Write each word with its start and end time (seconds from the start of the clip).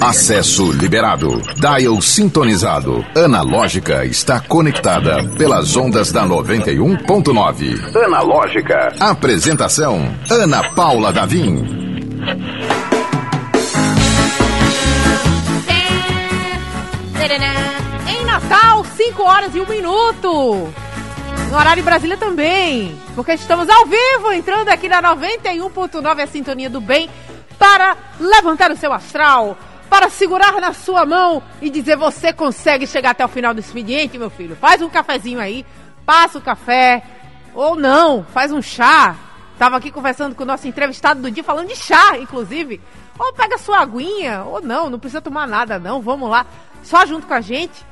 Acesso 0.00 0.72
liberado. 0.72 1.40
Dial 1.56 2.00
sintonizado. 2.00 3.04
Analógica 3.14 4.04
está 4.04 4.40
conectada 4.40 5.22
pelas 5.36 5.76
ondas 5.76 6.10
da 6.10 6.26
91.9. 6.26 7.96
Analógica. 8.04 8.94
Apresentação: 8.98 10.00
Ana 10.30 10.68
Paula 10.70 11.12
Davim. 11.12 11.88
Em 18.08 18.24
Natal, 18.24 18.84
5 18.84 19.22
horas 19.22 19.54
e 19.54 19.60
1 19.60 19.66
minuto. 19.66 20.72
No 21.50 21.56
horário 21.56 21.80
em 21.80 21.84
Brasília 21.84 22.16
também. 22.16 22.96
Porque 23.14 23.32
estamos 23.32 23.68
ao 23.68 23.86
vivo, 23.86 24.32
entrando 24.32 24.68
aqui 24.68 24.88
na 24.88 25.02
91.9, 25.02 26.22
a 26.22 26.26
sintonia 26.26 26.68
do 26.68 26.80
bem, 26.80 27.08
para 27.58 27.96
levantar 28.20 28.70
o 28.70 28.76
seu 28.76 28.92
astral, 28.92 29.56
para 29.88 30.08
segurar 30.10 30.60
na 30.60 30.72
sua 30.72 31.04
mão 31.04 31.42
e 31.60 31.70
dizer 31.70 31.96
você 31.96 32.32
consegue 32.32 32.86
chegar 32.86 33.10
até 33.10 33.24
o 33.24 33.28
final 33.28 33.54
do 33.54 33.60
expediente, 33.60 34.18
meu 34.18 34.30
filho. 34.30 34.56
Faz 34.56 34.82
um 34.82 34.88
cafezinho 34.88 35.40
aí, 35.40 35.64
passa 36.04 36.38
o 36.38 36.42
café, 36.42 37.02
ou 37.54 37.74
não, 37.74 38.24
faz 38.24 38.52
um 38.52 38.62
chá. 38.62 39.16
Tava 39.58 39.76
aqui 39.76 39.90
conversando 39.90 40.34
com 40.34 40.44
o 40.44 40.46
nosso 40.46 40.68
entrevistado 40.68 41.20
do 41.20 41.30
dia, 41.30 41.42
falando 41.42 41.68
de 41.68 41.76
chá, 41.76 42.16
inclusive. 42.18 42.80
Ou 43.18 43.32
pega 43.32 43.58
sua 43.58 43.80
aguinha, 43.80 44.44
ou 44.44 44.60
não, 44.60 44.88
não 44.88 44.98
precisa 44.98 45.20
tomar 45.20 45.48
nada, 45.48 45.78
não. 45.78 46.00
Vamos 46.00 46.30
lá, 46.30 46.46
só 46.82 47.04
junto 47.04 47.26
com 47.26 47.34
a 47.34 47.40
gente. 47.40 47.84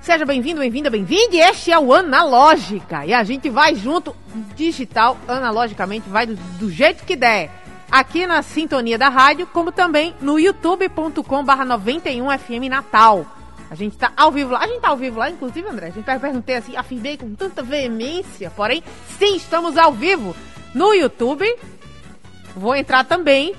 Seja 0.00 0.24
bem-vindo, 0.24 0.60
bem-vinda, 0.60 0.88
bem-vinde. 0.88 1.38
Este 1.38 1.72
é 1.72 1.78
o 1.78 1.92
Analógica. 1.92 3.04
E 3.04 3.12
a 3.12 3.24
gente 3.24 3.50
vai 3.50 3.74
junto, 3.74 4.14
digital, 4.54 5.18
analogicamente, 5.26 6.08
vai 6.08 6.26
do, 6.26 6.36
do 6.36 6.70
jeito 6.70 7.04
que 7.04 7.16
der 7.16 7.50
aqui 7.90 8.26
na 8.26 8.42
sintonia 8.42 8.98
da 8.98 9.08
rádio, 9.08 9.46
como 9.46 9.72
também 9.72 10.14
no 10.20 10.38
youtube.com/barra 10.38 11.64
91FM 11.64 12.68
Natal. 12.68 13.26
A 13.70 13.74
gente 13.74 13.96
tá 13.98 14.12
ao 14.16 14.32
vivo 14.32 14.52
lá. 14.52 14.60
A 14.60 14.66
gente 14.66 14.80
tá 14.80 14.88
ao 14.88 14.96
vivo 14.96 15.18
lá, 15.18 15.30
inclusive, 15.30 15.68
André. 15.68 15.88
A 15.88 15.90
gente 15.90 16.04
perguntei 16.04 16.56
assim, 16.56 16.76
afirmei 16.76 17.16
com 17.16 17.34
tanta 17.34 17.62
veemência. 17.62 18.50
Porém, 18.50 18.82
sim, 19.18 19.36
estamos 19.36 19.76
ao 19.76 19.92
vivo 19.92 20.34
no 20.74 20.94
YouTube. 20.94 21.46
Vou 22.56 22.74
entrar 22.74 23.04
também, 23.04 23.54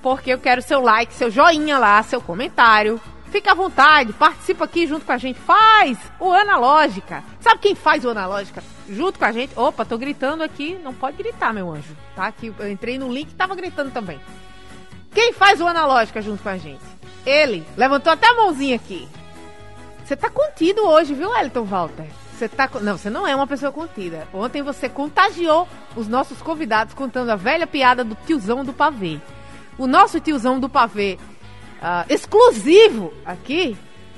porque 0.00 0.32
eu 0.32 0.38
quero 0.38 0.62
seu 0.62 0.80
like, 0.80 1.12
seu 1.12 1.30
joinha 1.30 1.78
lá, 1.78 2.02
seu 2.02 2.20
comentário. 2.20 3.00
Fica 3.30 3.52
à 3.52 3.54
vontade, 3.54 4.12
participa 4.12 4.64
aqui 4.64 4.86
junto 4.86 5.06
com 5.06 5.12
a 5.12 5.18
gente. 5.18 5.40
Faz 5.40 5.98
o 6.20 6.30
Analógica. 6.30 7.24
Sabe 7.40 7.60
quem 7.60 7.74
faz 7.74 8.04
o 8.04 8.10
Analógica? 8.10 8.62
Junto 8.88 9.18
com 9.18 9.24
a 9.24 9.32
gente. 9.32 9.52
Opa, 9.56 9.84
tô 9.84 9.96
gritando 9.96 10.42
aqui. 10.42 10.78
Não 10.82 10.92
pode 10.92 11.16
gritar, 11.16 11.52
meu 11.52 11.70
anjo. 11.70 11.96
Tá? 12.14 12.26
Aqui, 12.26 12.52
eu 12.58 12.70
entrei 12.70 12.98
no 12.98 13.12
link 13.12 13.30
e 13.30 13.34
tava 13.34 13.54
gritando 13.54 13.90
também. 13.90 14.20
Quem 15.12 15.32
faz 15.32 15.60
o 15.60 15.66
Analógica 15.66 16.22
junto 16.22 16.42
com 16.42 16.48
a 16.48 16.56
gente? 16.56 16.84
Ele. 17.24 17.64
Levantou 17.76 18.12
até 18.12 18.28
a 18.28 18.34
mãozinha 18.34 18.76
aqui. 18.76 19.08
Você 20.04 20.16
tá 20.16 20.28
contido 20.28 20.82
hoje, 20.82 21.14
viu, 21.14 21.34
Elton 21.36 21.64
Walter? 21.64 22.06
Você 22.36 22.48
tá. 22.48 22.68
Não, 22.80 22.98
você 22.98 23.08
não 23.08 23.26
é 23.26 23.34
uma 23.36 23.46
pessoa 23.46 23.70
contida. 23.70 24.26
Ontem 24.32 24.62
você 24.62 24.88
contagiou 24.88 25.68
os 25.94 26.08
nossos 26.08 26.42
convidados 26.42 26.94
contando 26.94 27.30
a 27.30 27.36
velha 27.36 27.66
piada 27.66 28.02
do 28.02 28.16
tiozão 28.26 28.64
do 28.64 28.72
pavê. 28.72 29.20
O 29.78 29.86
nosso 29.86 30.20
tiozão 30.20 30.58
do 30.58 30.68
pavê 30.68 31.18
uh, 31.80 32.12
exclusivo 32.12 33.12
aqui, 33.24 33.76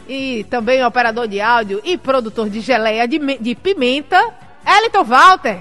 e 0.09 0.45
também 0.45 0.85
operador 0.85 1.27
de 1.27 1.41
áudio 1.41 1.81
e 1.85 1.97
produtor 1.97 2.49
de 2.49 2.61
geleia 2.61 3.09
de, 3.09 3.19
de 3.39 3.55
pimenta, 3.55 4.35
Elton 4.67 5.05
Walter. 5.05 5.61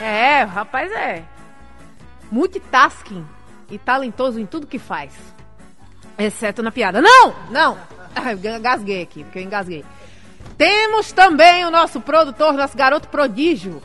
É, 0.00 0.42
rapaz 0.42 0.92
é. 0.92 1.24
Multitasking 2.30 3.26
e 3.70 3.78
talentoso 3.78 4.38
em 4.38 4.46
tudo 4.46 4.66
que 4.66 4.78
faz. 4.78 5.12
Exceto 6.18 6.62
na 6.62 6.70
piada. 6.70 7.00
Não! 7.00 7.34
Não! 7.50 7.78
Eu 8.42 8.56
engasguei 8.56 9.02
aqui, 9.02 9.24
porque 9.24 9.38
eu 9.38 9.42
engasguei. 9.42 9.84
Temos 10.56 11.12
também 11.12 11.66
o 11.66 11.70
nosso 11.70 12.00
produtor, 12.00 12.54
nosso 12.54 12.76
garoto 12.76 13.08
prodígio. 13.08 13.82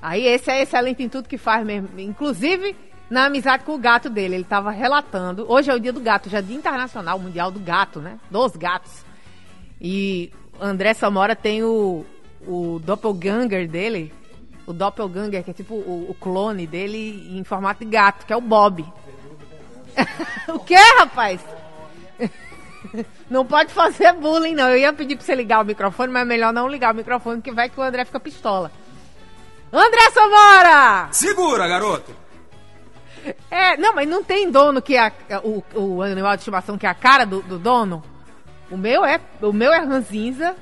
Aí 0.00 0.26
esse 0.26 0.50
é 0.50 0.62
excelente 0.62 1.02
em 1.02 1.08
tudo 1.10 1.28
que 1.28 1.36
faz 1.36 1.64
mesmo. 1.64 1.88
Inclusive, 1.98 2.74
na 3.10 3.26
amizade 3.26 3.64
com 3.64 3.74
o 3.74 3.78
gato 3.78 4.08
dele. 4.08 4.36
Ele 4.36 4.42
estava 4.42 4.70
relatando. 4.70 5.44
Hoje 5.46 5.70
é 5.70 5.74
o 5.74 5.80
dia 5.80 5.92
do 5.92 6.00
gato, 6.00 6.30
já 6.30 6.38
é 6.38 6.42
dia 6.42 6.56
internacional, 6.56 7.18
mundial 7.18 7.50
do 7.50 7.60
gato, 7.60 8.00
né? 8.00 8.18
Dos 8.30 8.56
gatos. 8.56 9.04
E 9.80 10.32
André 10.60 10.94
Samora 10.94 11.36
tem 11.36 11.62
o, 11.62 12.04
o 12.46 12.80
doppelganger 12.82 13.68
dele. 13.68 14.12
O 14.66 14.72
doppelganger, 14.72 15.44
que 15.44 15.50
é 15.50 15.54
tipo 15.54 15.74
o, 15.74 16.10
o 16.10 16.14
clone 16.14 16.66
dele 16.66 17.38
em 17.38 17.44
formato 17.44 17.84
de 17.84 17.90
gato, 17.90 18.24
que 18.24 18.32
é 18.32 18.36
o 18.36 18.40
Bob. 18.40 18.84
o 20.48 20.58
que, 20.58 20.76
rapaz? 20.98 21.40
não 23.28 23.44
pode 23.44 23.72
fazer 23.72 24.12
bullying, 24.12 24.54
não. 24.54 24.68
Eu 24.70 24.78
ia 24.78 24.92
pedir 24.92 25.16
pra 25.16 25.24
você 25.24 25.34
ligar 25.34 25.60
o 25.60 25.64
microfone, 25.64 26.12
mas 26.12 26.22
é 26.22 26.24
melhor 26.24 26.52
não 26.52 26.68
ligar 26.68 26.94
o 26.94 26.96
microfone, 26.96 27.42
que 27.42 27.52
vai 27.52 27.68
que 27.68 27.78
o 27.78 27.82
André 27.82 28.04
fica 28.04 28.20
pistola. 28.20 28.70
André 29.72 30.10
Samora! 30.12 31.08
Segura, 31.10 31.66
garoto! 31.66 32.14
É, 33.50 33.76
não, 33.76 33.94
mas 33.94 34.08
não 34.08 34.22
tem 34.22 34.50
dono 34.50 34.82
que 34.82 34.96
é 34.96 35.06
a, 35.06 35.40
o, 35.42 35.64
o 35.74 36.02
animal 36.02 36.36
de 36.36 36.40
estimação 36.40 36.76
que 36.76 36.86
é 36.86 36.90
a 36.90 36.94
cara 36.94 37.24
do, 37.24 37.42
do 37.42 37.58
dono. 37.58 38.02
O 38.70 38.76
meu 38.76 39.04
é, 39.04 39.20
o 39.40 39.52
meu 39.52 39.72
é 39.72 39.78
ranzinza. 39.78 40.54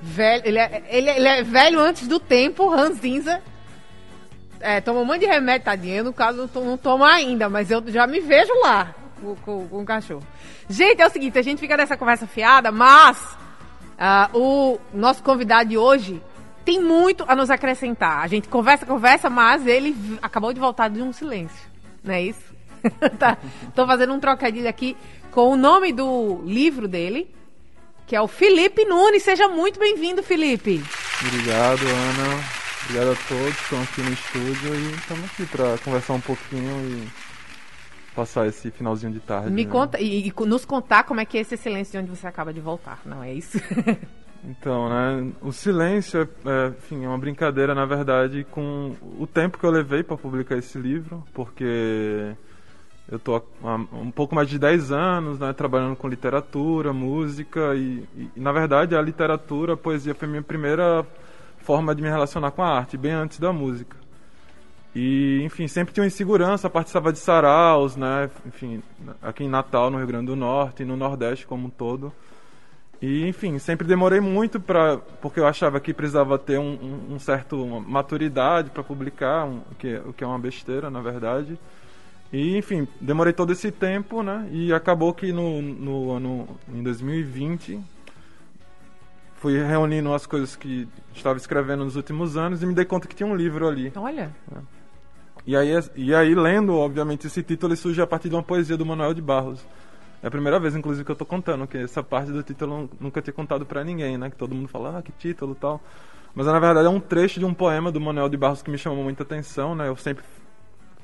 Velho, 0.00 0.42
ele 0.46 0.58
é, 0.58 0.82
ele, 0.88 1.10
ele 1.10 1.28
é 1.28 1.42
velho 1.42 1.80
antes 1.80 2.08
do 2.08 2.18
tempo, 2.18 2.68
ranzinza. 2.68 3.42
É, 4.60 4.80
toma 4.80 5.00
um 5.00 5.04
monte 5.04 5.20
de 5.20 5.26
remédio, 5.26 5.64
tadinho. 5.64 6.04
No 6.04 6.12
caso, 6.12 6.48
não, 6.54 6.64
não 6.64 6.76
toma 6.76 7.12
ainda, 7.12 7.48
mas 7.48 7.70
eu 7.70 7.82
já 7.88 8.06
me 8.06 8.20
vejo 8.20 8.52
lá 8.62 8.94
com, 9.20 9.34
com, 9.36 9.68
com 9.68 9.82
o 9.82 9.84
cachorro. 9.84 10.22
Gente, 10.68 11.00
é 11.00 11.06
o 11.06 11.10
seguinte, 11.10 11.38
a 11.38 11.42
gente 11.42 11.58
fica 11.58 11.76
nessa 11.76 11.96
conversa 11.96 12.26
fiada, 12.26 12.70
mas 12.70 13.18
uh, 13.98 14.38
o 14.38 14.80
nosso 14.92 15.22
convidado 15.22 15.68
de 15.68 15.78
hoje 15.78 16.22
tem 16.64 16.80
muito 16.80 17.24
a 17.26 17.34
nos 17.34 17.50
acrescentar. 17.50 18.22
A 18.22 18.26
gente 18.26 18.48
conversa, 18.48 18.86
conversa, 18.86 19.30
mas 19.30 19.66
ele 19.66 19.96
acabou 20.22 20.52
de 20.52 20.60
voltar 20.60 20.88
de 20.88 21.02
um 21.02 21.12
silêncio 21.12 21.70
não 22.02 22.14
é 22.14 22.22
isso? 22.22 22.54
tá. 23.18 23.36
Tô 23.74 23.86
fazendo 23.86 24.12
um 24.12 24.20
trocadilho 24.20 24.68
aqui 24.68 24.96
com 25.30 25.50
o 25.50 25.56
nome 25.56 25.92
do 25.92 26.42
livro 26.44 26.88
dele, 26.88 27.32
que 28.10 28.16
é 28.16 28.20
o 28.20 28.26
Felipe 28.26 28.84
Nunes. 28.84 29.22
Seja 29.22 29.46
muito 29.46 29.78
bem-vindo, 29.78 30.20
Felipe. 30.20 30.82
Obrigado, 31.24 31.80
Ana. 31.86 32.42
Obrigado 32.82 33.12
a 33.12 33.28
todos 33.28 33.54
que 33.54 33.62
estão 33.62 33.82
aqui 33.82 34.02
no 34.02 34.12
estúdio 34.12 34.74
e 34.74 34.94
estamos 34.96 35.24
aqui 35.26 35.46
para 35.46 35.78
conversar 35.78 36.14
um 36.14 36.20
pouquinho 36.20 36.72
e 36.88 37.08
passar 38.12 38.48
esse 38.48 38.68
finalzinho 38.72 39.12
de 39.12 39.20
tarde. 39.20 39.52
Me 39.52 39.64
né? 39.64 39.70
conta 39.70 40.00
e, 40.00 40.26
e, 40.26 40.34
nos 40.44 40.64
contar 40.64 41.04
como 41.04 41.20
é 41.20 41.24
que 41.24 41.38
é 41.38 41.42
esse 41.42 41.56
silêncio 41.56 41.92
de 41.92 41.98
onde 41.98 42.18
você 42.18 42.26
acaba 42.26 42.52
de 42.52 42.58
voltar, 42.58 43.00
não 43.06 43.22
é 43.22 43.32
isso? 43.32 43.58
Então, 44.42 44.88
né, 44.88 45.32
o 45.42 45.52
silêncio 45.52 46.22
é, 46.22 46.22
é, 46.22 46.68
enfim, 46.68 47.04
é 47.04 47.06
uma 47.06 47.18
brincadeira, 47.18 47.74
na 47.74 47.84
verdade, 47.84 48.42
com 48.50 48.96
o 49.18 49.26
tempo 49.26 49.58
que 49.58 49.64
eu 49.64 49.70
levei 49.70 50.02
para 50.02 50.16
publicar 50.16 50.56
esse 50.56 50.78
livro, 50.78 51.22
porque 51.34 52.34
eu 53.10 53.18
tô 53.18 53.42
há 53.64 53.74
um 53.74 54.10
pouco 54.10 54.34
mais 54.34 54.48
de 54.48 54.58
10 54.58 54.92
anos, 54.92 55.38
né, 55.38 55.52
trabalhando 55.52 55.96
com 55.96 56.08
literatura, 56.08 56.92
música 56.92 57.74
e, 57.74 58.04
e, 58.16 58.40
na 58.40 58.52
verdade, 58.52 58.94
a 58.94 59.02
literatura, 59.02 59.74
a 59.74 59.76
poesia 59.76 60.14
foi 60.14 60.28
minha 60.28 60.42
primeira 60.42 61.04
forma 61.58 61.94
de 61.94 62.02
me 62.02 62.08
relacionar 62.08 62.52
com 62.52 62.62
a 62.62 62.68
arte, 62.68 62.96
bem 62.96 63.12
antes 63.12 63.40
da 63.40 63.52
música. 63.52 63.96
E, 64.94 65.42
enfim, 65.42 65.66
sempre 65.66 65.92
tinha 65.92 66.02
uma 66.02 66.08
insegurança, 66.08 66.70
participava 66.70 67.12
de 67.12 67.18
saraus, 67.18 67.96
né, 67.96 68.30
enfim, 68.46 68.80
aqui 69.20 69.42
em 69.42 69.48
Natal, 69.48 69.90
no 69.90 69.98
Rio 69.98 70.06
Grande 70.06 70.26
do 70.26 70.36
Norte 70.36 70.82
e 70.82 70.86
no 70.86 70.96
Nordeste 70.96 71.46
como 71.46 71.66
um 71.66 71.70
todo. 71.70 72.12
E, 73.02 73.26
enfim, 73.26 73.58
sempre 73.58 73.86
demorei 73.86 74.20
muito 74.20 74.60
para 74.60 74.98
porque 75.20 75.40
eu 75.40 75.46
achava 75.46 75.80
que 75.80 75.94
precisava 75.94 76.38
ter 76.38 76.58
um, 76.58 77.14
um, 77.14 77.18
certo 77.18 77.56
maturidade 77.80 78.70
para 78.70 78.82
publicar, 78.82 79.46
um, 79.46 79.62
que, 79.78 79.96
o 80.04 80.12
que 80.12 80.22
é 80.22 80.26
uma 80.26 80.38
besteira, 80.38 80.90
na 80.90 81.00
verdade. 81.00 81.58
E, 82.32 82.56
enfim, 82.56 82.86
demorei 83.00 83.32
todo 83.32 83.52
esse 83.52 83.70
tempo, 83.70 84.22
né? 84.22 84.48
E 84.52 84.72
acabou 84.72 85.12
que 85.12 85.32
no, 85.32 85.60
no 85.60 86.12
ano, 86.12 86.48
em 86.72 86.82
2020, 86.82 87.80
fui 89.36 89.60
reunindo 89.62 90.12
as 90.14 90.26
coisas 90.26 90.54
que 90.54 90.88
estava 91.14 91.36
escrevendo 91.36 91.84
nos 91.84 91.96
últimos 91.96 92.36
anos 92.36 92.62
e 92.62 92.66
me 92.66 92.74
dei 92.74 92.84
conta 92.84 93.08
que 93.08 93.14
tinha 93.14 93.28
um 93.28 93.34
livro 93.34 93.66
ali. 93.66 93.92
Olha. 93.96 94.34
Né? 94.50 94.62
E 95.46 95.56
aí, 95.56 95.70
e 95.96 96.14
aí, 96.14 96.34
lendo, 96.34 96.74
obviamente, 96.76 97.26
esse 97.26 97.42
título, 97.42 97.72
ele 97.72 97.80
surge 97.80 98.00
a 98.00 98.06
partir 98.06 98.28
de 98.28 98.36
uma 98.36 98.42
poesia 98.42 98.76
do 98.76 98.86
Manuel 98.86 99.14
de 99.14 99.22
Barros 99.22 99.64
é 100.22 100.26
a 100.26 100.30
primeira 100.30 100.60
vez, 100.60 100.76
inclusive, 100.76 101.04
que 101.04 101.10
eu 101.10 101.16
tô 101.16 101.24
contando, 101.24 101.66
que 101.66 101.78
essa 101.78 102.02
parte 102.02 102.30
do 102.30 102.42
título 102.42 102.74
eu 102.74 102.90
nunca 103.00 103.22
tinha 103.22 103.32
contado 103.32 103.64
para 103.64 103.82
ninguém, 103.82 104.18
né? 104.18 104.28
Que 104.28 104.36
todo 104.36 104.54
mundo 104.54 104.68
fala, 104.68 104.98
ah, 104.98 105.02
que 105.02 105.12
título 105.12 105.54
tal. 105.54 105.80
Mas 106.34 106.46
na 106.46 106.58
verdade 106.58 106.86
é 106.86 106.90
um 106.90 107.00
trecho 107.00 107.40
de 107.40 107.46
um 107.46 107.54
poema 107.54 107.90
do 107.90 108.00
Manuel 108.00 108.28
de 108.28 108.36
Barros 108.36 108.62
que 108.62 108.70
me 108.70 108.76
chamou 108.78 109.02
muita 109.02 109.22
atenção, 109.22 109.74
né? 109.74 109.88
Eu 109.88 109.96
sempre 109.96 110.22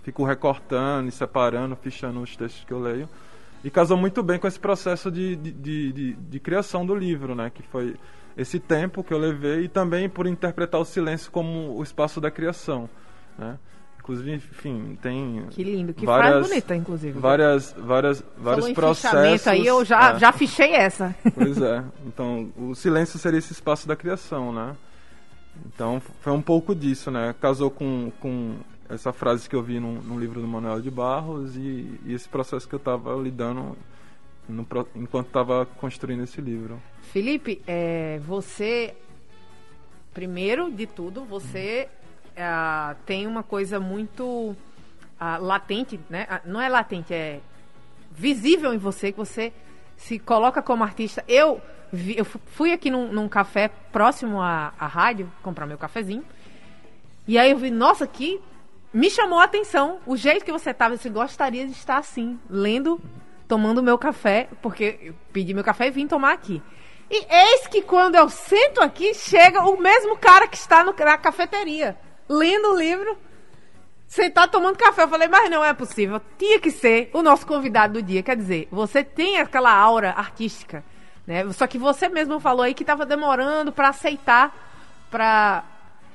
fico 0.07 0.23
recortando 0.23 1.09
e 1.09 1.13
separando, 1.13 1.75
fichando 1.75 2.21
os 2.21 2.37
textos 2.37 2.63
que 2.65 2.73
eu 2.73 2.79
leio. 2.79 3.09
E 3.65 3.69
casou 3.69 3.97
muito 3.97 4.23
bem 4.23 4.39
com 4.39 4.47
esse 4.47 4.61
processo 4.61 5.11
de, 5.11 5.35
de, 5.35 5.51
de, 5.51 5.93
de, 5.93 6.13
de 6.13 6.41
criação 6.41 6.87
do 6.87 6.95
livro, 6.95 7.35
né? 7.35 7.51
Que 7.53 7.61
foi 7.65 7.97
esse 8.37 8.61
tempo 8.61 9.03
que 9.03 9.13
eu 9.13 9.19
levei 9.19 9.65
e 9.65 9.69
também 9.69 10.09
por 10.09 10.29
interpretar 10.29 10.81
o 10.81 10.85
silêncio 10.85 11.29
como 11.33 11.77
o 11.77 11.83
espaço 11.83 12.21
da 12.21 12.31
criação, 12.31 12.89
né? 13.37 13.59
Inclusive, 13.99 14.31
enfim, 14.31 14.97
tem. 15.03 15.45
Que 15.51 15.65
lindo, 15.65 15.93
que 15.93 16.07
várias, 16.07 16.35
frase 16.35 16.49
bonita, 16.49 16.77
inclusive. 16.77 17.19
Várias, 17.19 17.75
várias, 17.77 18.25
vários 18.39 18.71
processos. 18.71 19.49
aí 19.49 19.67
eu 19.67 19.85
já, 19.85 20.13
é. 20.13 20.19
já 20.21 20.31
fichei 20.31 20.73
essa. 20.73 21.13
Pois 21.35 21.61
é. 21.61 21.83
Então, 22.07 22.53
o 22.57 22.77
silêncio 22.77 23.19
seria 23.19 23.41
esse 23.41 23.53
espaço 23.53 23.89
da 23.89 23.97
criação, 23.97 24.53
né? 24.53 24.77
Então, 25.67 26.01
foi 26.21 26.33
um 26.33 26.43
pouco 26.43 26.77
disso, 26.77 27.11
né? 27.11 27.35
Casou 27.41 27.69
com, 27.69 28.13
com 28.21 28.55
essa 28.89 29.13
frase 29.13 29.49
que 29.49 29.57
eu 29.57 29.63
vi 29.63 29.81
no 29.81 30.19
livro 30.19 30.41
do 30.41 30.47
Manuel 30.47 30.81
de 30.81 30.91
Barros 30.91 31.57
e, 31.57 32.01
e 32.05 32.15
esse 32.15 32.29
processo 32.29 32.69
que 32.69 32.75
eu 32.75 32.79
estava 32.79 33.15
lidando 33.17 33.77
no, 34.49 34.67
enquanto 34.95 35.27
estava 35.27 35.67
construindo 35.67 36.23
esse 36.23 36.41
livro. 36.41 36.81
Felipe, 37.13 37.61
é, 37.67 38.21
você, 38.21 38.95
primeiro 40.15 40.71
de 40.71 40.87
tudo, 40.87 41.25
você 41.25 41.89
é, 42.37 42.97
tem 43.05 43.27
uma 43.27 43.43
coisa 43.43 43.81
muito 43.81 44.25
uh, 44.25 44.57
latente, 45.41 45.99
né? 46.09 46.27
Uh, 46.31 46.51
não 46.51 46.61
é 46.61 46.69
latente, 46.69 47.13
é 47.13 47.41
visível 48.13 48.73
em 48.73 48.79
você 48.79 49.13
que 49.13 49.19
você 49.19 49.53
se 49.97 50.19
coloca 50.19 50.63
como 50.63 50.85
artista. 50.85 51.25
Eu, 51.27 51.61
vi, 51.93 52.17
eu 52.17 52.25
fui 52.25 52.73
aqui 52.73 52.91
num, 52.91 53.13
num 53.13 53.29
café 53.29 53.69
próximo 53.93 54.41
à, 54.41 54.73
à 54.79 54.87
rádio 54.87 55.31
comprar 55.43 55.67
meu 55.67 55.79
cafezinho. 55.79 56.25
E 57.27 57.39
aí 57.39 57.51
eu 57.51 57.59
vi, 57.59 57.71
nossa, 57.71 58.07
que 58.07 58.41
me 58.97 59.11
chamou 59.11 59.39
a 59.39 59.45
atenção 59.45 59.99
o 60.07 60.17
jeito 60.17 60.43
que 60.43 60.51
você 60.51 60.71
estava. 60.71 60.97
Você 60.97 61.11
gostaria 61.11 61.67
de 61.67 61.73
estar 61.73 61.99
assim, 61.99 62.41
lendo, 62.49 62.99
tomando 63.47 63.83
meu 63.83 63.99
café, 63.99 64.49
porque 64.63 64.99
eu 65.03 65.15
pedi 65.35 65.53
meu 65.53 65.63
café 65.63 65.89
e 65.89 65.91
vim 65.91 66.07
tomar 66.07 66.33
aqui. 66.33 66.63
E 67.11 67.27
eis 67.29 67.67
que 67.67 67.83
quando 67.83 68.15
eu 68.15 68.31
sento 68.31 68.81
aqui, 68.81 69.13
chega 69.13 69.63
o 69.65 69.79
mesmo 69.79 70.17
cara 70.17 70.49
que 70.49 70.57
está 70.57 70.83
no, 70.83 70.95
na 70.99 71.19
cafeteria, 71.19 71.95
lendo 72.27 72.73
o 72.73 72.79
livro, 72.79 73.19
sentado 74.07 74.51
tomando 74.51 74.79
café. 74.79 75.03
Eu 75.03 75.09
falei, 75.09 75.29
mas 75.29 75.51
não 75.51 75.63
é 75.63 75.75
possível. 75.75 76.19
Tinha 76.39 76.59
que 76.59 76.71
ser 76.71 77.11
o 77.13 77.21
nosso 77.21 77.47
convidado 77.47 78.01
do 78.01 78.03
dia. 78.03 78.23
Quer 78.23 78.37
dizer, 78.37 78.67
você 78.73 79.05
tem 79.05 79.39
aquela 79.39 79.73
aura 79.75 80.13
artística, 80.13 80.83
né? 81.27 81.47
Só 81.53 81.67
que 81.67 81.77
você 81.77 82.09
mesmo 82.09 82.41
falou 82.41 82.63
aí 82.63 82.73
que 82.73 82.83
estava 82.83 83.05
demorando 83.05 83.71
para 83.73 83.91
aceitar, 83.91 84.57
para 85.11 85.65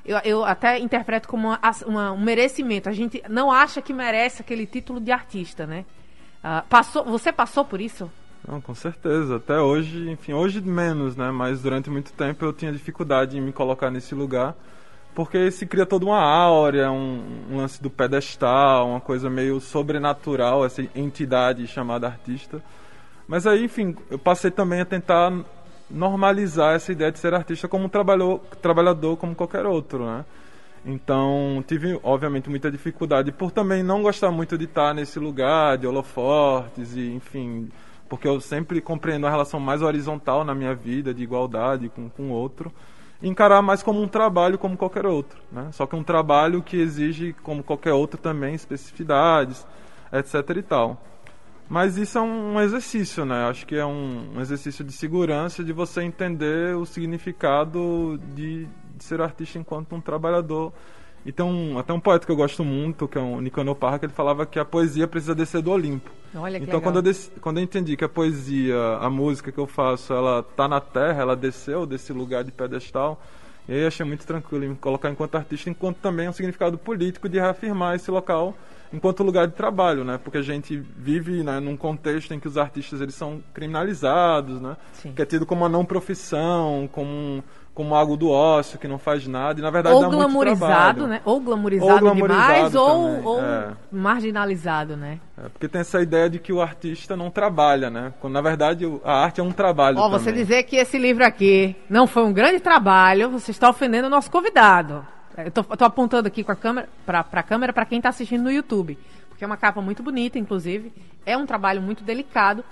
eu, 0.05 0.17
eu 0.23 0.43
até 0.43 0.79
interpreto 0.79 1.27
como 1.27 1.47
uma, 1.47 1.59
uma, 1.85 2.11
um 2.11 2.19
merecimento. 2.19 2.89
A 2.89 2.93
gente 2.93 3.21
não 3.29 3.51
acha 3.51 3.81
que 3.81 3.93
merece 3.93 4.41
aquele 4.41 4.65
título 4.65 4.99
de 4.99 5.11
artista, 5.11 5.65
né? 5.65 5.85
Uh, 6.43 6.65
passou, 6.67 7.03
você 7.05 7.31
passou 7.31 7.63
por 7.63 7.79
isso? 7.79 8.09
Não, 8.47 8.59
com 8.59 8.73
certeza. 8.73 9.35
Até 9.35 9.59
hoje, 9.59 10.09
enfim, 10.09 10.33
hoje 10.33 10.59
menos, 10.61 11.15
né? 11.15 11.29
Mas 11.31 11.61
durante 11.61 11.89
muito 11.89 12.11
tempo 12.13 12.43
eu 12.43 12.51
tinha 12.51 12.71
dificuldade 12.71 13.37
em 13.37 13.41
me 13.41 13.53
colocar 13.53 13.91
nesse 13.91 14.15
lugar. 14.15 14.55
Porque 15.13 15.51
se 15.51 15.65
cria 15.65 15.85
toda 15.85 16.05
uma 16.05 16.19
áurea, 16.19 16.89
um, 16.89 17.21
um 17.51 17.57
lance 17.57 17.81
do 17.83 17.89
pedestal, 17.89 18.89
uma 18.89 19.01
coisa 19.01 19.29
meio 19.29 19.59
sobrenatural, 19.59 20.65
essa 20.65 20.81
entidade 20.95 21.67
chamada 21.67 22.07
artista. 22.07 22.63
Mas 23.27 23.45
aí, 23.45 23.65
enfim, 23.65 23.95
eu 24.09 24.17
passei 24.17 24.49
também 24.49 24.81
a 24.81 24.85
tentar 24.85 25.31
normalizar 25.91 26.75
essa 26.75 26.91
ideia 26.91 27.11
de 27.11 27.19
ser 27.19 27.33
artista 27.33 27.67
como 27.67 27.85
um 27.85 27.89
trabalhador, 27.89 29.17
como 29.17 29.35
qualquer 29.35 29.65
outro, 29.65 30.05
né? 30.05 30.25
Então, 30.85 31.63
tive, 31.67 31.99
obviamente, 32.01 32.49
muita 32.49 32.71
dificuldade 32.71 33.31
por 33.31 33.51
também 33.51 33.83
não 33.83 34.01
gostar 34.01 34.31
muito 34.31 34.57
de 34.57 34.65
estar 34.65 34.95
nesse 34.95 35.19
lugar 35.19 35.77
de 35.77 35.85
holofortes 35.85 36.95
e, 36.95 37.13
enfim, 37.13 37.69
porque 38.09 38.27
eu 38.27 38.41
sempre 38.41 38.81
compreendo 38.81 39.27
a 39.27 39.29
relação 39.29 39.59
mais 39.59 39.81
horizontal 39.81 40.43
na 40.43 40.55
minha 40.55 40.73
vida, 40.73 41.13
de 41.13 41.21
igualdade 41.21 41.89
com 41.89 42.09
o 42.23 42.29
outro, 42.31 42.71
e 43.21 43.29
encarar 43.29 43.61
mais 43.61 43.83
como 43.83 44.01
um 44.01 44.07
trabalho 44.07 44.57
como 44.57 44.75
qualquer 44.75 45.05
outro, 45.05 45.39
né? 45.51 45.69
Só 45.71 45.85
que 45.85 45.95
um 45.95 46.03
trabalho 46.03 46.63
que 46.63 46.77
exige, 46.77 47.33
como 47.43 47.61
qualquer 47.61 47.93
outro 47.93 48.19
também, 48.19 48.55
especificidades, 48.55 49.67
etc 50.11 50.57
e 50.57 50.63
tal. 50.63 50.99
Mas 51.71 51.95
isso 51.95 52.17
é 52.17 52.21
um 52.21 52.59
exercício, 52.59 53.23
né? 53.23 53.45
Acho 53.45 53.65
que 53.65 53.77
é 53.77 53.85
um, 53.85 54.33
um 54.35 54.41
exercício 54.41 54.83
de 54.83 54.91
segurança, 54.91 55.63
de 55.63 55.71
você 55.71 56.01
entender 56.01 56.75
o 56.75 56.85
significado 56.85 58.19
de, 58.35 58.67
de, 58.97 59.01
ser 59.01 59.21
artista 59.21 59.57
enquanto 59.57 59.95
um 59.95 60.01
trabalhador. 60.01 60.73
E 61.25 61.31
tem 61.31 61.45
um, 61.45 61.79
até 61.79 61.93
um 61.93 61.99
poeta 62.01 62.25
que 62.25 62.31
eu 62.31 62.35
gosto 62.35 62.65
muito, 62.65 63.07
que 63.07 63.17
é 63.17 63.21
o 63.21 63.39
Nicanor 63.39 63.75
Parra, 63.75 63.99
que 63.99 64.05
ele 64.05 64.11
falava 64.11 64.45
que 64.45 64.59
a 64.59 64.65
poesia 64.65 65.07
precisa 65.07 65.33
descer 65.33 65.61
do 65.61 65.71
Olimpo. 65.71 66.11
Olha 66.35 66.59
que 66.59 66.65
então, 66.65 66.81
quando 66.81 66.97
eu, 66.97 67.01
des, 67.01 67.31
quando 67.39 67.59
eu 67.59 67.63
entendi 67.63 67.95
que 67.95 68.03
a 68.03 68.09
poesia, 68.09 68.75
a 68.99 69.09
música 69.09 69.49
que 69.49 69.57
eu 69.57 69.65
faço, 69.65 70.11
ela 70.11 70.43
tá 70.43 70.67
na 70.67 70.81
terra, 70.81 71.21
ela 71.21 71.37
desceu 71.37 71.85
desse 71.85 72.11
lugar 72.11 72.43
de 72.43 72.51
pedestal, 72.51 73.23
e 73.65 73.75
aí 73.75 73.85
achei 73.85 74.05
muito 74.05 74.27
tranquilo 74.27 74.65
em 74.65 74.69
me 74.69 74.75
colocar 74.75 75.09
enquanto 75.09 75.35
artista, 75.35 75.69
enquanto 75.69 75.99
também 75.99 76.27
um 76.27 76.33
significado 76.33 76.77
político 76.77 77.29
de 77.29 77.39
reafirmar 77.39 77.95
esse 77.95 78.11
local 78.11 78.57
enquanto 78.93 79.23
lugar 79.23 79.47
de 79.47 79.53
trabalho, 79.53 80.03
né? 80.03 80.19
Porque 80.21 80.37
a 80.37 80.41
gente 80.41 80.77
vive 80.77 81.43
né, 81.43 81.59
num 81.59 81.77
contexto 81.77 82.33
em 82.33 82.39
que 82.39 82.47
os 82.47 82.57
artistas 82.57 83.01
eles 83.01 83.15
são 83.15 83.41
criminalizados, 83.53 84.61
né? 84.61 84.77
Sim. 84.93 85.13
Que 85.13 85.21
é 85.21 85.25
tido 85.25 85.45
como 85.45 85.61
uma 85.61 85.69
não 85.69 85.85
profissão, 85.85 86.89
como 86.91 87.43
como 87.73 87.95
algo 87.95 88.17
do 88.17 88.29
ócio 88.29 88.77
que 88.77 88.87
não 88.87 88.97
faz 88.97 89.25
nada 89.25 89.59
e 89.59 89.63
na 89.63 89.71
verdade 89.71 89.95
ou 89.95 90.01
dá 90.01 90.09
glamorizado, 90.09 91.07
né? 91.07 91.21
Ou 91.23 91.39
glamorizado, 91.39 91.93
ou 91.93 91.99
glamorizado 91.99 92.53
demais 92.53 92.75
ou, 92.75 93.23
ou 93.23 93.41
é. 93.41 93.71
marginalizado, 93.91 94.97
né? 94.97 95.19
É, 95.37 95.47
porque 95.47 95.69
tem 95.69 95.79
essa 95.79 96.01
ideia 96.01 96.29
de 96.29 96.37
que 96.37 96.51
o 96.51 96.61
artista 96.61 97.15
não 97.15 97.31
trabalha, 97.31 97.89
né? 97.89 98.13
Quando 98.19 98.33
na 98.33 98.41
verdade 98.41 98.85
a 99.05 99.23
arte 99.23 99.39
é 99.39 99.43
um 99.43 99.51
trabalho. 99.51 99.97
Ó, 99.99 100.09
você 100.09 100.31
dizer 100.31 100.63
que 100.63 100.75
esse 100.75 100.97
livro 100.97 101.25
aqui 101.25 101.75
não 101.89 102.05
foi 102.05 102.23
um 102.23 102.33
grande 102.33 102.59
trabalho, 102.59 103.29
você 103.29 103.51
está 103.51 103.69
ofendendo 103.69 104.07
o 104.07 104.11
nosso 104.11 104.29
convidado. 104.29 105.05
Eu 105.37 105.51
tô, 105.51 105.63
tô 105.63 105.85
apontando 105.85 106.27
aqui 106.27 106.43
com 106.43 106.51
a 106.51 106.55
câmera 106.55 106.89
para 107.05 107.25
a 107.31 107.43
câmera 107.43 107.73
para 107.73 107.85
quem 107.85 107.99
está 107.99 108.09
assistindo 108.09 108.43
no 108.43 108.51
YouTube, 108.51 108.97
porque 109.29 109.43
é 109.43 109.47
uma 109.47 109.57
capa 109.57 109.81
muito 109.81 110.03
bonita, 110.03 110.37
inclusive. 110.37 110.91
É 111.25 111.37
um 111.37 111.45
trabalho 111.45 111.81
muito 111.81 112.03
delicado 112.03 112.63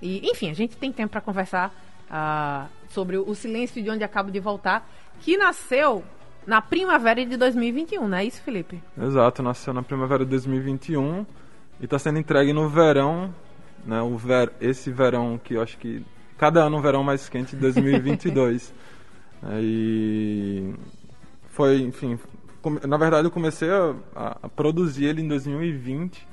e, 0.00 0.28
enfim, 0.30 0.50
a 0.50 0.54
gente 0.54 0.76
tem 0.76 0.92
tempo 0.92 1.10
para 1.10 1.20
conversar 1.20 1.72
uh, 2.10 2.68
sobre 2.90 3.16
o 3.16 3.34
Silêncio 3.34 3.82
de 3.82 3.90
onde 3.90 4.04
acabo 4.04 4.30
de 4.30 4.40
voltar, 4.40 4.88
que 5.20 5.36
nasceu 5.36 6.04
na 6.46 6.60
primavera 6.62 7.24
de 7.24 7.36
2021, 7.36 8.06
não 8.06 8.18
é 8.18 8.24
isso, 8.24 8.40
Felipe? 8.42 8.80
Exato, 8.96 9.42
nasceu 9.42 9.74
na 9.74 9.82
primavera 9.82 10.24
de 10.24 10.30
2021 10.30 11.26
e 11.80 11.84
está 11.84 11.98
sendo 11.98 12.18
entregue 12.18 12.52
no 12.52 12.68
verão, 12.68 13.34
né? 13.84 14.00
O 14.00 14.16
ver, 14.16 14.52
esse 14.60 14.90
verão 14.90 15.40
que 15.42 15.54
eu 15.54 15.62
acho 15.62 15.76
que 15.78 16.04
cada 16.38 16.62
ano 16.62 16.76
um 16.76 16.80
verão 16.80 17.02
mais 17.02 17.28
quente 17.28 17.56
de 17.56 17.62
2022. 17.62 18.72
é, 19.42 19.60
e 19.60 20.74
foi, 21.56 21.80
enfim, 21.80 22.18
na 22.86 22.98
verdade 22.98 23.26
eu 23.26 23.30
comecei 23.30 23.70
a, 23.70 23.94
a, 24.14 24.48
produzir 24.50 25.06
ele 25.06 25.22
em 25.22 25.28
2020, 25.28 26.28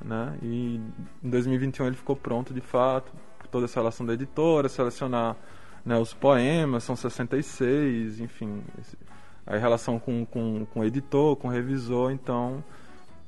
né? 0.00 0.38
E 0.40 0.80
em 1.20 1.28
2021 1.28 1.86
ele 1.86 1.96
ficou 1.96 2.14
pronto 2.14 2.54
de 2.54 2.60
fato, 2.60 3.12
toda 3.50 3.64
essa 3.64 3.80
relação 3.80 4.06
da 4.06 4.14
editora, 4.14 4.68
selecionar 4.68 5.36
né, 5.84 5.98
os 5.98 6.14
poemas, 6.14 6.84
são 6.84 6.94
66, 6.94 8.20
enfim, 8.20 8.62
a 9.44 9.56
relação 9.56 9.98
com, 9.98 10.24
com, 10.24 10.64
com 10.66 10.80
o 10.80 10.84
editor, 10.84 11.34
com 11.34 11.48
o 11.48 11.50
revisor, 11.50 12.12
então 12.12 12.62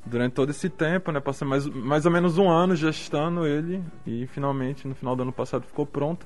durante 0.07 0.35
todo 0.35 0.51
esse 0.51 0.71
tempo, 0.71 1.11
né, 1.11 1.19
passei 1.19 1.49
mais, 1.49 1.67
mais 1.67 2.07
ou 2.07 2.13
menos 2.13 2.39
um 2.39 2.49
ano 2.49 2.77
gestando 2.77 3.45
ele 3.45 3.83
e 4.07 4.29
finalmente 4.29 4.87
no 4.87 4.95
final 4.95 5.17
do 5.17 5.23
ano 5.23 5.33
passado 5.33 5.67
ficou 5.67 5.85
pronto 5.85 6.25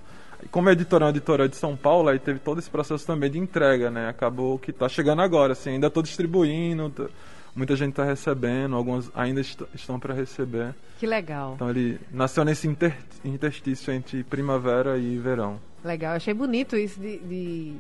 como 0.51 0.69
a 0.69 0.73
editora 0.73 1.05
é 1.05 1.07
uma 1.07 1.11
editora 1.11 1.49
de 1.49 1.57
São 1.57 1.77
Paulo, 1.77 2.09
aí 2.09 2.19
teve 2.19 2.39
todo 2.39 2.59
esse 2.59 2.71
processo 2.71 3.07
também 3.07 3.31
de 3.31 3.39
entrega, 3.39 3.91
né? 3.91 4.09
Acabou 4.09 4.59
que 4.59 4.71
está 4.71 4.89
chegando 4.89 5.23
agora, 5.23 5.53
assim, 5.53 5.71
ainda 5.71 5.89
estou 5.89 6.03
distribuindo, 6.03 6.91
tô, 6.91 7.09
muita 7.55 7.75
gente 7.77 7.91
está 7.91 8.05
recebendo, 8.05 8.77
alguns 8.77 9.11
ainda 9.15 9.41
est 9.41 9.61
estão 9.75 9.99
para 9.99 10.15
receber. 10.15 10.75
Que 10.99 11.07
legal. 11.07 11.55
Então 11.55 11.71
ele 11.71 12.01
nasceu 12.13 12.45
nesse 12.45 12.69
inter 12.69 12.97
interstício 13.25 13.93
entre 13.93 14.23
primavera 14.23 14.97
e 14.97 15.19
verão. 15.19 15.61
Legal, 15.85 16.15
achei 16.15 16.35
bonito 16.35 16.77
isso 16.77 17.01
de, 17.01 17.19
de 17.19 17.77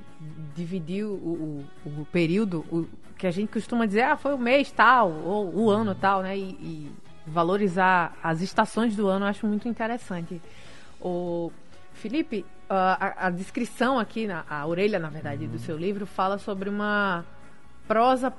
dividir 0.54 1.04
o, 1.04 1.10
o, 1.10 1.64
o 1.84 2.06
período, 2.12 2.64
o, 2.70 2.88
que 3.16 3.26
a 3.26 3.30
gente 3.30 3.52
costuma 3.52 3.86
dizer, 3.86 4.02
ah, 4.02 4.16
foi 4.16 4.34
o 4.34 4.38
mês 4.38 4.70
tal, 4.70 5.10
ou 5.10 5.52
o 5.54 5.70
ano 5.70 5.94
tal, 5.94 6.22
né? 6.22 6.36
E, 6.36 6.42
e 6.42 6.92
valorizar 7.26 8.16
as 8.22 8.40
estações 8.40 8.96
do 8.96 9.08
ano, 9.08 9.24
eu 9.24 9.28
acho 9.28 9.46
muito 9.46 9.68
interessante. 9.68 10.40
O, 11.00 11.52
Felipe, 11.98 12.46
a, 12.68 13.26
a, 13.26 13.30
descrição 13.30 13.98
aqui, 13.98 14.26
na, 14.26 14.44
a 14.48 14.66
orelha, 14.66 14.98
na 14.98 15.08
verdade, 15.08 15.46
do 15.46 15.58
seu 15.58 15.76
livro 15.76 16.06
fala 16.06 16.38
sobre 16.38 16.70
uma 16.70 17.24
prosa 17.86 18.32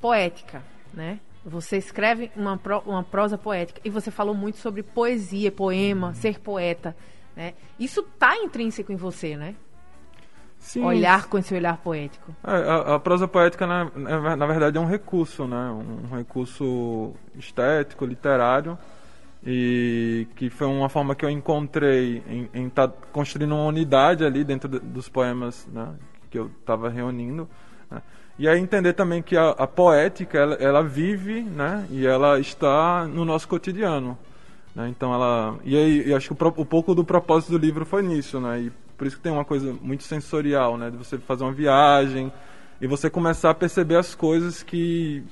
poética, 0.00 0.62
né? 0.94 1.20
Você 1.44 1.78
escreve 1.78 2.30
uma, 2.36 2.56
pro, 2.56 2.80
uma 2.80 3.02
prosa 3.02 3.36
poética 3.36 3.80
e 3.84 3.90
você 3.90 4.10
falou 4.10 4.34
muito 4.34 4.58
sobre 4.58 4.82
poesia, 4.82 5.50
poema, 5.50 6.14
ser 6.14 6.38
poeta, 6.38 6.94
né? 7.34 7.54
Isso 7.78 8.00
está 8.00 8.36
intrínseco 8.36 8.92
em 8.92 8.96
você, 8.96 9.36
né? 9.36 9.54
Sim. 10.58 10.84
Olhar 10.84 11.26
com 11.26 11.38
esse 11.38 11.54
olhar 11.54 11.78
poético. 11.78 12.34
É, 12.44 12.52
a, 12.52 12.94
a, 12.96 13.00
prosa 13.00 13.26
poética, 13.26 13.66
na, 13.66 14.36
na 14.36 14.46
verdade, 14.46 14.76
é 14.76 14.80
um 14.80 14.86
recurso, 14.86 15.46
né? 15.48 15.70
Um 15.70 16.14
recurso 16.14 17.14
estético, 17.34 18.04
literário, 18.04 18.78
e 19.44 20.26
que 20.36 20.50
foi 20.50 20.66
uma 20.66 20.88
forma 20.88 21.14
que 21.14 21.24
eu 21.24 21.30
encontrei 21.30 22.22
em 22.52 22.66
estar 22.66 22.88
tá 22.88 22.94
construindo 23.10 23.52
uma 23.52 23.64
unidade 23.64 24.24
ali 24.24 24.44
dentro 24.44 24.68
de, 24.68 24.78
dos 24.78 25.08
poemas 25.08 25.66
né, 25.72 25.94
que 26.30 26.38
eu 26.38 26.50
estava 26.60 26.90
reunindo. 26.90 27.48
Né. 27.90 28.02
E 28.38 28.48
aí 28.48 28.58
entender 28.58 28.92
também 28.92 29.22
que 29.22 29.36
a, 29.36 29.50
a 29.50 29.66
poética, 29.66 30.38
ela, 30.38 30.54
ela, 30.54 30.82
vive, 30.82 31.42
né? 31.42 31.86
E 31.90 32.06
ela 32.06 32.38
está 32.38 33.06
no 33.06 33.24
nosso 33.24 33.48
cotidiano. 33.48 34.16
Né? 34.74 34.88
Então 34.88 35.12
ela... 35.12 35.58
E 35.64 35.76
aí, 35.76 36.14
acho 36.14 36.34
que 36.34 36.44
o, 36.44 36.48
o, 36.56 36.64
pouco 36.64 36.94
do 36.94 37.04
propósito 37.04 37.52
do 37.52 37.58
livro 37.58 37.84
foi 37.84 38.02
nisso, 38.02 38.40
né? 38.40 38.60
E 38.60 38.72
por 38.96 39.06
isso 39.06 39.16
que 39.16 39.22
tem 39.22 39.32
uma 39.32 39.44
coisa 39.44 39.74
muito 39.82 40.04
sensorial, 40.04 40.76
né? 40.76 40.90
De 40.90 40.96
você 40.96 41.18
fazer 41.18 41.44
uma 41.44 41.52
viagem 41.52 42.32
e 42.80 42.86
você 42.86 43.10
começar 43.10 43.50
a 43.50 43.54
perceber 43.54 43.96
as 43.96 44.14
coisas 44.14 44.62
que 44.62 45.22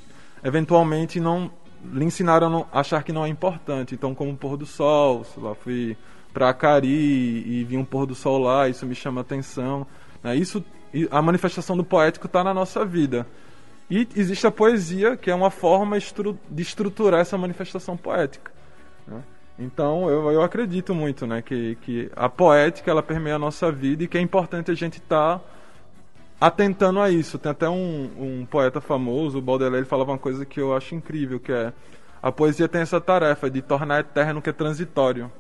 eventualmente 0.43 1.19
não 1.19 1.51
lhe 1.85 2.05
ensinaram 2.05 2.67
a 2.73 2.81
achar 2.81 3.03
que 3.03 3.13
não 3.13 3.25
é 3.25 3.29
importante. 3.29 3.95
Então, 3.95 4.15
como 4.15 4.33
o 4.33 4.37
pôr 4.37 4.57
do 4.57 4.67
sol, 4.67 5.25
sei 5.25 5.43
lá, 5.43 5.55
fui 5.55 5.97
para 6.33 6.51
Acari 6.51 6.89
e 6.89 7.65
vi 7.65 7.77
um 7.77 7.85
pôr 7.85 8.07
do 8.07 8.15
sol 8.15 8.39
lá, 8.39 8.69
isso 8.69 8.87
me 8.87 8.95
chama 8.95 9.21
atenção. 9.21 9.87
Né? 10.23 10.37
Isso, 10.37 10.65
a 11.11 11.23
manifestação 11.23 11.77
do 11.77 11.85
poético 11.85 12.27
está 12.27 12.43
na 12.45 12.53
nossa 12.53 12.85
vida. 12.85 13.27
E 13.91 14.07
existe 14.15 14.47
a 14.47 14.51
poesia, 14.51 15.17
que 15.17 15.31
é 15.31 15.35
uma 15.35 15.51
forma 15.51 15.97
de 15.99 16.63
estruturar 16.63 17.21
essa 17.21 17.39
manifestação 17.39 17.97
poética. 17.97 18.53
Né? 19.07 19.23
Então, 19.59 20.09
eu, 20.09 20.31
eu 20.31 20.43
acredito 20.43 20.95
muito 20.95 21.27
né, 21.27 21.43
que, 21.43 21.77
que 21.81 22.11
a 22.15 22.29
poética 22.29 22.91
ela 22.91 23.03
permeia 23.03 23.37
a 23.37 23.39
nossa 23.39 23.73
vida 23.73 24.05
e 24.05 24.09
que 24.09 24.19
é 24.19 24.21
importante 24.21 24.71
a 24.71 24.75
gente 24.75 24.99
estar 24.99 25.39
tá 25.39 25.45
atentando 26.41 27.01
a 27.01 27.11
isso. 27.11 27.39
Tem 27.39 27.53
até 27.53 27.69
um, 27.69 28.11
um 28.19 28.47
poeta 28.47 28.81
famoso, 28.81 29.39
o 29.39 29.43
Baudelaire, 29.43 29.79
ele 29.79 29.87
falava 29.87 30.13
uma 30.13 30.19
coisa 30.19 30.45
que 30.45 30.61
eu 30.61 30.75
acho 30.75 30.95
incrível, 30.95 31.41
que 31.41 31.53
é 31.53 31.73
a 32.23 32.33
poesia 32.33 32.69
tem 32.69 32.81
essa 32.81 33.01
tarefa 33.01 33.51
de 33.51 33.63
tornar 33.63 34.01
eterno 34.01 34.41
o 34.41 34.43
que 34.43 34.51
é 34.51 34.53
transitório. 34.53 35.31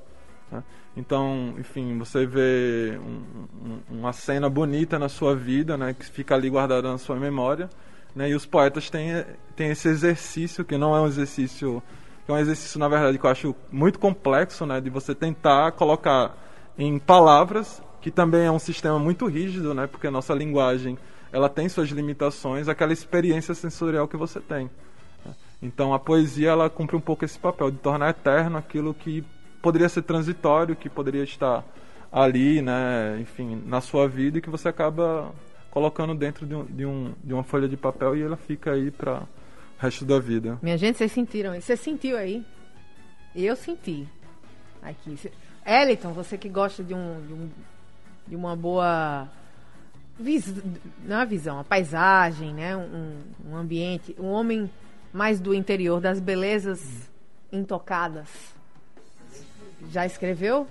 Né? 0.50 0.62
Então, 0.97 1.55
enfim, 1.59 1.99
você 1.99 2.26
vê 2.26 2.99
um, 2.99 3.71
um, 3.71 3.99
uma 3.99 4.12
cena 4.12 4.49
bonita 4.49 4.99
na 4.99 5.09
sua 5.09 5.35
vida, 5.35 5.76
né, 5.76 5.95
que 5.95 6.05
fica 6.07 6.35
ali 6.35 6.49
guardada 6.49 6.90
na 6.90 6.99
sua 6.99 7.17
memória, 7.17 7.69
né, 8.14 8.31
e 8.31 8.35
os 8.35 8.47
poetas 8.47 8.90
têm, 8.90 9.25
têm 9.55 9.71
esse 9.71 9.88
exercício, 9.88 10.64
que 10.64 10.76
não 10.76 10.97
é 10.97 11.00
um 11.00 11.07
exercício, 11.07 11.83
é 12.26 12.33
um 12.33 12.38
exercício, 12.38 12.78
na 12.81 12.88
verdade, 12.88 13.19
que 13.19 13.26
eu 13.26 13.31
acho 13.31 13.55
muito 13.71 13.99
complexo, 13.99 14.67
né, 14.67 14.81
de 14.81 14.90
você 14.90 15.14
tentar 15.14 15.73
colocar 15.73 16.37
em 16.76 16.99
palavras 16.99 17.83
que 18.00 18.11
também 18.11 18.47
é 18.47 18.50
um 18.50 18.59
sistema 18.59 18.99
muito 18.99 19.26
rígido, 19.26 19.75
né? 19.75 19.87
Porque 19.87 20.07
a 20.07 20.11
nossa 20.11 20.35
linguagem 20.35 20.99
ela 21.33 21.49
tem 21.49 21.69
suas 21.69 21.88
limitações, 21.90 22.69
aquela 22.69 22.93
experiência 22.93 23.55
sensorial 23.55 24.09
que 24.09 24.17
você 24.17 24.40
tem. 24.40 24.71
Então 25.61 25.93
a 25.93 25.99
poesia 25.99 26.50
ela 26.50 26.71
cumpre 26.71 26.97
um 26.97 27.00
pouco 27.00 27.25
esse 27.25 27.38
papel 27.38 27.71
de 27.71 27.78
tornar 27.78 28.11
eterno 28.11 28.57
aquilo 28.57 28.95
que 28.95 29.25
poderia 29.61 29.88
ser 29.88 30.02
transitório, 30.02 30.76
que 30.76 30.88
poderia 30.88 31.25
estar 31.25 31.64
ali, 32.11 32.62
né? 32.62 33.19
Enfim, 33.21 33.62
na 33.67 33.81
sua 33.81 34.09
vida 34.09 34.38
e 34.38 34.40
que 34.40 34.49
você 34.49 34.69
acaba 34.69 35.33
colocando 35.71 36.14
dentro 36.14 36.47
de, 36.47 36.55
um, 36.55 36.64
de, 36.64 36.87
um, 36.87 37.12
de 37.23 37.35
uma 37.35 37.43
folha 37.43 37.69
de 37.69 37.76
papel 37.76 38.17
e 38.17 38.23
ela 38.23 38.37
fica 38.37 38.73
aí 38.73 38.90
para 38.90 39.23
resto 39.78 40.05
da 40.05 40.19
vida. 40.19 40.59
Minha 40.62 40.78
gente, 40.78 40.97
vocês 40.99 41.12
sentiram? 41.12 41.61
Você 41.61 41.76
sentiu 41.76 42.17
aí? 42.17 42.45
Eu 43.35 43.55
senti. 43.55 44.09
Aqui. 44.83 45.19
Eliton, 45.67 46.12
você 46.12 46.38
que 46.38 46.49
gosta 46.49 46.83
de 46.83 46.95
um, 46.95 47.26
de 47.26 47.33
um 47.33 47.50
de 48.28 48.37
uma 48.37 48.54
boa 48.54 49.28
vis, 50.18 50.52
não 51.04 51.20
é 51.20 51.26
visão, 51.26 51.56
uma 51.56 51.64
paisagem, 51.64 52.52
né? 52.52 52.76
Um, 52.76 53.23
um, 53.50 53.56
ambiente, 53.56 54.14
um 54.18 54.30
homem 54.30 54.70
mais 55.12 55.40
do 55.40 55.54
interior, 55.54 56.00
das 56.00 56.20
belezas 56.20 57.08
intocadas. 57.52 58.28
Já 59.90 60.04
escreveu? 60.04 60.66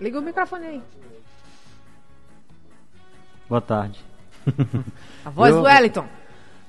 Liga 0.00 0.18
o 0.18 0.22
microfone 0.22 0.66
aí. 0.66 0.82
Boa 3.48 3.60
tarde. 3.60 4.02
A 5.24 5.30
voz 5.30 5.50
eu, 5.54 5.60
do 5.60 5.66
Wellington. 5.66 6.06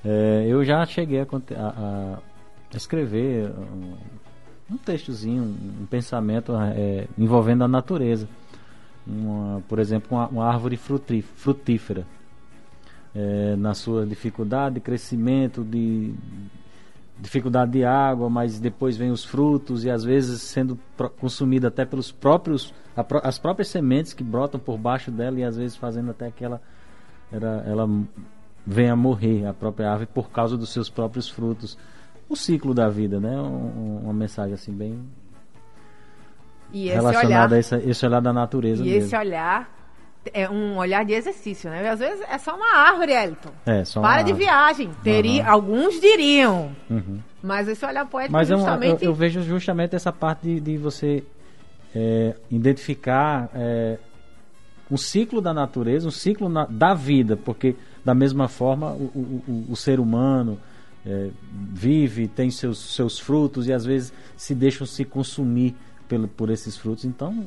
É, 0.03 0.45
eu 0.47 0.65
já 0.65 0.85
cheguei 0.85 1.21
a, 1.21 1.25
a, 1.55 2.19
a 2.73 2.77
escrever 2.77 3.49
um, 3.51 3.95
um, 4.71 4.77
textozinho, 4.77 5.43
um 5.43 5.85
pensamento 5.85 6.53
é, 6.55 7.07
envolvendo 7.17 7.63
a 7.63 7.67
natureza 7.67 8.27
uma, 9.05 9.61
por 9.67 9.79
exemplo, 9.79 10.17
uma, 10.17 10.27
uma 10.27 10.45
árvore 10.45 10.77
frutífera. 10.77 12.05
É, 13.15 13.55
na 13.57 13.75
sua 13.75 14.07
dificuldade 14.07 14.75
de 14.75 14.81
crescimento, 14.81 15.63
de 15.63 16.15
dificuldade 17.19 17.71
de 17.71 17.85
água, 17.85 18.27
mas 18.27 18.59
depois 18.59 18.97
vem 18.97 19.11
os 19.11 19.23
frutos 19.23 19.85
e 19.85 19.89
às 19.89 20.03
vezes 20.03 20.41
sendo 20.41 20.79
consumida 21.19 21.67
até 21.67 21.85
pelos 21.85 22.11
próprios 22.11 22.73
as 23.23 23.37
próprias 23.37 23.67
sementes 23.67 24.13
que 24.13 24.23
brotam 24.23 24.59
por 24.59 24.77
baixo 24.77 25.11
dela 25.11 25.39
e 25.39 25.43
às 25.43 25.55
vezes 25.55 25.75
fazendo 25.75 26.11
até 26.11 26.31
que 26.31 26.43
ela 26.43 26.59
ela, 27.31 27.63
ela 27.67 27.89
venha 28.65 28.93
a 28.93 28.95
morrer 28.95 29.45
a 29.45 29.53
própria 29.53 29.89
árvore 29.89 30.09
por 30.13 30.29
causa 30.29 30.57
dos 30.57 30.71
seus 30.71 30.89
próprios 30.89 31.29
frutos. 31.29 31.77
O 32.29 32.35
ciclo 32.35 32.73
da 32.73 32.89
vida, 32.89 33.19
né? 33.19 33.39
Um, 33.39 34.01
uma 34.03 34.13
mensagem 34.13 34.53
assim 34.53 34.71
bem 34.71 34.99
e 36.73 36.87
esse 36.87 36.95
relacionado 36.95 37.51
olhar, 37.51 37.53
a 37.53 37.59
esse, 37.59 37.75
esse 37.75 38.05
olhar 38.05 38.21
da 38.21 38.33
natureza. 38.33 38.81
E 38.81 38.85
mesmo. 38.89 39.05
esse 39.05 39.15
olhar 39.15 39.69
é 40.33 40.49
um 40.49 40.77
olhar 40.77 41.05
de 41.05 41.13
exercício, 41.13 41.69
né? 41.69 41.87
Às 41.87 41.99
vezes 41.99 42.21
é 42.27 42.37
só 42.37 42.55
uma 42.55 42.77
árvore, 42.77 43.11
Elton. 43.11 43.51
É, 43.65 43.83
só 43.83 44.01
Para 44.01 44.23
de 44.23 44.31
árvore. 44.31 44.45
viagem. 44.45 44.91
Teria, 45.03 45.43
uhum. 45.43 45.49
Alguns 45.49 45.99
diriam. 45.99 46.71
Uhum. 46.89 47.19
Mas 47.41 47.67
esse 47.67 47.85
olhar 47.85 48.05
poético 48.05 48.33
Mas 48.33 48.47
justamente... 48.47 49.03
eu, 49.03 49.11
eu, 49.11 49.15
vejo 49.15 49.41
justamente 49.41 49.95
essa 49.95 50.11
parte 50.11 50.43
de, 50.43 50.59
de 50.61 50.77
você 50.77 51.23
é, 51.93 52.35
identificar 52.49 53.49
é, 53.53 53.99
um 54.89 54.97
ciclo 54.97 55.41
da 55.41 55.53
natureza, 55.53 56.07
um 56.07 56.11
ciclo 56.11 56.47
na, 56.47 56.65
da 56.65 56.93
vida, 56.93 57.35
porque 57.35 57.75
da 58.03 58.15
mesma 58.15 58.47
forma 58.47 58.91
o, 58.91 59.43
o, 59.47 59.65
o 59.69 59.75
ser 59.75 59.99
humano 59.99 60.57
é, 61.05 61.29
vive, 61.51 62.27
tem 62.27 62.49
seus, 62.49 62.95
seus 62.95 63.19
frutos 63.19 63.67
e 63.67 63.73
às 63.73 63.85
vezes 63.85 64.13
se 64.37 64.55
deixam 64.55 64.87
se 64.87 65.03
consumir 65.03 65.75
pelo, 66.13 66.27
por 66.27 66.49
esses 66.51 66.77
frutos. 66.77 67.05
Então, 67.05 67.45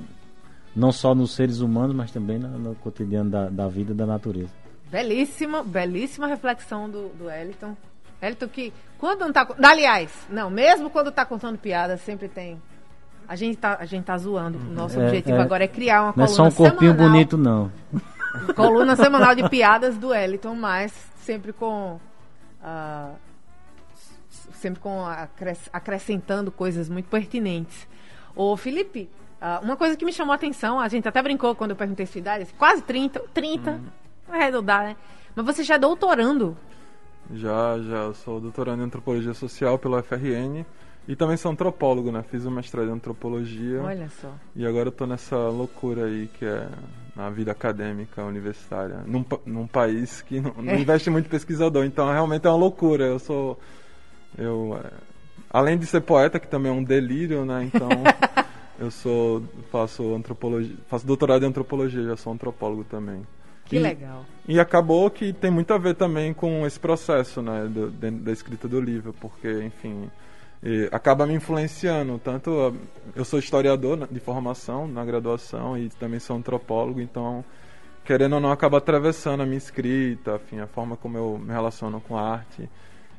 não 0.74 0.90
só 0.90 1.14
nos 1.14 1.34
seres 1.34 1.60
humanos, 1.60 1.94
mas 1.94 2.10
também 2.10 2.38
no, 2.38 2.48
no 2.58 2.74
cotidiano 2.74 3.30
da, 3.30 3.48
da 3.48 3.68
vida 3.68 3.92
e 3.92 3.94
da 3.94 4.04
natureza. 4.04 4.50
Belíssima, 4.90 5.62
belíssima 5.62 6.26
reflexão 6.26 6.90
do, 6.90 7.08
do 7.10 7.30
Eliton. 7.30 7.76
Eliton 8.20 8.48
que, 8.48 8.72
quando 8.98 9.20
não 9.20 9.32
tá... 9.32 9.46
Aliás, 9.62 10.10
não, 10.28 10.50
mesmo 10.50 10.90
quando 10.90 11.10
está 11.10 11.24
contando 11.24 11.58
piada, 11.58 11.96
sempre 11.96 12.28
tem... 12.28 12.60
A 13.28 13.36
gente 13.36 13.56
tá, 13.56 13.76
a 13.78 13.84
gente 13.84 14.04
tá 14.04 14.16
zoando. 14.18 14.58
O 14.58 14.72
nosso 14.72 14.98
é, 14.98 15.04
objetivo 15.04 15.36
é, 15.36 15.42
agora 15.42 15.64
é 15.64 15.68
criar 15.68 16.02
uma 16.02 16.14
não 16.16 16.26
coluna 16.26 16.36
Não 16.36 16.46
é 16.46 16.50
só 16.50 16.62
um 16.62 16.70
corpinho 16.70 16.92
semanal, 16.92 17.12
bonito, 17.12 17.38
não. 17.38 17.72
Coluna 18.54 18.94
semanal 18.96 19.34
de 19.34 19.48
piadas 19.48 19.96
do 19.96 20.12
Eliton, 20.12 20.54
mas 20.54 20.92
sempre 21.18 21.52
com... 21.52 22.00
Uh, 22.60 23.14
sempre 24.54 24.80
com 24.80 25.04
acrescentando 25.72 26.50
coisas 26.50 26.88
muito 26.88 27.08
pertinentes. 27.08 27.86
Ô, 28.36 28.54
Felipe, 28.54 29.08
uh, 29.40 29.64
uma 29.64 29.76
coisa 29.76 29.96
que 29.96 30.04
me 30.04 30.12
chamou 30.12 30.32
a 30.32 30.36
atenção, 30.36 30.78
a 30.78 30.88
gente 30.88 31.08
até 31.08 31.22
brincou 31.22 31.54
quando 31.54 31.70
eu 31.70 31.76
perguntei 31.76 32.04
sua 32.04 32.18
idade, 32.18 32.46
quase 32.58 32.82
30, 32.82 33.18
30, 33.32 33.70
hum. 33.70 33.80
vai 34.28 34.42
arredondar, 34.42 34.84
né? 34.84 34.96
Mas 35.34 35.46
você 35.46 35.64
já 35.64 35.76
é 35.76 35.78
doutorando? 35.78 36.56
Já, 37.32 37.78
já. 37.78 37.96
Eu 38.04 38.14
sou 38.14 38.40
doutorando 38.40 38.82
em 38.82 38.86
antropologia 38.86 39.34
social 39.34 39.78
pelo 39.78 40.00
FRN. 40.02 40.64
E 41.08 41.14
também 41.14 41.36
sou 41.36 41.52
antropólogo, 41.52 42.10
né? 42.10 42.24
Fiz 42.30 42.44
um 42.46 42.50
mestrado 42.50 42.88
em 42.88 42.92
antropologia. 42.92 43.80
Olha 43.80 44.08
só. 44.20 44.32
E 44.56 44.66
agora 44.66 44.88
eu 44.88 44.92
tô 44.92 45.06
nessa 45.06 45.36
loucura 45.36 46.06
aí 46.06 46.26
que 46.26 46.44
é 46.44 46.68
na 47.14 47.30
vida 47.30 47.52
acadêmica 47.52 48.24
universitária. 48.24 49.02
Num, 49.06 49.24
num 49.44 49.66
país 49.66 50.20
que 50.22 50.40
não, 50.40 50.52
não 50.54 50.72
é. 50.74 50.80
investe 50.80 51.08
muito 51.08 51.28
pesquisador. 51.28 51.84
Então 51.84 52.10
realmente 52.10 52.46
é 52.46 52.50
uma 52.50 52.56
loucura. 52.56 53.04
Eu 53.04 53.18
sou. 53.18 53.58
Eu. 54.36 54.80
É, 54.82 54.90
Além 55.48 55.78
de 55.78 55.86
ser 55.86 56.00
poeta, 56.00 56.40
que 56.40 56.48
também 56.48 56.70
é 56.70 56.74
um 56.74 56.82
delírio, 56.82 57.44
né? 57.44 57.64
Então, 57.64 57.88
eu 58.78 58.90
sou 58.90 59.42
faço 59.70 60.14
antropologia, 60.14 60.76
faço 60.88 61.06
doutorado 61.06 61.44
em 61.44 61.48
antropologia, 61.48 62.02
já 62.02 62.16
sou 62.16 62.32
antropólogo 62.32 62.84
também. 62.84 63.26
Que 63.64 63.76
e, 63.76 63.78
legal. 63.78 64.24
E 64.46 64.60
acabou 64.60 65.10
que 65.10 65.32
tem 65.32 65.50
muito 65.50 65.72
a 65.72 65.78
ver 65.78 65.94
também 65.94 66.32
com 66.32 66.66
esse 66.66 66.78
processo, 66.78 67.42
né, 67.42 67.66
do, 67.66 67.90
de, 67.90 68.10
da 68.10 68.32
escrita 68.32 68.68
do 68.68 68.80
livro, 68.80 69.12
porque, 69.20 69.64
enfim, 69.64 70.08
acaba 70.90 71.26
me 71.26 71.34
influenciando. 71.34 72.18
Tanto 72.22 72.74
eu 73.14 73.24
sou 73.24 73.38
historiador 73.38 74.06
de 74.10 74.20
formação 74.20 74.86
na 74.86 75.04
graduação 75.04 75.76
e 75.76 75.88
também 75.88 76.20
sou 76.20 76.36
antropólogo, 76.36 77.00
então 77.00 77.44
querendo 78.04 78.34
ou 78.34 78.40
não 78.40 78.52
acaba 78.52 78.78
atravessando 78.78 79.42
a 79.42 79.46
minha 79.46 79.58
escrita, 79.58 80.40
enfim, 80.44 80.60
a 80.60 80.66
forma 80.66 80.96
como 80.96 81.18
eu 81.18 81.38
me 81.38 81.52
relaciono 81.52 82.00
com 82.00 82.16
a 82.16 82.22
arte. 82.22 82.68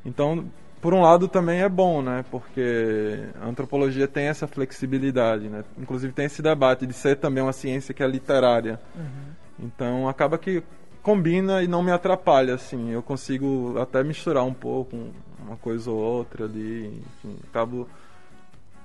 Então 0.04 0.46
por 0.80 0.94
um 0.94 1.00
lado 1.02 1.28
também 1.28 1.60
é 1.60 1.68
bom, 1.68 2.02
né? 2.02 2.24
Porque 2.30 3.24
a 3.40 3.46
antropologia 3.46 4.06
tem 4.06 4.26
essa 4.26 4.46
flexibilidade, 4.46 5.48
né? 5.48 5.64
Inclusive 5.76 6.12
tem 6.12 6.26
esse 6.26 6.40
debate 6.40 6.86
de 6.86 6.92
ser 6.92 7.16
também 7.16 7.42
uma 7.42 7.52
ciência 7.52 7.92
que 7.92 8.02
é 8.02 8.06
literária. 8.06 8.80
Uhum. 8.94 9.66
Então 9.66 10.08
acaba 10.08 10.38
que 10.38 10.62
combina 11.02 11.62
e 11.62 11.66
não 11.66 11.82
me 11.82 11.90
atrapalha, 11.90 12.54
assim. 12.54 12.90
Eu 12.90 13.02
consigo 13.02 13.78
até 13.78 14.04
misturar 14.04 14.44
um 14.44 14.54
pouco 14.54 14.96
uma 15.40 15.56
coisa 15.56 15.90
ou 15.90 15.96
outra 15.96 16.44
ali, 16.44 16.86
enfim, 16.86 17.36
acabo 17.48 17.88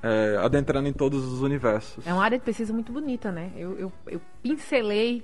é, 0.02 0.38
adentrando 0.42 0.88
em 0.88 0.94
todos 0.94 1.24
os 1.26 1.42
universos. 1.42 2.06
É 2.08 2.14
uma 2.14 2.24
área 2.24 2.38
de 2.38 2.44
pesquisa 2.44 2.74
muito 2.74 2.92
bonita, 2.92 3.32
né? 3.32 3.52
Eu, 3.56 3.78
eu, 3.78 3.92
eu 4.08 4.22
pincelei 4.42 5.24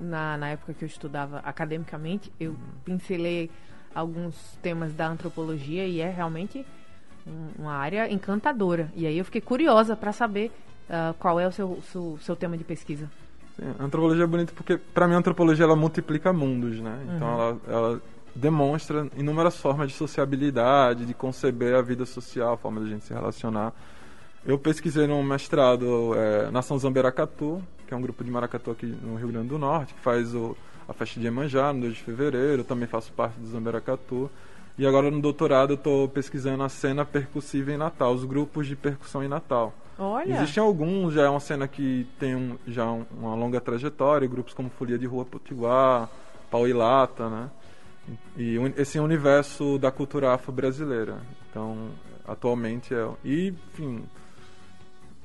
na, 0.00 0.36
na 0.36 0.48
época 0.48 0.74
que 0.74 0.84
eu 0.84 0.86
estudava 0.86 1.38
academicamente, 1.38 2.32
eu 2.40 2.52
uhum. 2.52 2.56
pincelei 2.84 3.50
alguns 3.94 4.34
temas 4.62 4.92
da 4.94 5.08
antropologia 5.08 5.86
e 5.86 6.00
é 6.00 6.10
realmente 6.10 6.64
um, 7.26 7.62
uma 7.62 7.74
área 7.74 8.10
encantadora. 8.10 8.90
E 8.94 9.06
aí 9.06 9.18
eu 9.18 9.24
fiquei 9.24 9.40
curiosa 9.40 9.96
para 9.96 10.12
saber 10.12 10.50
uh, 10.88 11.14
qual 11.18 11.38
é 11.38 11.46
o 11.46 11.52
seu, 11.52 11.78
seu, 11.90 12.18
seu, 12.20 12.36
tema 12.36 12.56
de 12.56 12.64
pesquisa. 12.64 13.10
Sim, 13.56 13.74
a 13.78 13.84
antropologia 13.84 14.24
é 14.24 14.26
bonita 14.26 14.52
porque, 14.54 14.76
para 14.76 15.06
mim, 15.06 15.14
a 15.14 15.18
antropologia 15.18 15.64
ela 15.64 15.76
multiplica 15.76 16.32
mundos, 16.32 16.80
né? 16.80 16.98
Então 17.14 17.28
uhum. 17.28 17.34
ela, 17.34 17.60
ela 17.68 18.02
demonstra 18.34 19.08
inúmeras 19.16 19.56
formas 19.56 19.88
de 19.88 19.94
sociabilidade, 19.94 21.04
de 21.04 21.14
conceber 21.14 21.74
a 21.74 21.82
vida 21.82 22.06
social, 22.06 22.54
a 22.54 22.56
forma 22.56 22.80
de 22.80 22.86
a 22.86 22.90
gente 22.90 23.04
se 23.04 23.12
relacionar. 23.12 23.72
Eu 24.44 24.58
pesquisei 24.58 25.06
no 25.06 25.22
mestrado 25.22 26.14
é, 26.16 26.50
Nação 26.50 26.78
Zamberacatu, 26.78 27.62
que 27.86 27.94
é 27.94 27.96
um 27.96 28.00
grupo 28.00 28.24
de 28.24 28.30
maracatu 28.30 28.70
aqui 28.70 28.86
no 28.86 29.16
Rio 29.16 29.28
Grande 29.28 29.48
do 29.48 29.58
Norte, 29.58 29.94
que 29.94 30.00
faz 30.00 30.34
o, 30.34 30.56
a 30.88 30.92
festa 30.92 31.18
de 31.18 31.26
Iemanjá 31.26 31.72
no 31.72 31.82
2 31.82 31.94
de 31.94 32.02
fevereiro, 32.02 32.64
também 32.64 32.86
faço 32.86 33.12
parte 33.12 33.38
do 33.38 33.46
Zamberacatu. 33.46 34.30
E 34.78 34.86
agora 34.86 35.10
no 35.10 35.20
doutorado 35.20 35.72
eu 35.72 35.76
estou 35.76 36.08
pesquisando 36.08 36.62
a 36.62 36.68
cena 36.68 37.04
percussiva 37.04 37.72
em 37.72 37.76
Natal, 37.76 38.12
os 38.14 38.24
grupos 38.24 38.66
de 38.66 38.74
percussão 38.74 39.22
em 39.22 39.28
Natal. 39.28 39.74
Olha. 39.98 40.34
Existem 40.34 40.62
alguns, 40.62 41.14
já 41.14 41.24
é 41.24 41.28
uma 41.28 41.40
cena 41.40 41.68
que 41.68 42.06
tem 42.18 42.34
um, 42.34 42.56
já 42.66 42.86
uma 42.90 43.34
longa 43.34 43.60
trajetória, 43.60 44.26
grupos 44.26 44.54
como 44.54 44.70
Folia 44.70 44.98
de 44.98 45.06
Rua 45.06 45.24
Potiguar, 45.24 46.08
Pau 46.50 46.66
e 46.66 46.72
Lata, 46.72 47.28
né? 47.28 47.50
E 48.36 48.56
esse 48.76 48.98
universo 48.98 49.78
da 49.78 49.90
cultura 49.90 50.32
afro-brasileira. 50.32 51.18
Então, 51.48 51.90
atualmente 52.26 52.94
é. 52.94 53.08
E, 53.24 53.54
enfim, 53.72 54.02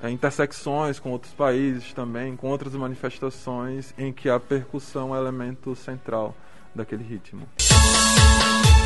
é, 0.01 0.09
intersecções 0.09 0.99
com 0.99 1.11
outros 1.11 1.33
países 1.33 1.93
também, 1.93 2.35
com 2.35 2.47
outras 2.47 2.73
manifestações 2.73 3.93
em 3.97 4.13
que 4.13 4.29
a 4.29 4.39
percussão 4.39 5.15
é 5.15 5.19
elemento 5.19 5.75
central 5.75 6.35
daquele 6.73 7.03
ritmo. 7.03 7.47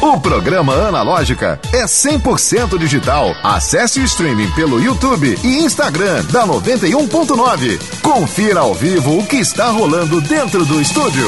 O 0.02 0.20
programa 0.20 0.74
Analógica 0.74 1.60
é 1.72 1.84
100% 1.84 2.76
digital. 2.80 3.36
Acesse 3.44 4.00
o 4.00 4.04
streaming 4.04 4.50
pelo 4.54 4.82
YouTube 4.82 5.38
e 5.44 5.64
Instagram 5.64 6.26
da 6.26 6.46
91.9. 6.48 8.02
Confira 8.02 8.62
ao 8.62 8.74
vivo 8.74 9.20
o 9.20 9.28
que 9.28 9.36
está 9.36 9.70
rolando 9.70 10.20
dentro 10.22 10.66
do 10.66 10.82
estúdio. 10.82 11.28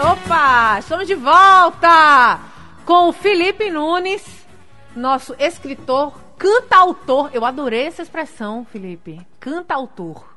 Opa, 0.00 0.78
estamos 0.78 1.08
de 1.08 1.16
volta 1.16 2.38
com 2.84 3.08
o 3.08 3.12
Felipe 3.12 3.70
Nunes, 3.70 4.22
nosso 4.96 5.34
escritor, 5.38 6.18
cantautor. 6.36 7.30
Eu 7.32 7.44
adorei 7.44 7.86
essa 7.86 8.02
expressão, 8.02 8.64
Felipe. 8.64 9.20
Cantautor. 9.40 10.32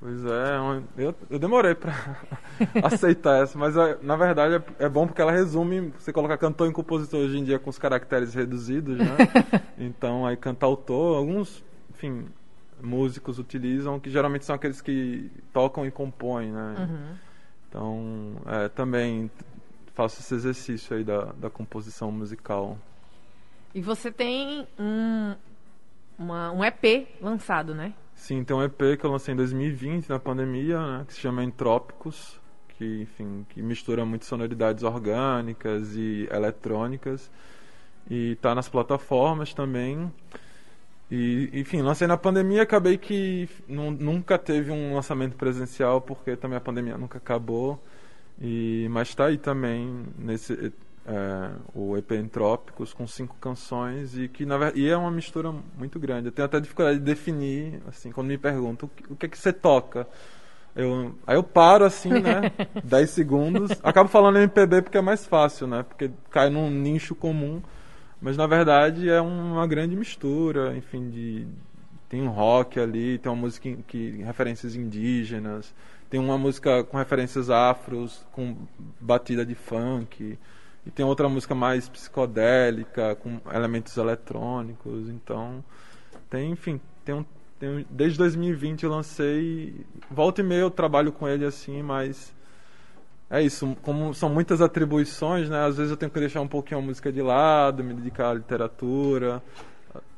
Pois 0.00 0.24
é, 0.24 0.58
eu, 0.96 1.14
eu 1.28 1.38
demorei 1.40 1.74
pra 1.74 1.92
aceitar 2.84 3.42
essa, 3.42 3.58
mas 3.58 3.76
é, 3.76 3.98
na 4.00 4.14
verdade 4.14 4.54
é, 4.54 4.84
é, 4.84 4.88
bom 4.88 5.08
porque 5.08 5.20
ela 5.20 5.32
resume, 5.32 5.92
você 5.98 6.12
coloca 6.12 6.38
cantor 6.38 6.70
e 6.70 6.72
compositor 6.72 7.18
hoje 7.18 7.36
em 7.36 7.42
dia 7.42 7.58
com 7.58 7.68
os 7.68 7.78
caracteres 7.78 8.32
reduzidos, 8.32 8.96
né? 8.96 9.16
então 9.76 10.24
aí 10.24 10.36
cantautor, 10.36 11.16
alguns, 11.16 11.64
enfim, 11.90 12.26
músicos 12.80 13.40
utilizam, 13.40 13.98
que 13.98 14.08
geralmente 14.08 14.44
são 14.44 14.54
aqueles 14.54 14.80
que 14.80 15.30
tocam 15.52 15.84
e 15.84 15.90
compõem, 15.90 16.52
né? 16.52 16.74
Uhum. 16.78 17.14
Então, 17.68 18.32
é, 18.46 18.68
também 18.68 19.30
faço 19.94 20.20
esse 20.20 20.34
exercício 20.34 20.96
aí 20.96 21.04
da, 21.04 21.32
da 21.32 21.50
composição 21.50 22.10
musical. 22.12 22.78
E 23.78 23.80
você 23.80 24.10
tem 24.10 24.66
um, 24.76 25.36
uma, 26.18 26.50
um 26.50 26.64
EP 26.64 27.06
lançado, 27.20 27.76
né? 27.76 27.94
Sim, 28.12 28.42
tem 28.42 28.56
um 28.56 28.60
EP 28.60 28.98
que 28.98 29.06
eu 29.06 29.10
lancei 29.12 29.32
em 29.32 29.36
2020, 29.36 30.08
na 30.08 30.18
pandemia, 30.18 30.84
né, 30.84 31.04
que 31.06 31.14
se 31.14 31.20
chama 31.20 31.44
Entrópicos, 31.44 32.40
que, 32.70 33.02
enfim, 33.02 33.46
que 33.48 33.62
mistura 33.62 34.04
muito 34.04 34.24
sonoridades 34.24 34.82
orgânicas 34.82 35.94
e 35.94 36.28
eletrônicas. 36.28 37.30
E 38.10 38.34
tá 38.42 38.52
nas 38.52 38.68
plataformas 38.68 39.54
também. 39.54 40.12
E, 41.08 41.48
enfim, 41.52 41.80
lancei 41.80 42.08
na 42.08 42.16
pandemia, 42.16 42.62
acabei 42.64 42.98
que 42.98 43.48
nunca 43.68 44.36
teve 44.36 44.72
um 44.72 44.96
lançamento 44.96 45.36
presencial, 45.36 46.00
porque 46.00 46.34
também 46.34 46.58
a 46.58 46.60
pandemia 46.60 46.98
nunca 46.98 47.18
acabou. 47.18 47.80
E, 48.40 48.88
mas 48.90 49.10
está 49.10 49.26
aí 49.26 49.38
também 49.38 50.04
nesse 50.18 50.72
é, 51.08 51.50
o 51.74 51.96
EP 51.96 52.12
Entrópicos 52.12 52.92
com 52.92 53.06
cinco 53.06 53.34
canções 53.40 54.16
e 54.16 54.28
que 54.28 54.44
na 54.44 54.58
verdade 54.58 54.80
e 54.80 54.88
é 54.88 54.96
uma 54.96 55.10
mistura 55.10 55.52
muito 55.76 55.98
grande. 55.98 56.26
Eu 56.28 56.32
tenho 56.32 56.44
até 56.46 56.60
dificuldade 56.60 56.98
de 56.98 57.04
definir, 57.04 57.80
assim, 57.88 58.12
quando 58.12 58.28
me 58.28 58.36
perguntam 58.36 58.90
o 59.08 59.16
que, 59.16 59.26
é 59.26 59.28
que 59.28 59.38
você 59.38 59.52
toca. 59.52 60.06
Eu, 60.76 61.14
aí 61.26 61.34
eu 61.34 61.42
paro 61.42 61.84
assim, 61.84 62.10
né? 62.10 62.52
10 62.84 63.10
segundos. 63.10 63.70
Acabo 63.82 64.08
falando 64.08 64.36
MPB 64.36 64.82
porque 64.82 64.98
é 64.98 65.02
mais 65.02 65.26
fácil, 65.26 65.66
né? 65.66 65.82
Porque 65.82 66.10
cai 66.30 66.50
num 66.50 66.70
nicho 66.70 67.14
comum. 67.14 67.62
Mas 68.20 68.36
na 68.36 68.46
verdade 68.46 69.08
é 69.08 69.20
uma 69.20 69.66
grande 69.66 69.96
mistura, 69.96 70.76
enfim, 70.76 71.08
de 71.08 71.46
tem 72.08 72.22
um 72.22 72.28
rock 72.28 72.80
ali, 72.80 73.18
tem 73.18 73.30
uma 73.30 73.40
música 73.40 73.70
que 73.86 74.22
referências 74.22 74.74
indígenas, 74.74 75.74
tem 76.10 76.18
uma 76.18 76.38
música 76.38 76.82
com 76.84 76.96
referências 76.96 77.50
afros, 77.50 78.26
com 78.32 78.56
batida 79.00 79.44
de 79.44 79.54
funk. 79.54 80.38
E 80.88 80.90
tem 80.90 81.04
outra 81.04 81.28
música 81.28 81.54
mais 81.54 81.86
psicodélica, 81.86 83.14
com 83.16 83.38
elementos 83.52 83.94
eletrônicos. 83.98 85.10
Então, 85.10 85.62
tem, 86.30 86.50
enfim, 86.50 86.80
tem 87.04 87.14
um, 87.14 87.26
tem 87.60 87.68
um, 87.68 87.84
desde 87.90 88.16
2020 88.16 88.84
eu 88.84 88.90
lancei. 88.90 89.84
Volta 90.10 90.40
e 90.40 90.44
meia 90.44 90.60
eu 90.60 90.70
trabalho 90.70 91.12
com 91.12 91.28
ele 91.28 91.44
assim, 91.44 91.82
mas. 91.82 92.34
É 93.30 93.42
isso, 93.42 93.76
como 93.82 94.14
são 94.14 94.30
muitas 94.30 94.62
atribuições, 94.62 95.50
né? 95.50 95.62
Às 95.66 95.76
vezes 95.76 95.90
eu 95.90 95.96
tenho 95.98 96.10
que 96.10 96.18
deixar 96.18 96.40
um 96.40 96.48
pouquinho 96.48 96.80
a 96.80 96.82
música 96.82 97.12
de 97.12 97.20
lado, 97.20 97.84
me 97.84 97.92
dedicar 97.92 98.30
à 98.30 98.34
literatura. 98.34 99.42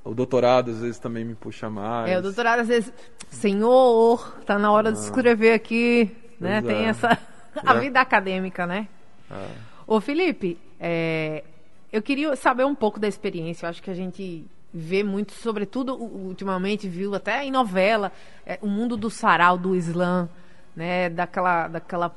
O 0.05 0.15
doutorado 0.15 0.71
às 0.71 0.79
vezes 0.79 1.01
também 1.01 1.25
me 1.25 1.35
puxa 1.35 1.69
mais. 1.69 2.09
É, 2.09 2.17
o 2.17 2.23
doutorado 2.23 2.61
às 2.61 2.69
vezes, 2.69 2.93
senhor, 3.29 4.37
tá 4.47 4.57
na 4.57 4.71
hora 4.71 4.91
ah, 4.91 4.93
de 4.93 4.99
escrever 4.99 5.53
aqui, 5.53 6.17
né? 6.39 6.63
Tem 6.63 6.87
é. 6.87 6.91
essa 6.91 7.19
a 7.67 7.75
é. 7.75 7.81
vida 7.81 8.01
acadêmica, 8.01 8.65
né? 8.69 8.87
É. 9.29 9.70
Ô 9.91 10.01
Felipe, 10.01 10.57
é, 10.79 11.43
eu 11.93 12.01
queria 12.01 12.37
saber 12.37 12.65
um 12.65 12.77
pouco 12.77 13.01
da 13.01 13.09
experiência. 13.09 13.67
Eu 13.67 13.71
acho 13.71 13.83
que 13.83 13.91
a 13.91 13.95
gente 13.95 14.47
vê 14.73 15.03
muito, 15.03 15.33
sobretudo 15.33 16.01
ultimamente, 16.01 16.89
viu 16.89 17.13
até 17.13 17.45
em 17.45 17.51
novela, 17.51 18.13
é, 18.47 18.57
o 18.63 18.69
mundo 18.69 18.97
do 18.97 19.11
sarau, 19.11 19.59
do 19.59 19.75
slam, 19.75 20.29
né, 20.77 21.11
daquela, 21.11 21.67
daquela 21.67 22.15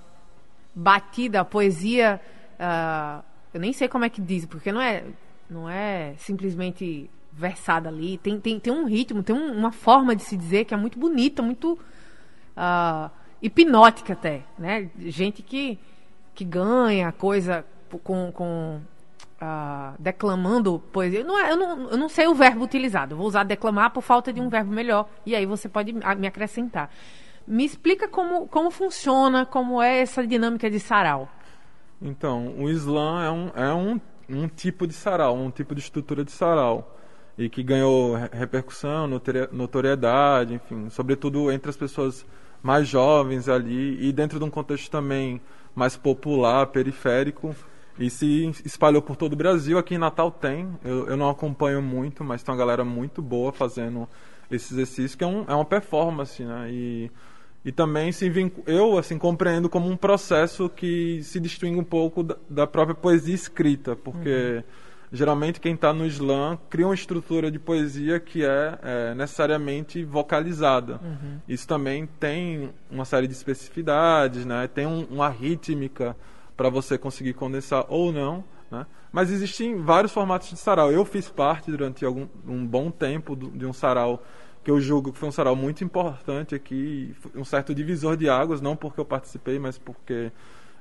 batida, 0.75 1.43
poesia. 1.43 2.21
Uh, 2.59 3.23
eu 3.51 3.59
nem 3.59 3.73
sei 3.73 3.87
como 3.87 4.05
é 4.05 4.09
que 4.09 4.21
diz, 4.21 4.45
porque 4.45 4.71
não 4.71 4.79
é, 4.79 5.03
não 5.49 5.67
é 5.67 6.13
simplesmente 6.19 7.09
versada 7.31 7.89
ali. 7.89 8.19
Tem, 8.19 8.39
tem, 8.39 8.59
tem 8.59 8.71
um 8.71 8.85
ritmo, 8.85 9.23
tem 9.23 9.35
um, 9.35 9.51
uma 9.51 9.71
forma 9.71 10.15
de 10.15 10.21
se 10.21 10.37
dizer 10.37 10.65
que 10.65 10.75
é 10.75 10.77
muito 10.77 10.99
bonita, 10.99 11.41
muito 11.41 11.73
uh, 12.55 13.09
hipnótica 13.41 14.13
até, 14.13 14.43
né? 14.59 14.91
Gente 14.99 15.41
que 15.41 15.79
que 16.33 16.43
ganha 16.43 17.11
coisa 17.11 17.65
com, 18.03 18.31
com 18.31 18.81
uh, 19.41 19.95
declamando 19.99 20.79
poesia. 20.91 21.23
Não 21.23 21.39
é, 21.39 21.51
eu, 21.51 21.57
não, 21.57 21.89
eu 21.91 21.97
não 21.97 22.09
sei 22.09 22.27
o 22.27 22.33
verbo 22.33 22.63
utilizado. 22.63 23.15
Vou 23.15 23.27
usar 23.27 23.43
declamar 23.43 23.91
por 23.91 24.01
falta 24.01 24.31
de 24.31 24.41
um 24.41 24.49
verbo 24.49 24.71
melhor. 24.71 25.07
E 25.25 25.35
aí 25.35 25.45
você 25.45 25.67
pode 25.67 25.93
me 25.93 26.27
acrescentar. 26.27 26.89
Me 27.45 27.65
explica 27.65 28.07
como, 28.07 28.47
como 28.47 28.71
funciona, 28.71 29.45
como 29.45 29.81
é 29.81 29.99
essa 29.99 30.25
dinâmica 30.25 30.69
de 30.69 30.79
sarau. 30.79 31.29
Então, 32.01 32.55
o 32.57 32.69
slam 32.69 33.21
é 33.21 33.31
um, 33.31 33.51
é 33.55 33.73
um, 33.73 34.01
um 34.29 34.47
tipo 34.47 34.87
de 34.87 34.93
sarau, 34.93 35.35
um 35.35 35.51
tipo 35.51 35.75
de 35.75 35.81
estrutura 35.81 36.23
de 36.23 36.31
sarau. 36.31 36.97
E 37.37 37.49
que 37.49 37.63
ganhou 37.63 38.15
repercussão, 38.31 39.07
notoriedade, 39.51 40.53
enfim, 40.53 40.87
sobretudo 40.89 41.51
entre 41.51 41.69
as 41.69 41.75
pessoas 41.75 42.23
mais 42.61 42.87
jovens 42.87 43.49
ali 43.49 44.07
e 44.07 44.13
dentro 44.13 44.37
de 44.37 44.45
um 44.45 44.49
contexto 44.49 44.89
também 44.89 45.41
mais 45.75 45.97
popular, 45.97 46.67
periférico, 46.67 47.55
e 47.97 48.09
se 48.09 48.51
espalhou 48.65 49.01
por 49.01 49.15
todo 49.15 49.33
o 49.33 49.35
Brasil. 49.35 49.77
Aqui 49.77 49.95
em 49.95 49.99
Natal 49.99 50.31
tem, 50.31 50.67
eu, 50.83 51.07
eu 51.07 51.17
não 51.17 51.29
acompanho 51.29 51.81
muito, 51.81 52.23
mas 52.23 52.43
tem 52.43 52.53
uma 52.53 52.57
galera 52.57 52.83
muito 52.83 53.21
boa 53.21 53.51
fazendo 53.51 54.07
esse 54.49 54.73
exercício, 54.73 55.17
que 55.17 55.23
é, 55.23 55.27
um, 55.27 55.45
é 55.47 55.53
uma 55.53 55.65
performance, 55.65 56.43
né? 56.43 56.69
E, 56.71 57.11
e 57.65 57.71
também 57.71 58.11
se 58.11 58.31
eu 58.67 58.97
assim 58.97 59.17
compreendo 59.17 59.69
como 59.69 59.89
um 59.89 59.97
processo 59.97 60.69
que 60.69 61.21
se 61.23 61.39
distingue 61.39 61.79
um 61.79 61.83
pouco 61.83 62.23
da, 62.23 62.37
da 62.49 62.67
própria 62.67 62.95
poesia 62.95 63.33
escrita, 63.33 63.95
porque 63.95 64.57
uhum. 64.57 64.63
Geralmente 65.13 65.61
quem 65.61 65.75
está 65.75 65.93
no 65.93 66.07
slam 66.07 66.57
cria 66.69 66.87
uma 66.87 66.95
estrutura 66.95 67.51
de 67.51 67.59
poesia 67.59 68.19
que 68.19 68.43
é, 68.43 68.79
é 68.81 69.13
necessariamente 69.13 70.03
vocalizada. 70.03 70.99
Uhum. 71.03 71.39
Isso 71.47 71.67
também 71.67 72.07
tem 72.19 72.73
uma 72.89 73.05
série 73.05 73.27
de 73.27 73.33
especificidades, 73.33 74.43
né? 74.43 74.67
Tem 74.67 74.87
um, 74.87 75.05
uma 75.05 75.29
rítmica 75.29 76.17
para 76.57 76.67
você 76.67 76.97
conseguir 76.97 77.33
condensar 77.33 77.85
ou 77.87 78.11
não. 78.11 78.43
Né? 78.71 78.87
Mas 79.11 79.29
existem 79.31 79.79
vários 79.79 80.11
formatos 80.11 80.49
de 80.49 80.57
sarau. 80.57 80.91
Eu 80.91 81.05
fiz 81.05 81.29
parte 81.29 81.69
durante 81.69 82.03
algum, 82.03 82.27
um 82.47 82.65
bom 82.65 82.89
tempo 82.89 83.35
do, 83.35 83.51
de 83.51 83.67
um 83.67 83.73
sarau 83.73 84.23
que 84.63 84.71
eu 84.71 84.79
julgo 84.79 85.11
que 85.11 85.19
foi 85.19 85.29
um 85.29 85.31
sarau 85.31 85.55
muito 85.55 85.83
importante 85.83 86.55
aqui, 86.55 87.13
um 87.35 87.43
certo 87.43 87.75
divisor 87.75 88.15
de 88.15 88.29
águas, 88.29 88.61
não 88.61 88.75
porque 88.75 88.99
eu 88.99 89.05
participei, 89.05 89.59
mas 89.59 89.77
porque 89.77 90.31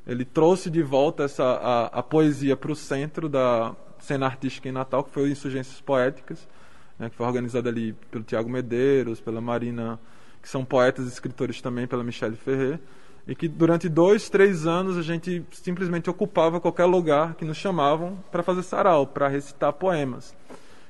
ele 0.06 0.24
trouxe 0.24 0.70
de 0.70 0.82
volta 0.82 1.24
essa, 1.24 1.44
a, 1.44 1.86
a 1.86 2.02
poesia 2.02 2.56
para 2.56 2.72
o 2.72 2.76
centro 2.76 3.28
da 3.28 3.74
cena 3.98 4.26
artística 4.26 4.68
em 4.68 4.72
Natal, 4.72 5.04
que 5.04 5.10
foi 5.10 5.24
o 5.24 5.28
Insurgências 5.28 5.80
Poéticas, 5.80 6.48
né, 6.98 7.08
que 7.08 7.16
foi 7.16 7.26
organizada 7.26 7.68
ali 7.68 7.92
pelo 8.10 8.24
Tiago 8.24 8.50
Medeiros, 8.50 9.20
pela 9.20 9.40
Marina, 9.40 9.98
que 10.40 10.48
são 10.48 10.64
poetas 10.64 11.06
e 11.06 11.08
escritores 11.08 11.60
também, 11.62 11.86
pela 11.86 12.02
Michelle 12.02 12.36
Ferrer, 12.36 12.80
e 13.26 13.34
que 13.36 13.46
durante 13.46 13.88
dois, 13.88 14.28
três 14.28 14.66
anos 14.66 14.98
a 14.98 15.02
gente 15.02 15.44
simplesmente 15.52 16.10
ocupava 16.10 16.60
qualquer 16.60 16.86
lugar 16.86 17.34
que 17.34 17.44
nos 17.44 17.56
chamavam 17.56 18.18
para 18.32 18.42
fazer 18.42 18.64
sarau, 18.64 19.06
para 19.06 19.28
recitar 19.28 19.72
poemas. 19.72 20.34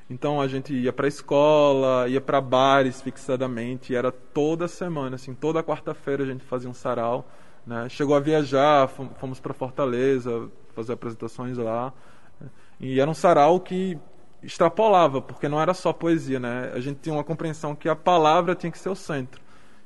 Então 0.09 0.41
a 0.41 0.49
gente 0.49 0.75
ia 0.75 0.93
para 0.93 1.07
a 1.07 1.09
escola, 1.09 2.09
ia 2.09 2.21
para 2.21 2.41
bares 2.41 3.03
fixadamente, 3.03 3.95
era 3.95 4.11
toda 4.11 4.67
semana, 4.69 5.17
assim, 5.17 5.35
toda 5.35 5.63
quarta-feira 5.63 6.23
a 6.23 6.27
gente 6.27 6.45
fazia 6.45 6.69
um 6.69 6.75
sarau. 6.75 7.29
Né? 7.67 7.89
Chegou 7.89 8.17
a 8.17 8.21
viajar, 8.21 8.89
fomos 8.89 9.41
para 9.41 9.55
Fortaleza 9.55 10.49
fazer 10.75 10.93
apresentações 10.93 11.57
lá. 11.57 11.93
Né? 12.41 12.49
E 12.81 13.01
era 13.01 13.11
um 13.11 13.15
sarau 13.15 13.61
que 13.61 13.99
extrapolava, 14.43 15.23
porque 15.23 15.49
não 15.49 15.61
era 15.61 15.73
só 15.73 15.93
poesia, 15.93 16.41
né? 16.41 16.73
A 16.75 16.81
gente 16.81 16.99
tinha 17.01 17.15
uma 17.15 17.23
compreensão 17.23 17.77
que 17.77 17.89
a 17.89 17.95
palavra 17.95 18.55
tinha 18.55 18.73
que 18.73 18.79
ser 18.79 18.89
o 18.89 18.95
centro. 18.97 19.41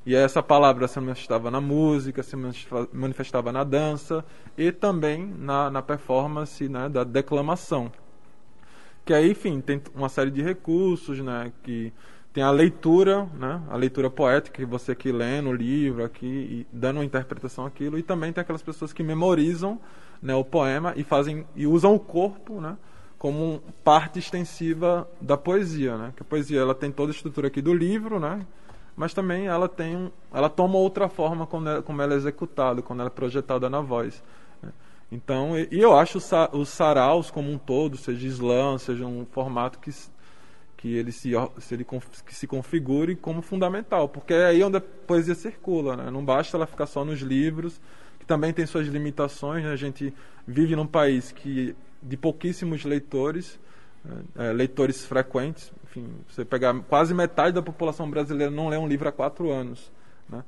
E 0.06 0.14
essa 0.14 0.42
palavra 0.42 0.86
se 0.86 1.00
manifestava 1.00 1.50
na 1.50 1.60
música, 1.60 2.22
se 2.22 2.36
manifestava 2.92 3.50
na 3.50 3.64
dança 3.64 4.24
e 4.56 4.70
também 4.70 5.26
na, 5.36 5.68
na 5.68 5.82
performance 5.82 6.68
né, 6.68 6.88
da 6.88 7.02
declamação. 7.02 7.90
Que 9.04 9.12
aí, 9.12 9.32
enfim, 9.32 9.60
tem 9.60 9.82
uma 9.94 10.08
série 10.08 10.30
de 10.30 10.42
recursos, 10.42 11.18
né? 11.18 11.52
Que 11.62 11.92
tem 12.36 12.44
a 12.44 12.50
leitura, 12.50 13.26
né? 13.32 13.62
A 13.70 13.76
leitura 13.78 14.10
poética, 14.10 14.58
que 14.58 14.66
você 14.66 14.92
aqui 14.92 15.10
lendo 15.10 15.48
o 15.48 15.54
livro, 15.54 16.04
aqui, 16.04 16.66
dando 16.70 16.98
uma 16.98 17.04
interpretação 17.04 17.64
aquilo. 17.64 17.98
E 17.98 18.02
também 18.02 18.30
tem 18.30 18.42
aquelas 18.42 18.60
pessoas 18.60 18.92
que 18.92 19.02
memorizam 19.02 19.80
né, 20.20 20.34
o 20.34 20.44
poema 20.44 20.92
e 20.96 21.02
fazem 21.02 21.46
e 21.56 21.66
usam 21.66 21.94
o 21.94 21.98
corpo, 21.98 22.60
né? 22.60 22.76
como 23.18 23.62
parte 23.82 24.18
extensiva 24.18 25.08
da 25.18 25.38
poesia, 25.38 25.96
né? 25.96 26.12
Que 26.14 26.20
a 26.20 26.26
poesia 26.26 26.60
ela 26.60 26.74
tem 26.74 26.92
toda 26.92 27.10
a 27.10 27.14
estrutura 27.14 27.46
aqui 27.46 27.62
do 27.62 27.72
livro, 27.72 28.20
né? 28.20 28.46
Mas 28.94 29.14
também 29.14 29.46
ela 29.46 29.66
tem, 29.66 30.12
ela 30.30 30.50
toma 30.50 30.76
outra 30.76 31.08
forma 31.08 31.46
como 31.46 31.66
ela, 31.66 31.80
como 31.80 32.02
ela 32.02 32.12
é 32.12 32.16
executada, 32.18 32.82
quando 32.82 33.00
ela 33.00 33.08
é 33.08 33.10
projetada 33.10 33.70
na 33.70 33.80
voz. 33.80 34.22
Né? 34.62 34.70
Então, 35.10 35.58
e, 35.58 35.68
e, 35.72 35.80
eu 35.80 35.96
acho 35.96 36.18
os 36.52 36.68
saraus 36.68 37.30
como 37.30 37.50
um 37.50 37.56
todo, 37.56 37.96
seja 37.96 38.26
slam, 38.26 38.76
seja 38.76 39.06
um 39.06 39.24
formato 39.24 39.78
que 39.78 39.90
que 40.86 40.94
ele 40.94 41.10
se, 41.10 41.32
se 41.58 41.74
ele 41.74 41.84
que 41.84 42.34
se 42.34 42.46
configure 42.46 43.16
como 43.16 43.42
fundamental, 43.42 44.08
porque 44.08 44.32
é 44.32 44.46
aí 44.46 44.62
onde 44.62 44.76
a 44.76 44.80
poesia 44.80 45.34
circula, 45.34 45.96
né? 45.96 46.10
Não 46.10 46.24
basta 46.24 46.56
ela 46.56 46.66
ficar 46.66 46.86
só 46.86 47.04
nos 47.04 47.20
livros, 47.20 47.80
que 48.20 48.26
também 48.26 48.52
tem 48.52 48.64
suas 48.66 48.86
limitações. 48.86 49.64
Né? 49.64 49.72
A 49.72 49.76
gente 49.76 50.14
vive 50.46 50.76
num 50.76 50.86
país 50.86 51.32
que 51.32 51.74
de 52.00 52.16
pouquíssimos 52.16 52.84
leitores, 52.84 53.58
é, 54.36 54.52
leitores 54.52 55.04
frequentes. 55.04 55.72
Enfim, 55.84 56.06
você 56.28 56.44
pegar 56.44 56.72
quase 56.82 57.12
metade 57.12 57.52
da 57.52 57.62
população 57.62 58.08
brasileira 58.08 58.50
não 58.50 58.68
lê 58.68 58.76
um 58.76 58.86
livro 58.86 59.08
há 59.08 59.12
quatro 59.12 59.50
anos. 59.50 59.90
Né? 60.28 60.44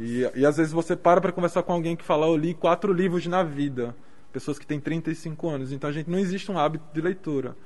E, 0.00 0.30
e 0.36 0.46
às 0.46 0.56
vezes 0.56 0.72
você 0.72 0.94
para 0.94 1.20
para 1.20 1.32
conversar 1.32 1.64
com 1.64 1.72
alguém 1.72 1.96
que 1.96 2.04
fala, 2.04 2.26
eu 2.26 2.36
li 2.36 2.54
quatro 2.54 2.92
livros 2.92 3.26
na 3.26 3.42
vida. 3.42 3.96
Pessoas 4.32 4.56
que 4.56 4.66
têm 4.66 4.78
35 4.78 5.48
anos. 5.48 5.72
Então 5.72 5.90
a 5.90 5.92
gente 5.92 6.08
não 6.08 6.18
existe 6.18 6.52
um 6.52 6.58
hábito 6.58 6.84
de 6.94 7.00
leitura. 7.00 7.56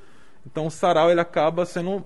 Então 0.47 0.67
o 0.67 0.71
sarau 0.71 1.11
ele 1.11 1.21
acaba 1.21 1.65
sendo, 1.65 2.05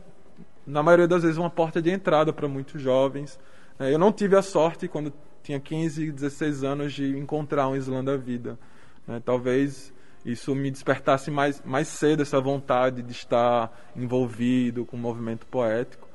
na 0.66 0.82
maioria 0.82 1.08
das 1.08 1.22
vezes, 1.22 1.38
uma 1.38 1.50
porta 1.50 1.82
de 1.82 1.90
entrada 1.90 2.32
para 2.32 2.48
muitos 2.48 2.80
jovens. 2.80 3.38
É, 3.78 3.92
eu 3.92 3.98
não 3.98 4.12
tive 4.12 4.36
a 4.36 4.42
sorte, 4.42 4.88
quando 4.88 5.12
tinha 5.42 5.58
15, 5.58 6.12
16 6.12 6.64
anos, 6.64 6.92
de 6.92 7.16
encontrar 7.16 7.68
um 7.68 7.76
Islã 7.76 8.04
da 8.04 8.16
vida. 8.16 8.58
Né? 9.06 9.20
Talvez 9.24 9.92
isso 10.24 10.54
me 10.54 10.70
despertasse 10.70 11.30
mais, 11.30 11.62
mais 11.64 11.88
cedo 11.88 12.22
essa 12.22 12.40
vontade 12.40 13.02
de 13.02 13.12
estar 13.12 13.72
envolvido 13.96 14.84
com 14.84 14.96
o 14.96 15.00
movimento 15.00 15.46
poético. 15.46 16.08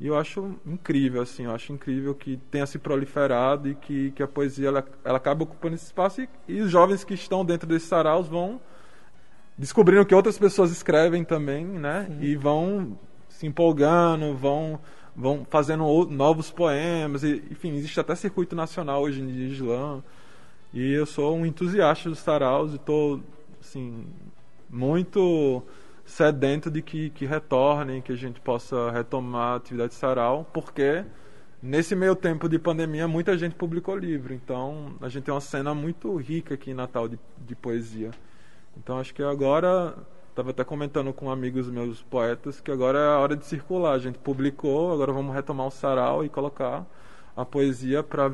E 0.00 0.06
eu 0.06 0.16
acho 0.16 0.54
incrível, 0.64 1.20
assim, 1.20 1.44
eu 1.44 1.50
acho 1.50 1.72
incrível 1.72 2.14
que 2.14 2.36
tenha 2.50 2.64
se 2.66 2.78
proliferado 2.78 3.68
e 3.68 3.74
que, 3.74 4.12
que 4.12 4.22
a 4.22 4.28
poesia 4.28 4.68
ela, 4.68 4.86
ela 5.04 5.16
acaba 5.16 5.42
ocupando 5.42 5.74
esse 5.74 5.86
espaço 5.86 6.22
e, 6.22 6.28
e 6.46 6.60
os 6.60 6.70
jovens 6.70 7.02
que 7.02 7.14
estão 7.14 7.44
dentro 7.44 7.68
desses 7.68 7.88
saraus 7.88 8.28
vão 8.28 8.60
descobrindo 9.58 10.06
que 10.06 10.14
outras 10.14 10.38
pessoas 10.38 10.70
escrevem 10.70 11.24
também, 11.24 11.64
né? 11.66 12.06
Sim. 12.06 12.18
E 12.22 12.36
vão 12.36 12.98
se 13.28 13.46
empolgando, 13.46 14.34
vão 14.34 14.78
vão 15.18 15.44
fazendo 15.50 15.82
novos 16.06 16.48
poemas, 16.48 17.24
e, 17.24 17.42
enfim, 17.50 17.74
existe 17.74 17.98
até 17.98 18.14
circuito 18.14 18.54
nacional 18.54 19.02
hoje 19.02 19.20
em 19.20 19.26
dia 19.26 19.48
de 19.48 19.54
slam. 19.54 20.00
E 20.72 20.92
eu 20.92 21.04
sou 21.06 21.36
um 21.36 21.44
entusiasta 21.44 22.08
dos 22.08 22.20
saraus 22.20 22.72
e 22.72 22.76
estou 22.76 23.20
assim, 23.60 24.06
muito 24.70 25.60
sedento 26.04 26.70
de 26.70 26.82
que, 26.82 27.10
que 27.10 27.26
retornem, 27.26 28.00
que 28.00 28.12
a 28.12 28.16
gente 28.16 28.40
possa 28.40 28.92
retomar 28.92 29.54
a 29.54 29.56
atividade 29.56 29.92
sarau, 29.94 30.48
porque 30.52 31.04
nesse 31.60 31.96
meio 31.96 32.14
tempo 32.14 32.48
de 32.48 32.58
pandemia 32.58 33.08
muita 33.08 33.36
gente 33.36 33.56
publicou 33.56 33.96
livro, 33.96 34.32
então 34.32 34.94
a 35.00 35.08
gente 35.08 35.24
tem 35.24 35.34
uma 35.34 35.40
cena 35.40 35.74
muito 35.74 36.14
rica 36.16 36.54
aqui 36.54 36.70
em 36.70 36.74
Natal 36.74 37.08
de, 37.08 37.18
de 37.44 37.56
poesia. 37.56 38.10
Então 38.78 38.98
acho 38.98 39.14
que 39.14 39.22
agora, 39.22 39.94
estava 40.30 40.50
até 40.50 40.64
comentando 40.64 41.12
com 41.12 41.30
amigos 41.30 41.68
meus 41.68 42.02
poetas, 42.02 42.60
que 42.60 42.70
agora 42.70 42.98
é 42.98 43.06
a 43.08 43.18
hora 43.18 43.36
de 43.36 43.44
circular. 43.44 43.92
A 43.92 43.98
gente 43.98 44.18
publicou, 44.18 44.92
agora 44.92 45.12
vamos 45.12 45.34
retomar 45.34 45.66
o 45.66 45.70
sarau 45.70 46.24
e 46.24 46.28
colocar 46.28 46.86
a 47.36 47.44
poesia 47.44 48.02
para 48.02 48.32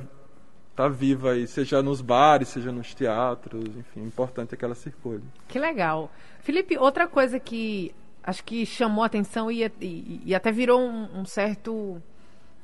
tá 0.74 0.88
viva 0.88 1.30
aí, 1.30 1.46
seja 1.46 1.82
nos 1.82 2.00
bares, 2.00 2.48
seja 2.48 2.72
nos 2.72 2.94
teatros, 2.94 3.64
enfim, 3.76 4.00
o 4.00 4.06
importante 4.06 4.54
é 4.54 4.56
que 4.56 4.64
ela 4.64 4.74
circule. 4.74 5.22
Que 5.46 5.58
legal. 5.58 6.10
Felipe, 6.40 6.76
outra 6.76 7.06
coisa 7.06 7.38
que 7.38 7.94
acho 8.22 8.42
que 8.42 8.66
chamou 8.66 9.04
atenção 9.04 9.50
e, 9.50 9.64
e, 9.80 10.22
e 10.24 10.34
até 10.34 10.50
virou 10.50 10.80
um, 10.80 11.20
um, 11.20 11.24
certo 11.24 12.02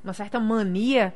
uma 0.03 0.15
certa 0.15 0.41
mania 0.41 1.15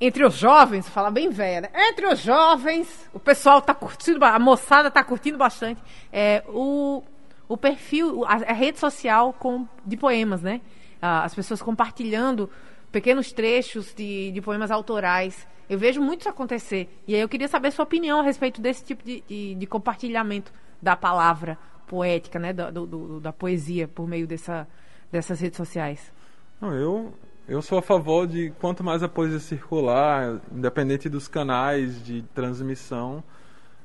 entre 0.00 0.24
os 0.24 0.34
jovens, 0.34 0.88
fala 0.88 1.10
bem 1.10 1.28
velha, 1.28 1.62
né? 1.62 1.68
entre 1.90 2.06
os 2.06 2.20
jovens, 2.20 3.08
o 3.12 3.20
pessoal 3.20 3.60
tá 3.60 3.74
curtindo, 3.74 4.24
a 4.24 4.38
moçada 4.38 4.90
tá 4.90 5.04
curtindo 5.04 5.36
bastante, 5.36 5.82
é, 6.10 6.42
o, 6.48 7.02
o 7.46 7.56
perfil, 7.56 8.24
a, 8.24 8.34
a 8.34 8.52
rede 8.52 8.78
social 8.78 9.32
com, 9.34 9.68
de 9.84 9.96
poemas, 9.96 10.40
né? 10.40 10.60
As 11.02 11.34
pessoas 11.34 11.62
compartilhando 11.62 12.50
pequenos 12.92 13.32
trechos 13.32 13.94
de, 13.94 14.30
de 14.32 14.40
poemas 14.40 14.70
autorais. 14.70 15.48
Eu 15.68 15.78
vejo 15.78 16.00
muito 16.02 16.20
isso 16.20 16.28
acontecer. 16.28 16.88
E 17.08 17.14
aí 17.14 17.20
eu 17.20 17.28
queria 17.28 17.48
saber 17.48 17.70
sua 17.70 17.84
opinião 17.84 18.20
a 18.20 18.22
respeito 18.22 18.60
desse 18.60 18.84
tipo 18.84 19.02
de, 19.02 19.24
de, 19.26 19.54
de 19.54 19.66
compartilhamento 19.66 20.52
da 20.80 20.94
palavra 20.94 21.56
poética, 21.86 22.38
né? 22.38 22.52
Do, 22.52 22.86
do, 22.86 23.20
da 23.20 23.32
poesia 23.32 23.88
por 23.88 24.06
meio 24.06 24.26
dessa, 24.26 24.68
dessas 25.10 25.40
redes 25.40 25.56
sociais. 25.56 26.12
Não, 26.60 26.72
eu, 26.74 27.14
eu 27.50 27.60
sou 27.60 27.78
a 27.78 27.82
favor 27.82 28.28
de 28.28 28.52
quanto 28.60 28.84
mais 28.84 29.02
a 29.02 29.08
poesia 29.08 29.40
circular, 29.40 30.40
independente 30.52 31.08
dos 31.08 31.26
canais 31.26 32.02
de 32.04 32.22
transmissão, 32.32 33.24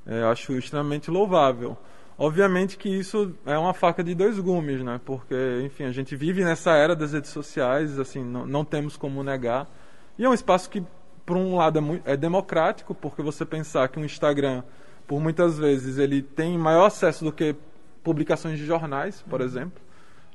é, 0.05 0.21
acho 0.21 0.53
extremamente 0.53 1.09
louvável. 1.09 1.75
Obviamente 2.15 2.77
que 2.77 2.87
isso 2.87 3.33
é 3.43 3.57
uma 3.57 3.73
faca 3.73 4.03
de 4.03 4.13
dois 4.13 4.39
gumes, 4.39 4.83
né? 4.83 5.01
Porque, 5.03 5.35
enfim, 5.65 5.85
a 5.85 5.91
gente 5.91 6.15
vive 6.15 6.45
nessa 6.45 6.73
era 6.77 6.95
das 6.95 7.13
redes 7.13 7.31
sociais, 7.31 7.99
assim, 7.99 8.23
não, 8.23 8.45
não 8.45 8.63
temos 8.63 8.95
como 8.95 9.23
negar. 9.23 9.67
E 10.15 10.23
é 10.23 10.29
um 10.29 10.33
espaço 10.33 10.69
que 10.69 10.83
por 11.25 11.35
um 11.35 11.55
lado, 11.55 11.79
é, 11.79 11.81
muito, 11.81 12.07
é 12.07 12.15
democrático, 12.15 12.93
porque 12.93 13.23
você 13.23 13.43
pensar 13.43 13.89
que 13.89 13.99
o 13.99 14.05
Instagram, 14.05 14.61
por 15.07 15.19
muitas 15.19 15.57
vezes, 15.57 15.97
ele 15.97 16.21
tem 16.21 16.55
maior 16.55 16.85
acesso 16.85 17.25
do 17.25 17.31
que 17.31 17.55
publicações 18.03 18.59
de 18.59 18.65
jornais, 18.65 19.23
por 19.23 19.39
uhum. 19.41 19.45
exemplo. 19.47 19.84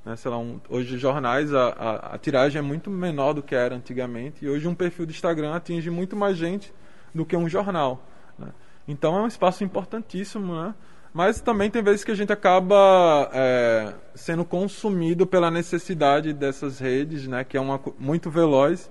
Né, 0.05 0.17
sei 0.17 0.31
lá, 0.31 0.39
um, 0.39 0.59
hoje 0.69 0.97
jornais, 0.97 1.53
a, 1.53 1.69
a, 1.69 2.15
a, 2.15 2.19
tiragem 2.19 2.59
é 2.59 2.63
muito 2.63 2.91
menor 2.91 3.35
do 3.35 3.43
que 3.43 3.55
era 3.55 3.75
antigamente, 3.75 4.45
e 4.45 4.49
hoje 4.49 4.67
um 4.67 4.75
perfil 4.75 5.05
do 5.05 5.13
Instagram 5.13 5.55
atinge 5.55 5.91
muito 5.91 6.17
mais 6.17 6.39
gente 6.39 6.73
do 7.15 7.25
que 7.25 7.37
um 7.37 7.49
jornal. 7.49 8.03
Né? 8.39 8.49
Então 8.89 9.15
é 9.17 9.21
um 9.21 9.27
espaço 9.27 9.63
importantíssimo, 9.63 10.55
né? 10.55 10.75
mas 11.13 11.43
também 11.43 11.71
tem 11.71 11.83
vezes 11.83 12.03
que 12.03 12.11
a 12.11 12.15
gente 12.15 12.33
acaba 12.33 13.31
é, 13.35 13.93
sendo 14.15 14.43
consumido 14.43 15.27
pela 15.27 15.51
necessidade 15.51 16.33
dessas 16.33 16.79
redes, 16.79 17.29
né? 17.29 17.45
que 17.45 17.59
é 17.59 17.61
uma 17.61 17.79
muito 17.99 18.31
veloz, 18.31 18.91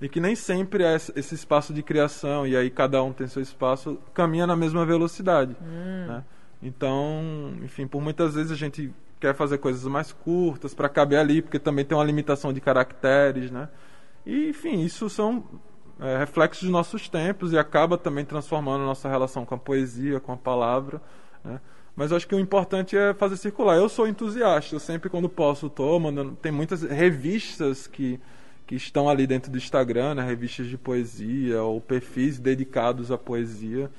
e 0.00 0.08
que 0.08 0.18
nem 0.18 0.34
sempre 0.34 0.82
é 0.82 0.96
esse 0.96 1.34
espaço 1.34 1.72
de 1.74 1.82
criação 1.82 2.46
e 2.46 2.56
aí 2.56 2.70
cada 2.70 3.02
um 3.02 3.12
tem 3.12 3.26
seu 3.26 3.42
espaço 3.42 3.98
caminha 4.14 4.46
na 4.46 4.56
mesma 4.56 4.86
velocidade 4.86 5.54
hum. 5.60 6.06
né? 6.06 6.24
então 6.62 7.52
enfim 7.62 7.86
por 7.86 8.00
muitas 8.00 8.34
vezes 8.34 8.50
a 8.50 8.56
gente 8.56 8.90
quer 9.20 9.34
fazer 9.34 9.58
coisas 9.58 9.84
mais 9.84 10.12
curtas 10.12 10.74
para 10.74 10.88
caber 10.88 11.18
ali 11.18 11.42
porque 11.42 11.58
também 11.58 11.84
tem 11.84 11.96
uma 11.96 12.04
limitação 12.04 12.52
de 12.52 12.60
caracteres 12.60 13.50
né 13.50 13.68
e 14.24 14.48
enfim 14.48 14.80
isso 14.80 15.10
são 15.10 15.44
é, 16.00 16.18
reflexos 16.18 16.62
dos 16.62 16.72
nossos 16.72 17.08
tempos 17.08 17.52
e 17.52 17.58
acaba 17.58 17.98
também 17.98 18.24
transformando 18.24 18.84
nossa 18.84 19.08
relação 19.08 19.44
com 19.44 19.54
a 19.54 19.58
poesia 19.58 20.18
com 20.18 20.32
a 20.32 20.36
palavra 20.36 21.00
né? 21.44 21.60
mas 21.94 22.10
eu 22.10 22.16
acho 22.16 22.26
que 22.26 22.34
o 22.34 22.40
importante 22.40 22.96
é 22.96 23.12
fazer 23.12 23.36
circular 23.36 23.76
eu 23.76 23.88
sou 23.88 24.08
entusiasta 24.08 24.74
eu 24.74 24.80
sempre 24.80 25.10
quando 25.10 25.28
posso 25.28 25.66
estou 25.66 26.00
mandando 26.00 26.32
tem 26.40 26.50
muitas 26.50 26.82
revistas 26.82 27.86
que 27.86 28.18
que 28.70 28.76
estão 28.76 29.08
ali 29.08 29.26
dentro 29.26 29.50
do 29.50 29.58
Instagram, 29.58 30.14
né, 30.14 30.24
revistas 30.24 30.68
de 30.68 30.78
poesia 30.78 31.60
ou 31.60 31.80
perfis 31.80 32.38
dedicados 32.38 33.10
à 33.10 33.18
poesia. 33.18 33.90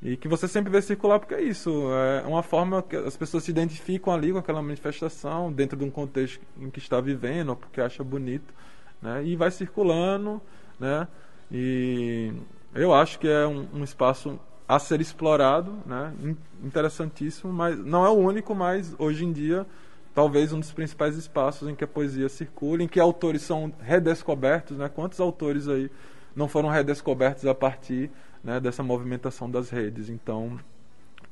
E 0.00 0.16
que 0.16 0.28
você 0.28 0.46
sempre 0.46 0.70
vê 0.70 0.80
circular 0.80 1.18
porque 1.18 1.34
é 1.34 1.42
isso 1.42 1.70
é 1.92 2.26
uma 2.26 2.42
forma 2.42 2.82
que 2.82 2.94
as 2.94 3.16
pessoas 3.16 3.42
se 3.44 3.50
identificam 3.50 4.12
ali 4.12 4.30
com 4.30 4.38
aquela 4.38 4.62
manifestação 4.62 5.52
dentro 5.52 5.76
de 5.76 5.84
um 5.84 5.90
contexto 5.90 6.40
em 6.60 6.70
que 6.70 6.78
está 6.78 7.00
vivendo 7.00 7.50
ou 7.50 7.56
porque 7.56 7.80
acha 7.80 8.04
bonito 8.04 8.54
né? 9.02 9.24
E 9.24 9.34
vai 9.34 9.50
circulando 9.50 10.40
né? 10.78 11.08
E 11.50 12.32
eu 12.74 12.94
acho 12.94 13.18
que 13.18 13.26
é 13.26 13.46
um, 13.46 13.66
um 13.74 13.84
espaço 13.84 14.38
a 14.68 14.78
ser 14.78 15.00
explorado 15.00 15.76
né? 15.84 16.14
Interessantíssimo 16.62 17.52
mas 17.52 17.76
não 17.76 18.06
é 18.06 18.08
o 18.08 18.16
único 18.16 18.54
mas 18.54 18.94
hoje 19.00 19.24
em 19.24 19.32
dia 19.32 19.66
talvez 20.14 20.52
um 20.52 20.60
dos 20.60 20.70
principais 20.70 21.16
espaços 21.16 21.68
em 21.68 21.74
que 21.74 21.82
a 21.82 21.88
poesia 21.88 22.28
circula 22.28 22.84
em 22.84 22.88
que 22.88 23.00
autores 23.00 23.42
são 23.42 23.72
redescobertos 23.80 24.78
né? 24.78 24.88
Quantos 24.88 25.18
autores 25.18 25.66
aí 25.66 25.90
não 26.36 26.46
foram 26.46 26.68
redescobertos 26.68 27.44
a 27.46 27.54
partir 27.54 28.12
né, 28.48 28.58
dessa 28.58 28.82
movimentação 28.82 29.50
das 29.50 29.68
redes. 29.68 30.08
Então, 30.08 30.58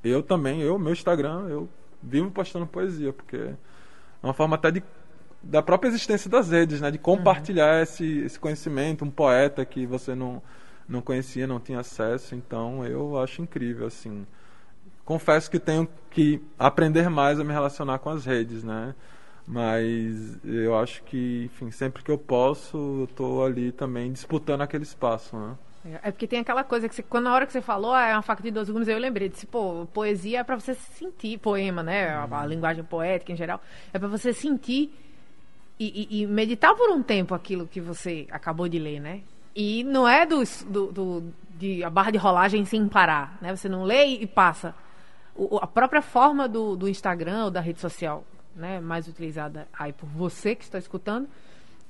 eu 0.04 0.22
também, 0.22 0.60
eu, 0.60 0.78
meu 0.78 0.92
Instagram, 0.92 1.46
eu 1.48 1.66
vivo 2.02 2.30
postando 2.30 2.66
poesia, 2.66 3.10
porque 3.12 3.36
é 3.36 3.56
uma 4.22 4.34
forma 4.34 4.56
até 4.56 4.70
de 4.70 4.82
da 5.42 5.62
própria 5.62 5.88
existência 5.88 6.28
das 6.28 6.50
redes, 6.50 6.80
né, 6.80 6.90
de 6.90 6.98
compartilhar 6.98 7.76
uhum. 7.76 7.82
esse, 7.82 8.18
esse 8.18 8.38
conhecimento, 8.38 9.04
um 9.04 9.10
poeta 9.10 9.64
que 9.64 9.86
você 9.86 10.14
não 10.14 10.42
não 10.88 11.00
conhecia, 11.00 11.48
não 11.48 11.58
tinha 11.58 11.80
acesso, 11.80 12.34
então 12.36 12.84
eu 12.84 13.18
acho 13.18 13.42
incrível 13.42 13.86
assim. 13.86 14.24
Confesso 15.04 15.50
que 15.50 15.58
tenho 15.58 15.88
que 16.10 16.40
aprender 16.58 17.08
mais 17.10 17.40
a 17.40 17.44
me 17.44 17.52
relacionar 17.52 17.98
com 17.98 18.10
as 18.10 18.24
redes, 18.24 18.62
né? 18.62 18.94
Mas 19.46 20.38
eu 20.44 20.76
acho 20.76 21.02
que, 21.04 21.44
enfim, 21.46 21.70
sempre 21.70 22.04
que 22.04 22.10
eu 22.10 22.18
posso, 22.18 22.76
eu 22.76 23.04
estou 23.04 23.44
ali 23.44 23.72
também 23.72 24.12
disputando 24.12 24.60
aquele 24.60 24.84
espaço, 24.84 25.36
né? 25.36 25.56
É 26.02 26.10
porque 26.10 26.26
tem 26.26 26.40
aquela 26.40 26.64
coisa 26.64 26.88
que 26.88 26.94
você, 26.94 27.02
quando 27.02 27.24
na 27.24 27.34
hora 27.34 27.46
que 27.46 27.52
você 27.52 27.60
falou, 27.60 27.92
ah, 27.92 28.06
é 28.08 28.12
uma 28.12 28.22
faca 28.22 28.42
de 28.42 28.50
dois 28.50 28.68
gumes, 28.68 28.88
eu 28.88 28.98
lembrei, 28.98 29.28
disse, 29.28 29.46
pô, 29.46 29.86
poesia 29.92 30.40
é 30.40 30.44
para 30.44 30.58
você 30.58 30.74
sentir, 30.74 31.38
poema, 31.38 31.82
né, 31.82 32.08
a, 32.08 32.26
a, 32.30 32.46
linguagem 32.46 32.82
poética 32.82 33.32
em 33.32 33.36
geral, 33.36 33.60
é 33.92 33.98
para 33.98 34.08
você 34.08 34.32
sentir 34.32 34.92
e, 35.78 36.08
e, 36.10 36.22
e, 36.22 36.26
meditar 36.26 36.74
por 36.74 36.90
um 36.90 37.02
tempo 37.02 37.34
aquilo 37.34 37.66
que 37.66 37.80
você 37.80 38.26
acabou 38.30 38.68
de 38.68 38.78
ler, 38.78 38.98
né? 38.98 39.20
E 39.54 39.84
não 39.84 40.08
é 40.08 40.24
do, 40.24 40.42
do, 40.66 40.92
do 40.92 41.32
de 41.50 41.84
a 41.84 41.90
barra 41.90 42.10
de 42.10 42.18
rolagem 42.18 42.64
sem 42.64 42.88
parar, 42.88 43.38
né? 43.40 43.54
Você 43.54 43.68
não 43.68 43.84
lê 43.84 44.06
e 44.06 44.26
passa. 44.26 44.74
O, 45.34 45.58
a 45.58 45.66
própria 45.66 46.00
forma 46.00 46.48
do, 46.48 46.76
do 46.76 46.88
Instagram 46.88 47.44
ou 47.44 47.50
da 47.50 47.60
rede 47.60 47.80
social, 47.80 48.24
né, 48.54 48.80
mais 48.80 49.06
utilizada 49.06 49.68
aí 49.78 49.92
por 49.92 50.08
você 50.08 50.54
que 50.54 50.64
está 50.64 50.78
escutando, 50.78 51.28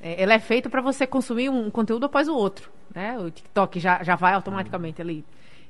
é, 0.00 0.22
ela 0.22 0.34
é 0.34 0.38
feita 0.38 0.68
para 0.68 0.80
você 0.80 1.06
consumir 1.06 1.48
um 1.48 1.70
conteúdo 1.70 2.06
após 2.06 2.28
o 2.28 2.34
outro 2.34 2.70
né? 2.96 3.18
O 3.18 3.30
TikTok 3.30 3.78
já, 3.78 4.02
já 4.02 4.16
vai 4.16 4.32
automaticamente 4.32 5.02
ali. 5.02 5.22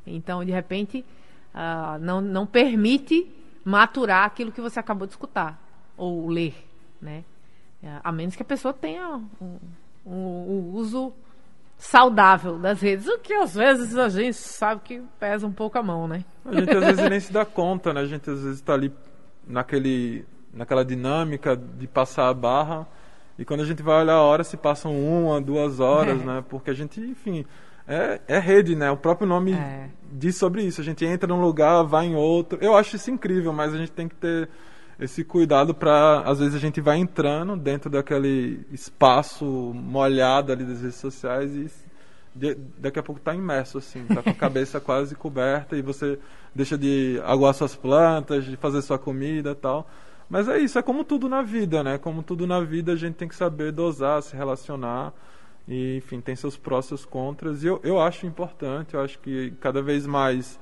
Então, 0.06 0.44
de 0.44 0.52
repente, 0.52 1.04
uh, 1.52 1.98
não, 2.00 2.20
não 2.20 2.46
permite 2.46 3.28
maturar 3.64 4.24
aquilo 4.24 4.52
que 4.52 4.60
você 4.60 4.78
acabou 4.78 5.08
de 5.08 5.12
escutar 5.14 5.60
ou 5.96 6.28
ler, 6.28 6.54
né? 7.02 7.24
É, 7.82 7.98
a 8.02 8.12
menos 8.12 8.36
que 8.36 8.42
a 8.42 8.44
pessoa 8.44 8.72
tenha 8.72 9.20
um, 9.40 9.58
um, 10.06 10.14
um 10.14 10.70
uso 10.74 11.12
saudável 11.76 12.58
das 12.58 12.80
redes, 12.80 13.06
o 13.06 13.18
que 13.18 13.34
às 13.34 13.54
vezes 13.54 13.96
a 13.98 14.08
gente 14.08 14.34
sabe 14.34 14.80
que 14.82 15.02
pesa 15.20 15.46
um 15.46 15.52
pouco 15.52 15.76
a 15.76 15.82
mão, 15.82 16.06
né? 16.06 16.24
A 16.44 16.54
gente 16.54 16.70
às 16.70 16.84
vezes 16.84 17.04
nem 17.10 17.20
se 17.20 17.32
dá 17.32 17.44
conta, 17.44 17.92
né? 17.92 18.02
A 18.02 18.06
gente 18.06 18.30
às 18.30 18.40
vezes 18.40 18.58
está 18.58 18.72
ali 18.72 18.92
naquele, 19.46 20.24
naquela 20.54 20.84
dinâmica 20.84 21.56
de 21.56 21.88
passar 21.88 22.28
a 22.28 22.34
barra 22.34 22.86
e 23.38 23.44
quando 23.44 23.61
a 23.61 23.64
gente 23.64 23.83
vai 23.83 24.03
olhar 24.03 24.14
a 24.14 24.22
hora, 24.22 24.44
se 24.44 24.57
passam 24.57 24.99
uma, 24.99 25.40
duas 25.40 25.81
horas, 25.81 26.20
é. 26.20 26.25
né? 26.25 26.44
Porque 26.49 26.70
a 26.70 26.75
gente, 26.75 27.01
enfim, 27.01 27.44
é, 27.87 28.20
é 28.27 28.38
rede, 28.38 28.75
né? 28.75 28.90
O 28.90 28.96
próprio 28.96 29.29
nome 29.29 29.53
é. 29.53 29.90
diz 30.11 30.37
sobre 30.37 30.62
isso. 30.62 30.81
A 30.81 30.85
gente 30.85 31.05
entra 31.05 31.29
num 31.29 31.40
lugar, 31.40 31.83
vai 31.85 32.07
em 32.07 32.14
outro. 32.14 32.59
Eu 32.61 32.77
acho 32.77 32.96
isso 32.96 33.11
incrível, 33.11 33.53
mas 33.53 33.75
a 33.75 33.79
gente 33.79 33.92
tem 33.92 34.09
que 34.09 34.14
ter 34.14 34.49
esse 34.99 35.22
cuidado 35.22 35.75
para 35.75 36.20
às 36.20 36.38
vezes 36.38 36.55
a 36.55 36.59
gente 36.59 36.81
vai 36.81 36.96
entrando 36.96 37.55
dentro 37.55 37.90
daquele 37.90 38.66
espaço 38.72 39.44
molhado 39.44 40.53
ali 40.53 40.64
das 40.64 40.81
redes 40.81 40.96
sociais 40.96 41.55
e 41.55 41.70
de, 42.35 42.55
daqui 42.79 42.99
a 42.99 43.03
pouco 43.03 43.18
está 43.18 43.35
imerso 43.35 43.77
assim, 43.77 44.07
tá 44.07 44.22
com 44.22 44.31
a 44.31 44.33
cabeça 44.35 44.81
quase 44.81 45.14
coberta 45.14 45.77
e 45.77 45.83
você 45.83 46.18
deixa 46.55 46.79
de 46.79 47.20
aguar 47.25 47.53
suas 47.53 47.77
plantas, 47.77 48.46
de 48.46 48.57
fazer 48.57 48.81
sua 48.83 48.99
comida, 48.99 49.55
tal. 49.55 49.87
Mas 50.28 50.48
é 50.48 50.58
isso, 50.58 50.78
é 50.78 50.82
como 50.82 51.04
tudo 51.04 51.28
na 51.28 51.42
vida, 51.42 51.82
né? 51.82 51.98
Como 51.98 52.22
tudo 52.22 52.46
na 52.46 52.60
vida, 52.60 52.92
a 52.92 52.96
gente 52.96 53.14
tem 53.14 53.28
que 53.28 53.36
saber 53.36 53.72
dosar, 53.72 54.22
se 54.22 54.36
relacionar. 54.36 55.12
E, 55.68 55.96
enfim, 55.96 56.20
tem 56.20 56.34
seus 56.36 56.56
prós 56.56 56.86
e 56.86 56.88
seus 56.88 57.04
contras. 57.04 57.62
E 57.62 57.66
eu, 57.66 57.80
eu 57.82 58.00
acho 58.00 58.26
importante, 58.26 58.94
eu 58.94 59.00
acho 59.00 59.18
que 59.18 59.52
cada 59.60 59.82
vez 59.82 60.06
mais 60.06 60.58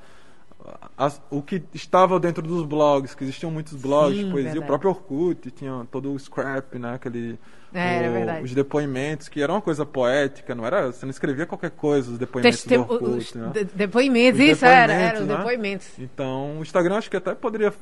as, 0.96 1.20
o 1.30 1.42
que 1.42 1.62
estava 1.74 2.18
dentro 2.18 2.42
dos 2.42 2.64
blogs, 2.64 3.14
que 3.14 3.24
existiam 3.24 3.50
muitos 3.50 3.74
blogs 3.74 4.16
Sim, 4.16 4.24
de 4.24 4.30
poesia, 4.30 4.52
verdade. 4.52 4.64
o 4.64 4.66
próprio 4.66 4.90
Orkut 4.90 5.50
tinha 5.50 5.86
todo 5.90 6.12
o 6.12 6.18
scrap, 6.18 6.78
né? 6.78 6.94
Aquele, 6.94 7.38
é, 7.72 8.38
o, 8.40 8.44
os 8.44 8.54
depoimentos, 8.54 9.28
que 9.28 9.42
era 9.42 9.52
uma 9.52 9.60
coisa 9.60 9.84
poética, 9.84 10.54
não 10.54 10.64
era, 10.64 10.86
você 10.86 11.04
não 11.04 11.10
escrevia 11.10 11.44
qualquer 11.44 11.70
coisa, 11.70 12.12
os 12.12 12.18
depoimentos 12.18 12.62
Teste, 12.62 12.76
do 12.76 12.92
Orkut, 12.92 13.18
os, 13.18 13.34
né? 13.34 13.50
de, 13.52 13.64
depoimentos, 13.64 14.40
os 14.40 14.46
isso 14.46 14.60
depoimentos, 14.60 14.62
era, 14.62 14.92
era, 14.94 15.20
os 15.20 15.26
né? 15.26 15.36
depoimentos. 15.36 15.98
Então, 15.98 16.58
o 16.58 16.62
Instagram 16.62 16.96
acho 16.96 17.10
que 17.10 17.16
até 17.16 17.34
poderia 17.34 17.72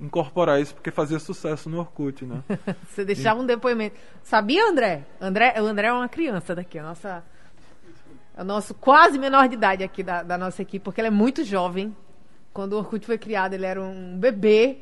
incorporar 0.00 0.60
isso 0.60 0.74
porque 0.74 0.90
fazia 0.90 1.18
sucesso 1.18 1.70
no 1.70 1.78
Orkut, 1.78 2.24
né? 2.24 2.42
Você 2.88 3.04
deixava 3.04 3.40
um 3.40 3.46
depoimento. 3.46 3.96
Sabia, 4.22 4.68
André? 4.68 5.04
André? 5.20 5.54
O 5.60 5.66
André 5.66 5.88
é 5.88 5.92
uma 5.92 6.08
criança 6.08 6.54
daqui, 6.54 6.78
a 6.78 6.82
nossa 6.82 7.24
é 8.36 8.42
o 8.42 8.44
nosso 8.44 8.74
quase 8.74 9.18
menor 9.18 9.48
de 9.48 9.54
idade 9.54 9.82
aqui 9.82 10.02
da, 10.02 10.22
da 10.22 10.36
nossa 10.36 10.60
equipe, 10.60 10.84
porque 10.84 11.00
ele 11.00 11.08
é 11.08 11.10
muito 11.10 11.42
jovem. 11.42 11.96
Quando 12.52 12.74
o 12.74 12.78
Orkut 12.78 13.04
foi 13.06 13.16
criado, 13.16 13.54
ele 13.54 13.64
era 13.64 13.80
um 13.82 14.18
bebê. 14.18 14.78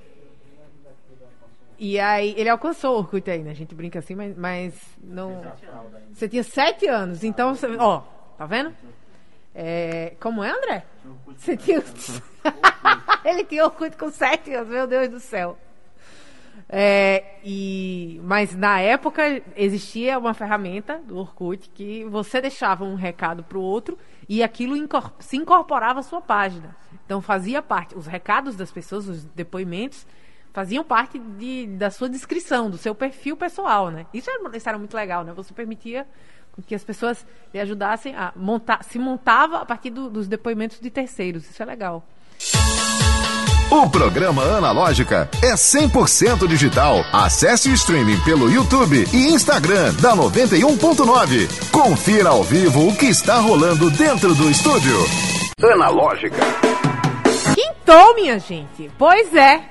E 1.79 1.99
aí, 2.01 2.35
ele 2.37 2.49
alcançou 2.49 2.97
o 2.97 2.99
Orkut 2.99 3.31
ainda. 3.31 3.51
A 3.51 3.55
gente 3.55 3.75
brinca 3.75 4.01
assim, 4.01 4.17
mas, 4.17 4.37
mas 4.37 4.75
não. 5.03 5.41
Você 6.13 6.29
tinha 6.29 6.43
sete 6.43 6.89
anos, 6.89 7.23
então, 7.23 7.55
ó, 7.79 8.03
tá 8.37 8.47
vendo? 8.47 8.75
É, 9.55 10.15
como 10.19 10.43
é, 10.43 10.51
André? 10.51 10.85
Você 11.37 11.57
tinha. 11.57 11.83
Ele 13.25 13.45
tinha 13.45 13.65
Orkut 13.65 13.97
com 13.97 14.11
sete 14.11 14.53
anos, 14.53 14.69
meu 14.69 14.87
Deus 14.87 15.09
do 15.09 15.21
céu. 15.21 15.59
É, 16.69 17.37
e, 17.45 18.21
mas 18.25 18.55
na 18.55 18.81
época 18.81 19.43
existia 19.57 20.19
uma 20.19 20.33
ferramenta 20.33 20.99
do 20.99 21.19
Orkut 21.19 21.71
que 21.71 22.05
você 22.05 22.41
deixava 22.41 22.85
um 22.85 22.95
recado 22.95 23.43
para 23.43 23.59
o 23.59 23.63
outro 23.63 23.99
e 24.29 24.43
aquilo 24.43 24.75
se 25.19 25.37
incorporava 25.37 26.01
à 26.01 26.03
sua 26.03 26.21
página. 26.21 26.75
Então 27.05 27.21
fazia 27.21 27.61
parte, 27.61 27.97
os 27.97 28.07
recados 28.07 28.57
das 28.57 28.71
pessoas, 28.73 29.09
os 29.09 29.25
depoimentos, 29.25 30.07
faziam 30.53 30.85
parte 30.85 31.19
de, 31.19 31.67
da 31.67 31.91
sua 31.91 32.09
descrição, 32.09 32.71
do 32.71 32.79
seu 32.79 32.95
perfil 32.95 33.37
pessoal, 33.37 33.91
né? 33.91 34.07
Isso 34.15 34.31
era, 34.31 34.57
isso 34.57 34.69
era 34.69 34.79
muito 34.79 34.95
legal, 34.95 35.25
né? 35.25 35.33
Você 35.33 35.53
permitia 35.53 36.07
que 36.67 36.75
as 36.75 36.85
pessoas 36.85 37.27
lhe 37.53 37.59
ajudassem 37.59 38.15
a 38.15 38.33
montar, 38.37 38.85
se 38.85 38.99
montava 38.99 39.59
a 39.59 39.67
partir 39.67 39.91
do, 39.91 40.09
dos 40.09 40.29
depoimentos 40.29 40.79
de 40.79 40.89
terceiros. 40.91 41.51
Isso 41.51 41.63
é 41.63 41.67
legal. 41.67 42.07
O 43.71 43.91
programa 43.91 44.43
Analógica 44.43 45.29
é 45.43 45.55
100% 45.55 46.47
digital. 46.47 47.05
Acesse 47.13 47.69
o 47.69 47.75
streaming 47.75 48.21
pelo 48.21 48.51
YouTube 48.51 49.05
e 49.13 49.33
Instagram 49.33 49.93
da 49.95 50.15
91.9. 50.15 51.71
Confira 51.71 52.29
ao 52.29 52.45
vivo 52.45 52.89
o 52.89 52.97
que 52.97 53.07
está 53.07 53.39
rolando 53.41 53.91
dentro 53.91 54.35
do 54.35 54.49
estúdio. 54.49 54.97
Analógica. 55.61 56.37
Quintou, 57.55 58.15
minha 58.15 58.39
gente. 58.39 58.91
Pois 58.97 59.35
é. 59.35 59.63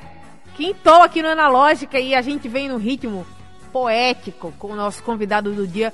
Quintou 0.56 1.02
aqui 1.02 1.22
no 1.22 1.30
Analógica 1.30 2.00
e 2.00 2.14
a 2.14 2.22
gente 2.22 2.48
vem 2.50 2.68
no 2.68 2.78
ritmo 2.78 3.26
poético 3.72 4.54
com 4.60 4.68
o 4.68 4.76
nosso 4.76 5.02
convidado 5.02 5.52
do 5.52 5.66
dia, 5.66 5.92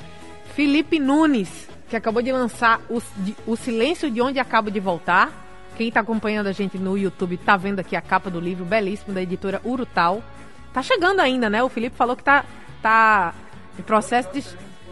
Felipe 0.53 0.99
Nunes, 0.99 1.69
que 1.87 1.95
acabou 1.95 2.21
de 2.21 2.31
lançar 2.31 2.81
o, 2.89 3.01
o 3.47 3.55
Silêncio 3.55 4.11
de 4.11 4.21
Onde 4.21 4.39
Acabo 4.39 4.69
de 4.69 4.79
Voltar. 4.79 5.48
Quem 5.79 5.87
está 5.87 6.01
acompanhando 6.01 6.47
a 6.47 6.51
gente 6.51 6.77
no 6.77 6.97
YouTube 6.97 7.35
está 7.35 7.55
vendo 7.55 7.79
aqui 7.79 7.95
a 7.95 8.01
capa 8.01 8.29
do 8.29 8.37
livro 8.37 8.65
belíssimo 8.65 9.13
da 9.13 9.21
editora 9.21 9.61
Urutal. 9.63 10.21
Tá 10.73 10.83
chegando 10.83 11.21
ainda, 11.21 11.49
né? 11.49 11.63
O 11.63 11.69
Felipe 11.69 11.95
falou 11.95 12.17
que 12.17 12.23
tá, 12.23 12.43
tá 12.81 13.33
em 13.79 13.81
processo 13.81 14.29
de. 14.33 14.43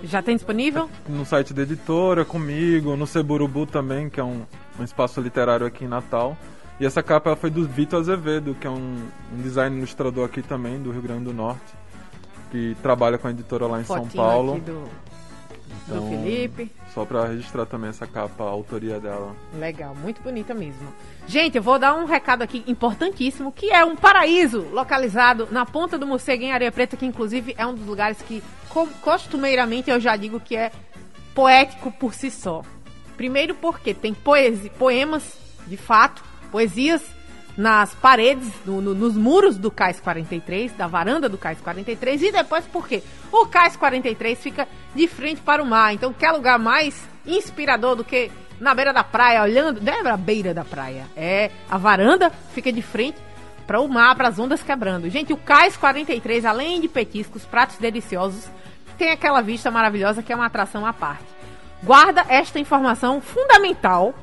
Já 0.01 0.21
tem 0.21 0.37
disponível? 0.37 0.89
No 1.09 1.25
site 1.25 1.53
da 1.53 1.63
editora, 1.63 2.23
comigo, 2.23 2.95
no 2.95 3.05
Seburubu 3.05 3.65
também, 3.65 4.09
que 4.09 4.17
é 4.17 4.23
um, 4.23 4.43
um 4.79 4.83
espaço 4.85 5.19
literário 5.19 5.67
aqui 5.67 5.83
em 5.83 5.89
Natal. 5.89 6.37
E 6.79 6.85
essa 6.85 7.03
capa 7.03 7.35
foi 7.35 7.49
do 7.49 7.67
Vitor 7.67 7.99
Azevedo, 7.99 8.55
que 8.55 8.65
é 8.65 8.69
um, 8.69 9.09
um 9.33 9.41
design 9.41 9.75
ilustrador 9.75 10.23
aqui 10.23 10.41
também, 10.41 10.81
do 10.81 10.91
Rio 10.91 11.01
Grande 11.01 11.25
do 11.25 11.33
Norte, 11.33 11.73
que 12.49 12.77
trabalha 12.81 13.17
com 13.17 13.27
a 13.27 13.31
editora 13.31 13.67
lá 13.67 13.81
em 13.81 13.83
Fotinho 13.83 14.11
São 14.11 14.23
Paulo. 14.23 14.53
Aqui 14.53 14.61
do 14.61 14.89
então, 15.87 16.03
do 16.03 16.09
Felipe. 16.09 16.71
Só 16.93 17.05
para 17.05 17.27
registrar 17.27 17.65
também 17.65 17.89
essa 17.89 18.05
capa, 18.05 18.43
a 18.43 18.47
autoria 18.47 18.99
dela. 18.99 19.35
Legal, 19.57 19.95
muito 19.95 20.21
bonita 20.21 20.53
mesmo. 20.53 20.93
Gente, 21.27 21.57
eu 21.57 21.63
vou 21.63 21.79
dar 21.79 21.95
um 21.95 22.05
recado 22.05 22.41
aqui 22.41 22.63
importantíssimo, 22.67 23.51
que 23.51 23.71
é 23.71 23.83
um 23.83 23.95
paraíso 23.95 24.67
localizado 24.71 25.47
na 25.51 25.65
ponta 25.65 25.97
do 25.97 26.05
morcego 26.05 26.43
em 26.43 26.51
Areia 26.51 26.71
Preta, 26.71 26.97
que 26.97 27.05
inclusive 27.05 27.55
é 27.57 27.65
um 27.65 27.73
dos 27.73 27.85
lugares 27.85 28.21
que 28.21 28.43
costumeiramente 29.01 29.89
eu 29.89 29.99
já 29.99 30.15
digo 30.15 30.39
que 30.39 30.55
é 30.55 30.71
poético 31.33 31.91
por 31.91 32.13
si 32.13 32.29
só. 32.29 32.63
Primeiro 33.15 33.55
porque 33.55 33.93
tem 33.93 34.13
poesia, 34.13 34.69
poemas, 34.77 35.37
de 35.65 35.77
fato, 35.77 36.23
poesias 36.51 37.01
nas 37.57 37.95
paredes, 37.95 38.47
no, 38.65 38.79
no, 38.79 38.93
nos 38.93 39.17
muros 39.17 39.57
do 39.57 39.71
Cais 39.71 39.99
43, 39.99 40.73
da 40.73 40.85
varanda 40.85 41.27
do 41.27 41.37
Cais 41.37 41.59
43, 41.59 42.21
e 42.21 42.31
depois 42.31 42.65
por 42.65 42.87
quê? 42.87 43.01
O 43.31 43.47
Cais 43.47 43.75
43 43.75 44.39
fica 44.39 44.67
de 44.93 45.07
frente 45.07 45.41
para 45.41 45.63
o 45.63 45.65
mar, 45.65 45.93
então 45.93 46.13
quer 46.13 46.31
lugar 46.31 46.59
mais 46.59 46.95
inspirador 47.25 47.95
do 47.95 48.03
que 48.03 48.31
na 48.59 48.75
beira 48.75 48.93
da 48.93 49.03
praia, 49.03 49.41
olhando, 49.41 49.81
não 49.81 49.91
é 49.91 50.09
a 50.09 50.17
beira 50.17 50.53
da 50.53 50.63
praia, 50.63 51.07
é 51.15 51.49
a 51.69 51.77
varanda 51.77 52.29
fica 52.53 52.71
de 52.71 52.81
frente 52.81 53.17
para 53.65 53.81
o 53.81 53.87
mar, 53.87 54.15
para 54.15 54.29
as 54.29 54.39
ondas 54.39 54.61
quebrando. 54.63 55.09
Gente, 55.09 55.33
o 55.33 55.37
Cais 55.37 55.75
43, 55.75 56.45
além 56.45 56.79
de 56.79 56.87
petiscos, 56.87 57.43
pratos 57.43 57.77
deliciosos, 57.77 58.49
tem 58.97 59.11
aquela 59.11 59.41
vista 59.41 59.69
maravilhosa 59.69 60.23
que 60.23 60.31
é 60.31 60.35
uma 60.35 60.45
atração 60.45 60.85
à 60.85 60.93
parte. 60.93 61.25
Guarda 61.83 62.25
esta 62.29 62.59
informação 62.59 63.19
fundamental 63.21 64.15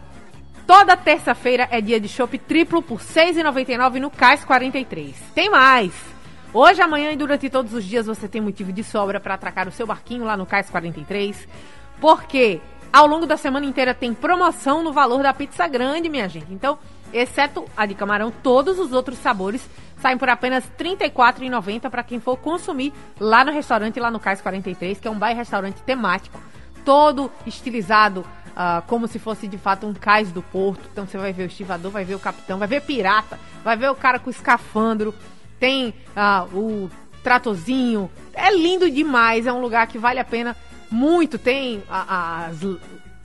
Toda 0.67 0.97
terça-feira 0.97 1.69
é 1.71 1.79
dia 1.79 2.01
de 2.01 2.09
chopp 2.09 2.39
triplo 2.39 2.81
por 2.81 2.99
R$ 2.99 3.05
6,99 3.05 4.01
no 4.01 4.11
Cais 4.11 4.45
43. 4.47 5.15
Tem 5.35 5.51
mais! 5.51 5.93
Hoje, 6.55 6.81
amanhã 6.81 7.13
e 7.13 7.17
durante 7.17 7.51
todos 7.51 7.75
os 7.75 7.85
dias 7.85 8.07
você 8.07 8.27
tem 8.27 8.41
motivo 8.41 8.73
de 8.73 8.83
sobra 8.83 9.21
para 9.21 9.35
atracar 9.35 9.69
o 9.69 9.73
seu 9.73 9.87
barquinho 9.87 10.25
lá 10.25 10.39
no 10.39 10.47
Cais 10.47 10.71
43. 10.71 11.47
Porque 12.01 12.63
ao 12.91 13.07
longo 13.07 13.27
da 13.27 13.37
semana 13.37 13.67
inteira 13.67 13.93
tem 13.93 14.15
promoção 14.15 14.83
no 14.83 14.91
valor 14.91 15.23
da 15.23 15.35
pizza 15.35 15.69
grande, 15.69 16.09
minha 16.09 16.29
gente. 16.31 16.51
Então, 16.51 16.79
exceto 17.13 17.67
a 17.77 17.85
de 17.85 17.95
camarão, 17.95 18.31
todos 18.31 18.79
os 18.79 18.91
outros 18.93 19.19
sabores 19.19 19.69
saem 20.01 20.17
por 20.17 20.31
apenas 20.31 20.65
R$ 20.79 20.97
34,90 20.97 21.91
para 21.91 22.03
quem 22.03 22.21
for 22.21 22.39
consumir 22.39 22.91
lá 23.21 23.45
no 23.45 23.53
restaurante, 23.53 24.01
lá 24.01 24.11
no 24.11 24.19
Cais 24.19 24.41
43, 24.41 24.99
que 24.99 25.09
é 25.09 25.11
um 25.11 25.19
bairro-restaurante 25.19 25.83
temático, 25.83 26.41
todo 26.87 27.31
estilizado 27.45 28.25
uh, 28.55 28.83
como 28.87 29.07
se 29.07 29.19
fosse 29.19 29.47
de 29.47 29.59
fato 29.59 29.87
um 29.87 29.95
cais 29.95 30.33
do 30.33 30.43
porto. 30.43 30.89
Então 30.93 31.07
você 31.07 31.19
vai 31.19 31.33
ver 31.33 31.45
o 31.45 31.47
estivador, 31.47 31.91
vai 31.91 32.05
ver 32.05 32.15
o 32.15 32.19
capitão, 32.19 32.59
vai 32.59 32.69
ver 32.69 32.83
pirata, 32.83 33.39
vai 33.63 33.77
ver 33.77 33.91
o 33.91 33.95
cara 33.95 34.19
com 34.19 34.31
escafandro, 34.31 35.15
tem 35.59 35.95
uh, 36.17 36.57
o 36.57 36.91
tratorzinho. 37.23 38.11
É 38.33 38.55
lindo 38.55 38.91
demais, 38.91 39.47
é 39.47 39.53
um 39.53 39.61
lugar 39.61 39.87
que 39.87 39.99
vale 39.99 40.19
a 40.19 40.25
pena 40.25 40.57
muito. 40.91 41.39
Tem 41.39 41.83
a, 41.89 42.15
a, 42.15 42.47
as, 42.47 42.59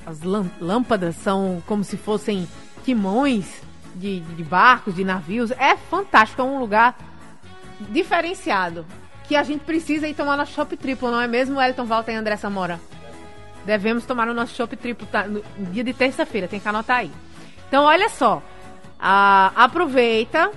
as 0.05 0.21
lâmpadas, 0.59 1.15
são 1.15 1.61
como 1.65 1.83
se 1.83 1.97
fossem 1.97 2.47
timões 2.83 3.61
de, 3.95 4.19
de 4.21 4.43
barcos, 4.43 4.95
de 4.95 5.03
navios. 5.03 5.51
É 5.51 5.75
fantástico, 5.75 6.41
é 6.41 6.45
um 6.45 6.59
lugar 6.59 6.97
diferenciado 7.91 8.85
que 9.29 9.35
a 9.35 9.43
gente 9.43 9.61
precisa 9.61 10.07
ir 10.07 10.15
tomar 10.15 10.35
na 10.35 10.43
Shop 10.43 10.75
Triplo, 10.75 11.11
não 11.11 11.21
é 11.21 11.27
mesmo, 11.27 11.61
Elton 11.61 11.85
Walter 11.85 12.13
e 12.13 12.15
André 12.15 12.35
Samora? 12.35 12.79
Devemos 13.65 14.05
tomar 14.05 14.27
o 14.27 14.33
nosso 14.33 14.55
chopp 14.55 14.75
triplo 14.75 15.07
tá, 15.07 15.23
no 15.23 15.43
dia 15.71 15.83
de 15.83 15.93
terça-feira, 15.93 16.47
tem 16.47 16.59
que 16.59 16.67
anotar 16.67 16.97
aí. 16.97 17.11
Então, 17.67 17.83
olha 17.83 18.09
só, 18.09 18.41
a, 18.99 19.51
aproveita. 19.55 20.51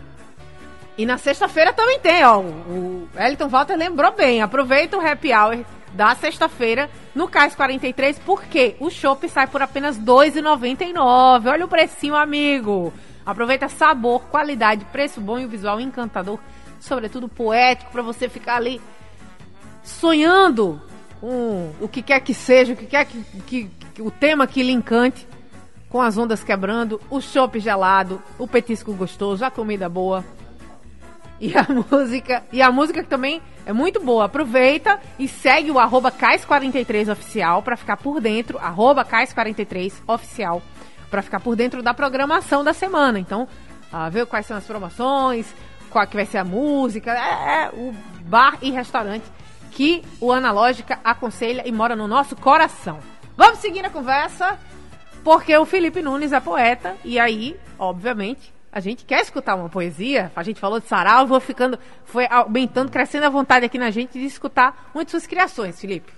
E 0.97 1.07
na 1.07 1.17
sexta-feira 1.17 1.73
também 1.73 1.99
tem, 2.01 2.25
ó. 2.25 2.41
O 2.41 3.09
Elton 3.17 3.49
Walter 3.49 3.77
lembrou 3.77 4.12
bem. 4.12 4.43
Aproveita 4.43 4.97
o 4.97 5.07
happy 5.07 5.33
hour 5.33 5.65
da 5.95 6.15
sexta-feira 6.15 6.91
no 7.15 7.29
Cais 7.29 7.55
43, 7.55 8.19
porque 8.21 8.77
o 8.81 8.91
chopp 8.91 9.29
sai 9.29 9.47
por 9.47 9.62
apenas 9.62 9.97
R$ 9.97 10.05
2,99. 10.05 11.51
Olha 11.51 11.65
o 11.65 11.69
precinho, 11.69 12.15
amigo. 12.15 12.93
Aproveita 13.25 13.69
sabor, 13.69 14.23
qualidade, 14.25 14.85
preço 14.87 15.21
bom 15.21 15.38
e 15.38 15.45
o 15.45 15.49
visual 15.49 15.81
encantador, 15.81 16.38
sobretudo 16.81 17.29
poético, 17.29 17.93
para 17.93 18.03
você 18.03 18.29
ficar 18.29 18.57
ali 18.57 18.81
sonhando 19.83 20.81
um, 21.23 21.71
o 21.81 21.89
que 21.89 22.03
quer 22.03 22.21
que 22.21 22.35
seja, 22.35 22.73
o 22.73 22.77
que 22.77 22.87
quer 22.87 23.07
que, 23.07 23.23
que, 23.47 23.71
que 23.95 24.03
o 24.03 24.11
tema 24.11 24.47
que 24.47 24.63
lhe 24.63 24.73
encante, 24.73 25.27
com 25.89 26.01
as 26.01 26.19
ondas 26.19 26.43
quebrando, 26.43 27.01
o 27.09 27.21
chopp 27.21 27.61
gelado, 27.61 28.21
o 28.39 28.49
petisco 28.49 28.93
gostoso, 28.93 29.45
a 29.45 29.51
comida 29.51 29.89
boa. 29.89 30.25
E 31.39 31.57
a 31.57 31.67
música, 31.91 32.43
e 32.53 32.61
a 32.61 32.73
música 32.73 33.03
que 33.03 33.09
também 33.09 33.41
é 33.65 33.73
muito 33.73 34.01
boa. 34.01 34.25
Aproveita 34.25 34.99
e 35.19 35.29
segue 35.29 35.71
o 35.71 35.79
arroba 35.79 36.11
Cais43oficial 36.11 37.63
para 37.63 37.77
ficar 37.77 37.97
por 37.97 38.21
dentro, 38.21 38.59
arroba 38.59 39.05
Cais43oficial, 39.05 40.61
para 41.11 41.23
ficar 41.23 41.41
por 41.41 41.55
dentro 41.55 41.83
da 41.83 41.95
programação 41.95 42.65
da 42.65 42.73
semana. 42.73 43.21
Então, 43.21 43.47
uh, 43.93 44.11
ver 44.11 44.27
quais 44.27 44.47
são 44.47 44.57
as 44.57 44.65
promoções, 44.65 45.55
qual 45.91 46.07
que 46.07 46.17
vai 46.17 46.27
ser 46.27 46.39
a 46.39 46.45
música, 46.45 47.13
é, 47.13 47.65
é 47.65 47.71
o 47.71 47.95
bar 48.25 48.57
e 48.63 48.71
restaurante 48.71 49.25
que 49.73 50.03
o 50.21 50.31
Analógica 50.31 51.01
aconselha 51.03 51.67
e 51.67 51.73
mora 51.73 51.97
no 51.97 52.07
nosso 52.07 52.37
coração. 52.37 53.01
Vamos 53.37 53.59
seguir 53.59 53.85
a 53.85 53.91
conversa, 53.91 54.59
porque 55.25 55.57
o 55.57 55.65
Felipe 55.65 56.03
Nunes 56.03 56.33
é 56.33 56.41
poeta 56.41 56.95
e 57.05 57.19
aí, 57.19 57.59
obviamente, 57.79 58.53
a 58.71 58.81
gente 58.81 59.05
quer 59.05 59.23
escutar 59.23 59.55
uma 59.55 59.69
poesia. 59.69 60.31
A 60.37 60.43
gente 60.43 60.61
falou 60.61 60.79
de 60.79 60.87
sarau, 60.87 61.27
vou 61.27 61.41
ficando, 61.41 61.79
foi 62.05 62.27
aumentando, 62.31 62.91
crescendo 62.91 63.27
a 63.27 63.31
vontade 63.31 63.65
aqui 63.65 63.79
na 63.79 63.91
gente 63.91 64.19
de 64.19 64.25
escutar 64.27 64.91
muitas 64.95 65.13
suas 65.13 65.27
criações, 65.27 65.81
Felipe. 65.81 66.13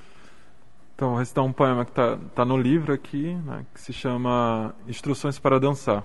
Então, 0.95 1.11
vou 1.11 1.19
recitar 1.19 1.45
um 1.45 1.53
poema 1.53 1.85
que 1.85 1.91
está 1.91 2.19
tá 2.35 2.45
no 2.45 2.57
livro 2.57 2.93
aqui, 2.93 3.35
né, 3.45 3.65
que 3.73 3.81
se 3.81 3.93
chama 3.93 4.75
Instruções 4.87 5.39
para 5.39 5.59
Dançar. 5.59 6.05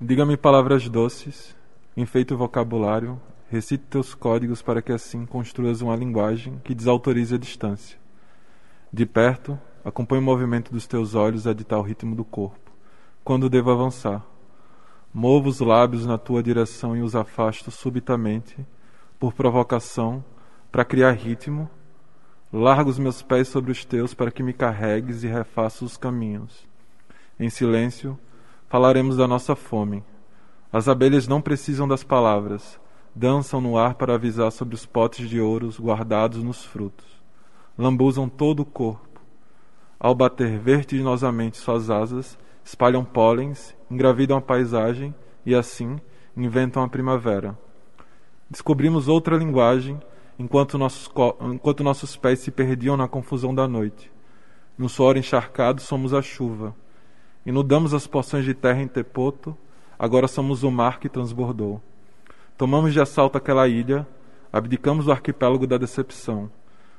Diga-me 0.00 0.36
palavras 0.36 0.88
doces, 0.88 1.56
enfeite 1.96 2.32
o 2.32 2.36
vocabulário, 2.36 3.20
Recite 3.50 3.84
teus 3.84 4.14
códigos 4.14 4.60
para 4.60 4.82
que 4.82 4.92
assim 4.92 5.24
construas 5.24 5.80
uma 5.80 5.96
linguagem 5.96 6.60
que 6.62 6.74
desautorize 6.74 7.34
a 7.34 7.38
distância. 7.38 7.98
De 8.92 9.06
perto, 9.06 9.58
acompanhe 9.82 10.20
o 10.20 10.24
movimento 10.24 10.70
dos 10.70 10.86
teus 10.86 11.14
olhos 11.14 11.46
a 11.46 11.54
ditar 11.54 11.78
o 11.78 11.82
ritmo 11.82 12.14
do 12.14 12.26
corpo. 12.26 12.70
Quando 13.24 13.48
devo 13.48 13.70
avançar? 13.70 14.22
Movo 15.14 15.48
os 15.48 15.60
lábios 15.60 16.04
na 16.04 16.18
tua 16.18 16.42
direção 16.42 16.94
e 16.94 17.00
os 17.00 17.16
afasto 17.16 17.70
subitamente, 17.70 18.54
por 19.18 19.32
provocação, 19.32 20.22
para 20.70 20.84
criar 20.84 21.12
ritmo. 21.12 21.70
Largo 22.52 22.90
os 22.90 22.98
meus 22.98 23.22
pés 23.22 23.48
sobre 23.48 23.72
os 23.72 23.82
teus 23.82 24.12
para 24.12 24.30
que 24.30 24.42
me 24.42 24.52
carregues 24.52 25.22
e 25.22 25.26
refaça 25.26 25.86
os 25.86 25.96
caminhos. 25.96 26.68
Em 27.40 27.48
silêncio, 27.48 28.18
falaremos 28.68 29.16
da 29.16 29.26
nossa 29.26 29.56
fome. 29.56 30.04
As 30.70 30.86
abelhas 30.86 31.26
não 31.26 31.40
precisam 31.40 31.88
das 31.88 32.04
palavras 32.04 32.78
dançam 33.18 33.60
no 33.60 33.76
ar 33.76 33.94
para 33.94 34.14
avisar 34.14 34.52
sobre 34.52 34.76
os 34.76 34.86
potes 34.86 35.28
de 35.28 35.40
ouros 35.40 35.80
guardados 35.80 36.40
nos 36.40 36.64
frutos. 36.64 37.04
Lambuzam 37.76 38.28
todo 38.28 38.60
o 38.60 38.64
corpo. 38.64 39.20
Ao 39.98 40.14
bater 40.14 40.56
vertiginosamente 40.60 41.56
suas 41.56 41.90
asas, 41.90 42.38
espalham 42.64 43.04
pólens, 43.04 43.74
engravidam 43.90 44.36
a 44.36 44.40
paisagem 44.40 45.12
e, 45.44 45.52
assim, 45.52 45.98
inventam 46.36 46.80
a 46.80 46.88
primavera. 46.88 47.58
Descobrimos 48.48 49.08
outra 49.08 49.36
linguagem 49.36 50.00
enquanto 50.38 50.78
nossos, 50.78 51.10
enquanto 51.52 51.82
nossos 51.82 52.16
pés 52.16 52.38
se 52.38 52.52
perdiam 52.52 52.96
na 52.96 53.08
confusão 53.08 53.52
da 53.52 53.66
noite. 53.66 54.12
No 54.76 54.88
suor 54.88 55.16
encharcado 55.16 55.82
somos 55.82 56.14
a 56.14 56.22
chuva. 56.22 56.72
Inundamos 57.44 57.92
as 57.92 58.06
porções 58.06 58.44
de 58.44 58.54
terra 58.54 58.80
em 58.80 58.86
Tepoto, 58.86 59.56
agora 59.98 60.28
somos 60.28 60.62
o 60.62 60.70
mar 60.70 61.00
que 61.00 61.08
transbordou. 61.08 61.82
Tomamos 62.58 62.92
de 62.92 63.00
assalto 63.00 63.38
aquela 63.38 63.68
ilha, 63.68 64.04
abdicamos 64.52 65.06
o 65.06 65.12
arquipélago 65.12 65.64
da 65.64 65.78
decepção. 65.78 66.50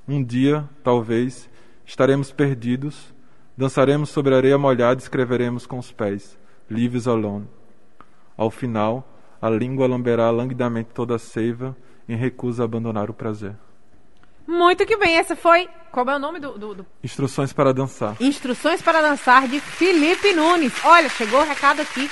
Um 0.08 0.24
dia, 0.24 0.68
talvez, 0.82 1.50
estaremos 1.86 2.32
perdidos, 2.32 3.14
dançaremos 3.58 4.10
sobre 4.10 4.34
a 4.34 4.38
areia 4.38 4.58
molhada 4.58 5.02
e 5.02 5.04
escreveremos 5.04 5.68
com 5.68 5.78
os 5.78 5.92
pés: 5.92 6.40
Lives 6.72 7.10
alone. 7.10 7.46
Ao 8.38 8.50
final, 8.50 9.06
a 9.42 9.50
língua 9.50 9.86
lamberá 9.86 10.32
languidamente 10.32 10.92
toda 10.94 11.16
a 11.16 11.20
seiva 11.20 11.76
em 12.08 12.16
recusa 12.16 12.64
a 12.64 12.66
abandonar 12.66 13.10
o 13.10 13.14
prazer. 13.14 13.54
Muito 14.48 14.86
que 14.86 14.96
bem, 14.96 15.18
essa 15.18 15.36
foi. 15.36 15.68
Qual 15.92 16.10
é 16.10 16.16
o 16.16 16.20
nome 16.20 16.40
do, 16.40 16.58
do, 16.58 16.74
do, 16.74 16.86
Instruções 17.04 17.52
para 17.52 17.74
dançar. 17.74 18.16
Instruções 18.22 18.82
para 18.82 19.02
dançar 19.02 19.46
de 19.50 19.60
Felipe 19.60 20.34
Nunes. 20.34 20.74
Olha, 20.86 21.10
chegou 21.10 21.42
o 21.42 21.46
recado 21.46 21.82
aqui 21.82 22.10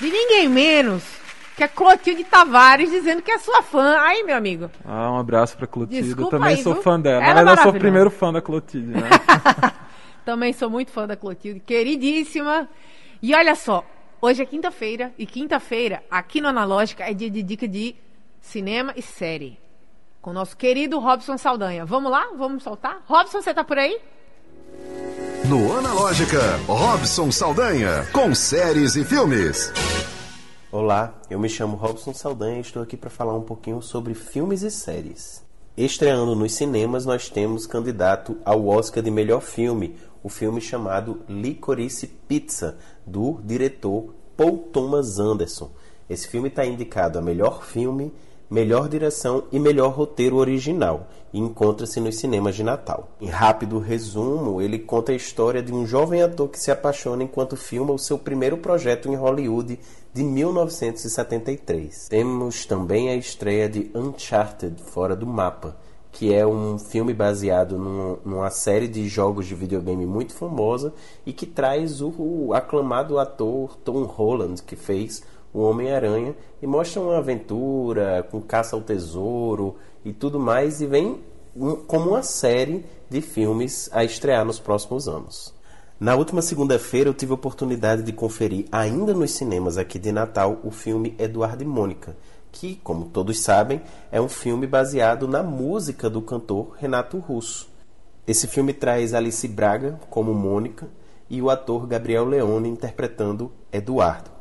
de 0.00 0.10
ninguém 0.10 0.48
menos 0.48 1.13
que 1.56 1.62
é 1.62 1.68
Clotilde 1.68 2.24
Tavares 2.24 2.90
dizendo 2.90 3.22
que 3.22 3.30
é 3.30 3.38
sua 3.38 3.62
fã. 3.62 3.96
Aí, 4.00 4.22
meu 4.24 4.36
amigo. 4.36 4.70
Ah, 4.84 5.10
um 5.12 5.18
abraço 5.18 5.56
pra 5.56 5.66
Clotilde. 5.66 6.02
Desculpa 6.02 6.36
Eu 6.36 6.40
também 6.40 6.56
aí, 6.56 6.62
sou 6.62 6.74
viu? 6.74 6.82
fã 6.82 7.00
dela. 7.00 7.24
Ela 7.24 7.40
é 7.40 7.44
mas 7.44 7.58
eu 7.58 7.62
sou 7.62 7.72
o 7.72 7.78
primeiro 7.78 8.10
fã 8.10 8.32
da 8.32 8.42
Clotilde, 8.42 8.88
né? 8.88 9.08
Também 10.24 10.52
sou 10.52 10.70
muito 10.70 10.90
fã 10.90 11.06
da 11.06 11.16
Clotilde, 11.16 11.60
queridíssima. 11.60 12.68
E 13.22 13.34
olha 13.34 13.54
só, 13.54 13.84
hoje 14.20 14.42
é 14.42 14.46
quinta-feira, 14.46 15.12
e 15.18 15.26
quinta-feira, 15.26 16.02
aqui 16.10 16.40
no 16.40 16.48
Analógica, 16.48 17.04
é 17.04 17.12
dia 17.12 17.30
de 17.30 17.42
dica 17.42 17.68
de 17.68 17.94
cinema 18.40 18.92
e 18.96 19.02
série. 19.02 19.58
Com 20.22 20.30
o 20.30 20.32
nosso 20.32 20.56
querido 20.56 20.98
Robson 20.98 21.36
Saldanha. 21.36 21.84
Vamos 21.84 22.10
lá? 22.10 22.28
Vamos 22.36 22.62
soltar? 22.62 23.02
Robson, 23.06 23.42
você 23.42 23.52
tá 23.52 23.62
por 23.62 23.78
aí? 23.78 24.00
No 25.44 25.78
Analógica, 25.78 26.40
Robson 26.66 27.30
Saldanha, 27.30 28.06
com 28.12 28.34
séries 28.34 28.96
e 28.96 29.04
filmes. 29.04 29.70
Olá, 30.76 31.14
eu 31.30 31.38
me 31.38 31.48
chamo 31.48 31.76
Robson 31.76 32.12
Saldanha 32.12 32.58
e 32.58 32.60
estou 32.60 32.82
aqui 32.82 32.96
para 32.96 33.08
falar 33.08 33.32
um 33.32 33.42
pouquinho 33.42 33.80
sobre 33.80 34.12
filmes 34.12 34.62
e 34.62 34.72
séries. 34.72 35.40
Estreando 35.76 36.34
nos 36.34 36.52
cinemas, 36.52 37.06
nós 37.06 37.28
temos 37.28 37.64
candidato 37.64 38.36
ao 38.44 38.66
Oscar 38.66 39.00
de 39.00 39.08
melhor 39.08 39.40
filme, 39.40 39.94
o 40.20 40.28
filme 40.28 40.60
chamado 40.60 41.20
Licorice 41.28 42.08
Pizza, 42.08 42.76
do 43.06 43.40
diretor 43.44 44.16
Paul 44.36 44.68
Thomas 44.72 45.20
Anderson. 45.20 45.70
Esse 46.10 46.26
filme 46.26 46.48
está 46.48 46.66
indicado 46.66 47.20
a 47.20 47.22
melhor 47.22 47.62
filme, 47.62 48.12
melhor 48.50 48.88
direção 48.88 49.44
e 49.50 49.58
melhor 49.58 49.92
roteiro 49.92 50.36
original 50.36 51.08
e 51.32 51.38
encontra-se 51.38 52.00
nos 52.00 52.16
cinemas 52.18 52.54
de 52.54 52.62
Natal. 52.62 53.08
Em 53.20 53.26
rápido 53.26 53.78
resumo, 53.78 54.62
ele 54.62 54.78
conta 54.78 55.12
a 55.12 55.16
história 55.16 55.62
de 55.62 55.72
um 55.72 55.84
jovem 55.84 56.22
ator 56.22 56.48
que 56.48 56.58
se 56.58 56.70
apaixona 56.70 57.24
enquanto 57.24 57.56
filma 57.56 57.92
o 57.92 57.98
seu 57.98 58.16
primeiro 58.16 58.58
projeto 58.58 59.08
em 59.08 59.16
Hollywood 59.16 59.78
de 60.12 60.22
1973. 60.22 62.08
Temos 62.08 62.64
também 62.66 63.10
a 63.10 63.16
estreia 63.16 63.68
de 63.68 63.90
Uncharted 63.94 64.80
Fora 64.80 65.16
do 65.16 65.26
Mapa, 65.26 65.76
que 66.12 66.32
é 66.32 66.46
um 66.46 66.78
filme 66.78 67.12
baseado 67.12 67.76
num, 67.76 68.16
numa 68.24 68.50
série 68.50 68.86
de 68.86 69.08
jogos 69.08 69.46
de 69.46 69.56
videogame 69.56 70.06
muito 70.06 70.32
famosa 70.32 70.94
e 71.26 71.32
que 71.32 71.44
traz 71.44 72.00
o, 72.00 72.14
o 72.16 72.54
aclamado 72.54 73.18
ator 73.18 73.76
Tom 73.78 74.04
Holland, 74.04 74.62
que 74.62 74.76
fez 74.76 75.24
o 75.54 75.62
Homem-Aranha, 75.62 76.34
e 76.60 76.66
mostra 76.66 77.00
uma 77.00 77.16
aventura 77.16 78.26
com 78.30 78.42
caça 78.42 78.74
ao 78.74 78.82
tesouro 78.82 79.76
e 80.04 80.12
tudo 80.12 80.38
mais, 80.38 80.80
e 80.80 80.86
vem 80.86 81.20
como 81.86 82.10
uma 82.10 82.22
série 82.22 82.84
de 83.08 83.20
filmes 83.20 83.88
a 83.92 84.04
estrear 84.04 84.44
nos 84.44 84.58
próximos 84.58 85.06
anos. 85.06 85.54
Na 86.00 86.16
última 86.16 86.42
segunda-feira 86.42 87.08
eu 87.08 87.14
tive 87.14 87.30
a 87.30 87.36
oportunidade 87.36 88.02
de 88.02 88.12
conferir, 88.12 88.66
ainda 88.72 89.14
nos 89.14 89.30
cinemas 89.30 89.78
aqui 89.78 89.96
de 89.96 90.10
Natal, 90.10 90.58
o 90.64 90.72
filme 90.72 91.14
Eduardo 91.18 91.62
e 91.62 91.66
Mônica, 91.66 92.16
que, 92.50 92.74
como 92.82 93.06
todos 93.06 93.38
sabem, 93.38 93.80
é 94.10 94.20
um 94.20 94.28
filme 94.28 94.66
baseado 94.66 95.28
na 95.28 95.42
música 95.42 96.10
do 96.10 96.20
cantor 96.20 96.74
Renato 96.78 97.18
Russo. 97.18 97.68
Esse 98.26 98.48
filme 98.48 98.72
traz 98.72 99.14
Alice 99.14 99.46
Braga 99.46 100.00
como 100.10 100.34
Mônica 100.34 100.88
e 101.30 101.40
o 101.40 101.48
ator 101.48 101.86
Gabriel 101.86 102.24
Leone 102.24 102.68
interpretando 102.68 103.52
Eduardo. 103.72 104.33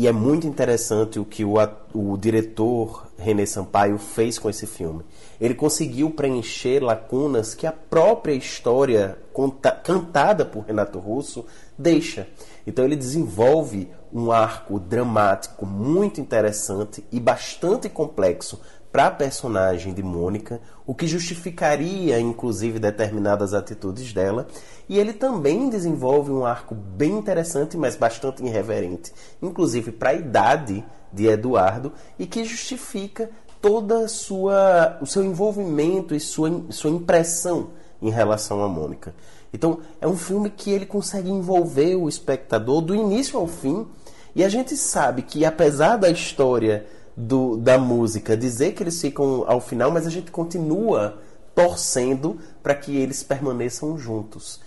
E 0.00 0.06
é 0.06 0.12
muito 0.12 0.46
interessante 0.46 1.20
o 1.20 1.26
que 1.26 1.44
o, 1.44 1.56
o 1.92 2.16
diretor 2.16 3.06
René 3.18 3.44
Sampaio 3.44 3.98
fez 3.98 4.38
com 4.38 4.48
esse 4.48 4.66
filme. 4.66 5.04
Ele 5.38 5.54
conseguiu 5.54 6.10
preencher 6.10 6.82
lacunas 6.82 7.54
que 7.54 7.66
a 7.66 7.72
própria 7.72 8.32
história 8.32 9.18
conta, 9.30 9.70
cantada 9.70 10.46
por 10.46 10.64
Renato 10.64 10.98
Russo 10.98 11.44
deixa. 11.76 12.26
Então 12.66 12.82
ele 12.82 12.96
desenvolve 12.96 13.90
um 14.10 14.32
arco 14.32 14.80
dramático 14.80 15.66
muito 15.66 16.18
interessante 16.18 17.04
e 17.12 17.20
bastante 17.20 17.90
complexo 17.90 18.58
para 18.92 19.06
a 19.06 19.10
personagem 19.10 19.94
de 19.94 20.02
Mônica, 20.02 20.60
o 20.86 20.94
que 20.94 21.06
justificaria 21.06 22.18
inclusive 22.18 22.78
determinadas 22.78 23.54
atitudes 23.54 24.12
dela, 24.12 24.48
e 24.88 24.98
ele 24.98 25.12
também 25.12 25.68
desenvolve 25.70 26.32
um 26.32 26.44
arco 26.44 26.74
bem 26.74 27.12
interessante, 27.12 27.76
mas 27.76 27.94
bastante 27.94 28.44
irreverente, 28.44 29.12
inclusive 29.40 29.92
para 29.92 30.10
a 30.10 30.14
idade 30.14 30.84
de 31.12 31.26
Eduardo, 31.26 31.92
e 32.18 32.26
que 32.26 32.44
justifica 32.44 33.30
toda 33.60 34.08
sua 34.08 34.98
o 35.00 35.06
seu 35.06 35.22
envolvimento 35.22 36.14
e 36.14 36.20
sua, 36.20 36.50
sua 36.70 36.90
impressão 36.90 37.70
em 38.00 38.10
relação 38.10 38.62
a 38.62 38.68
Mônica. 38.68 39.14
Então, 39.52 39.80
é 40.00 40.08
um 40.08 40.16
filme 40.16 40.48
que 40.48 40.70
ele 40.70 40.86
consegue 40.86 41.30
envolver 41.30 41.96
o 41.96 42.08
espectador 42.08 42.80
do 42.80 42.94
início 42.94 43.38
ao 43.38 43.46
fim, 43.46 43.86
e 44.34 44.44
a 44.44 44.48
gente 44.48 44.76
sabe 44.76 45.22
que 45.22 45.44
apesar 45.44 45.96
da 45.96 46.08
história 46.08 46.86
do, 47.20 47.56
da 47.56 47.78
música 47.78 48.36
dizer 48.36 48.72
que 48.72 48.82
eles 48.82 49.00
ficam 49.00 49.44
ao 49.46 49.60
final, 49.60 49.90
mas 49.90 50.06
a 50.06 50.10
gente 50.10 50.30
continua 50.30 51.18
torcendo 51.54 52.38
para 52.62 52.74
que 52.74 52.96
eles 52.96 53.22
permaneçam 53.22 53.98
juntos. 53.98 54.60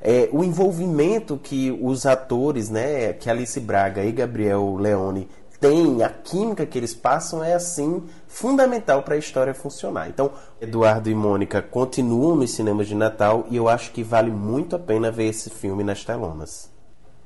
É, 0.00 0.28
o 0.32 0.44
envolvimento 0.44 1.36
que 1.36 1.76
os 1.82 2.06
atores, 2.06 2.70
né, 2.70 3.12
que 3.12 3.28
Alice 3.28 3.58
Braga 3.58 4.04
e 4.04 4.12
Gabriel 4.12 4.76
Leone 4.76 5.28
têm, 5.60 6.02
a 6.04 6.08
química 6.08 6.64
que 6.64 6.78
eles 6.78 6.94
passam 6.94 7.42
é 7.42 7.54
assim 7.54 8.04
fundamental 8.28 9.02
para 9.02 9.16
a 9.16 9.18
história 9.18 9.52
funcionar. 9.52 10.08
Então, 10.08 10.30
Eduardo 10.60 11.10
e 11.10 11.14
Mônica 11.14 11.60
continuam 11.60 12.36
nos 12.36 12.52
cinemas 12.52 12.86
de 12.86 12.94
Natal 12.94 13.44
e 13.50 13.56
eu 13.56 13.68
acho 13.68 13.90
que 13.90 14.04
vale 14.04 14.30
muito 14.30 14.76
a 14.76 14.78
pena 14.78 15.10
ver 15.10 15.26
esse 15.26 15.50
filme 15.50 15.82
nas 15.82 16.04
telonas. 16.04 16.77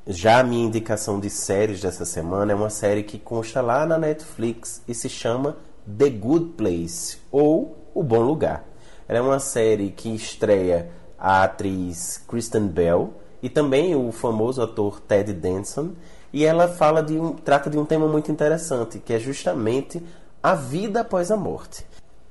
Já 0.07 0.41
a 0.41 0.43
minha 0.43 0.67
indicação 0.67 1.21
de 1.21 1.31
séries 1.31 1.81
dessa 1.81 2.05
semana 2.05 2.51
é 2.51 2.55
uma 2.57 2.71
série 2.71 3.05
que 3.05 3.21
consta 3.21 3.61
lá 3.61 3.87
na 3.87 3.97
Netflix 3.97 4.83
e 4.89 4.95
se 4.95 5.09
chama 5.09 5.57
The 5.87 6.11
Good 6.11 6.55
Place 6.57 7.19
ou 7.31 7.77
O 7.95 8.03
Bom 8.03 8.23
Lugar. 8.23 8.65
Ela 9.07 9.21
é 9.21 9.23
uma 9.23 9.39
série 9.39 9.91
que 9.91 10.13
estreia 10.13 10.91
a 11.17 11.45
atriz 11.45 12.21
Kristen 12.27 12.67
Bell 12.67 13.15
e 13.41 13.49
também 13.49 13.95
o 13.95 14.11
famoso 14.11 14.61
ator 14.61 14.99
Ted 14.99 15.33
Danson 15.35 15.93
e 16.33 16.45
ela 16.45 16.67
fala 16.67 17.01
de 17.01 17.17
um, 17.17 17.35
trata 17.35 17.71
de 17.71 17.79
um 17.79 17.85
tema 17.85 18.09
muito 18.09 18.33
interessante 18.33 18.99
que 18.99 19.13
é 19.13 19.21
justamente 19.21 20.03
a 20.43 20.57
vida 20.57 21.03
após 21.03 21.31
a 21.31 21.37
morte. 21.37 21.87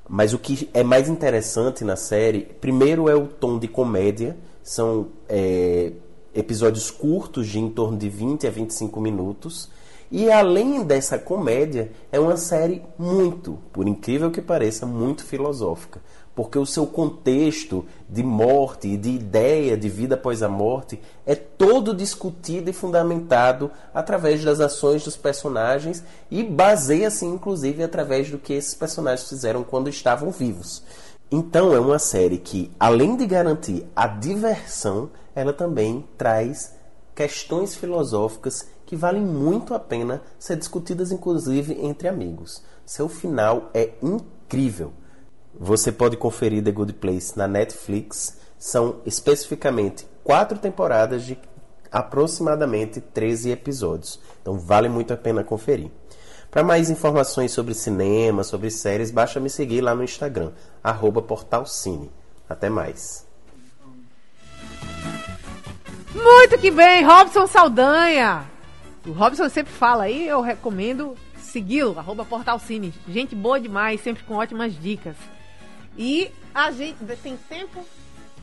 Mas 0.09 0.33
o 0.33 0.39
que 0.39 0.69
é 0.73 0.83
mais 0.83 1.07
interessante 1.07 1.85
na 1.85 1.95
série, 1.95 2.41
primeiro 2.59 3.07
é 3.07 3.15
o 3.15 3.27
tom 3.27 3.57
de 3.57 3.69
comédia, 3.69 4.35
são 4.61 5.07
é, 5.29 5.93
episódios 6.33 6.89
curtos 6.89 7.47
de 7.47 7.59
em 7.59 7.69
torno 7.69 7.97
de 7.97 8.09
20 8.09 8.47
a 8.47 8.51
25 8.51 8.99
minutos. 8.99 9.69
E 10.11 10.29
além 10.29 10.83
dessa 10.83 11.17
comédia, 11.17 11.91
é 12.11 12.19
uma 12.19 12.35
série 12.35 12.81
muito, 12.99 13.57
por 13.71 13.87
incrível 13.87 14.29
que 14.29 14.41
pareça, 14.41 14.85
muito 14.85 15.23
filosófica. 15.23 16.01
Porque 16.35 16.57
o 16.57 16.65
seu 16.65 16.85
contexto 16.85 17.85
de 18.09 18.23
morte 18.23 18.87
e 18.87 18.97
de 18.97 19.09
ideia 19.09 19.77
de 19.77 19.87
vida 19.89 20.15
após 20.15 20.41
a 20.41 20.49
morte 20.49 20.99
é 21.25 21.35
todo 21.35 21.93
discutido 21.93 22.69
e 22.69 22.73
fundamentado 22.73 23.69
através 23.93 24.43
das 24.43 24.59
ações 24.59 25.03
dos 25.03 25.17
personagens 25.17 26.03
e 26.29 26.41
baseia-se 26.43 27.25
inclusive 27.25 27.83
através 27.83 28.29
do 28.29 28.37
que 28.37 28.53
esses 28.53 28.73
personagens 28.73 29.27
fizeram 29.27 29.63
quando 29.63 29.89
estavam 29.89 30.31
vivos. 30.31 30.83
Então 31.31 31.73
é 31.73 31.79
uma 31.79 31.97
série 31.97 32.37
que, 32.37 32.69
além 32.77 33.15
de 33.15 33.25
garantir 33.25 33.85
a 33.95 34.05
diversão, 34.05 35.09
ela 35.33 35.53
também 35.53 36.05
traz 36.17 36.75
questões 37.15 37.73
filosóficas 37.73 38.67
que 38.85 38.97
valem 38.97 39.21
muito 39.21 39.73
a 39.73 39.79
pena 39.79 40.21
ser 40.37 40.57
discutidas, 40.57 41.09
inclusive 41.09 41.73
entre 41.81 42.09
amigos. 42.09 42.61
Seu 42.85 43.07
final 43.07 43.69
é 43.73 43.91
incrível. 44.01 44.91
Você 45.57 45.89
pode 45.89 46.17
conferir 46.17 46.61
The 46.61 46.71
Good 46.71 46.93
Place 46.93 47.37
na 47.37 47.47
Netflix. 47.47 48.37
São 48.59 48.97
especificamente 49.05 50.05
quatro 50.25 50.57
temporadas 50.57 51.23
de 51.23 51.39
aproximadamente 51.89 52.99
13 52.99 53.51
episódios. 53.51 54.19
Então 54.41 54.59
vale 54.59 54.89
muito 54.89 55.13
a 55.13 55.17
pena 55.17 55.45
conferir. 55.45 55.91
Para 56.51 56.63
mais 56.63 56.89
informações 56.89 57.53
sobre 57.53 57.73
cinema, 57.73 58.43
sobre 58.43 58.69
séries, 58.69 59.09
basta 59.09 59.39
me 59.39 59.49
seguir 59.49 59.79
lá 59.79 59.95
no 59.95 60.03
Instagram, 60.03 60.51
portalcine. 61.25 62.11
Até 62.49 62.69
mais. 62.69 63.25
Muito 66.13 66.57
que 66.59 66.69
bem, 66.69 67.05
Robson 67.05 67.47
Saldanha. 67.47 68.43
O 69.07 69.13
Robson 69.13 69.47
sempre 69.47 69.71
fala 69.71 70.03
aí, 70.03 70.27
eu 70.27 70.41
recomendo 70.41 71.15
segui-lo, 71.37 71.97
arroba 71.97 72.25
Portalcine. 72.25 72.93
Gente 73.07 73.33
boa 73.33 73.59
demais, 73.59 74.01
sempre 74.01 74.23
com 74.23 74.35
ótimas 74.35 74.73
dicas. 74.77 75.15
E 75.97 76.29
a 76.53 76.71
gente 76.71 76.97
tem 77.23 77.37
tempo, 77.37 77.85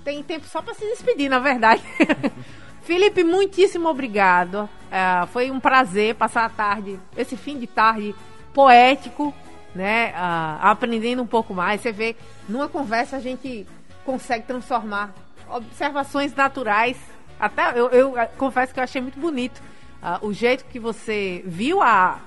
tem 0.02 0.22
tempo 0.22 0.46
só 0.46 0.62
para 0.62 0.74
se 0.74 0.84
despedir, 0.86 1.28
na 1.28 1.38
verdade. 1.38 1.82
Felipe, 2.88 3.22
muitíssimo 3.22 3.86
obrigado. 3.86 4.66
É, 4.90 5.26
foi 5.26 5.50
um 5.50 5.60
prazer 5.60 6.14
passar 6.14 6.46
a 6.46 6.48
tarde, 6.48 6.98
esse 7.18 7.36
fim 7.36 7.58
de 7.58 7.66
tarde 7.66 8.14
poético, 8.54 9.34
né? 9.74 10.12
Uh, 10.12 10.58
aprendendo 10.62 11.22
um 11.22 11.26
pouco 11.26 11.52
mais. 11.52 11.82
Você 11.82 11.92
vê, 11.92 12.16
numa 12.48 12.66
conversa 12.66 13.18
a 13.18 13.20
gente 13.20 13.66
consegue 14.06 14.46
transformar 14.46 15.12
observações 15.50 16.34
naturais. 16.34 16.96
Até 17.38 17.78
eu, 17.78 17.90
eu 17.90 18.14
confesso 18.38 18.72
que 18.72 18.80
eu 18.80 18.84
achei 18.84 19.02
muito 19.02 19.20
bonito 19.20 19.60
uh, 20.02 20.26
o 20.26 20.32
jeito 20.32 20.64
que 20.64 20.80
você 20.80 21.42
viu 21.44 21.82
a, 21.82 22.18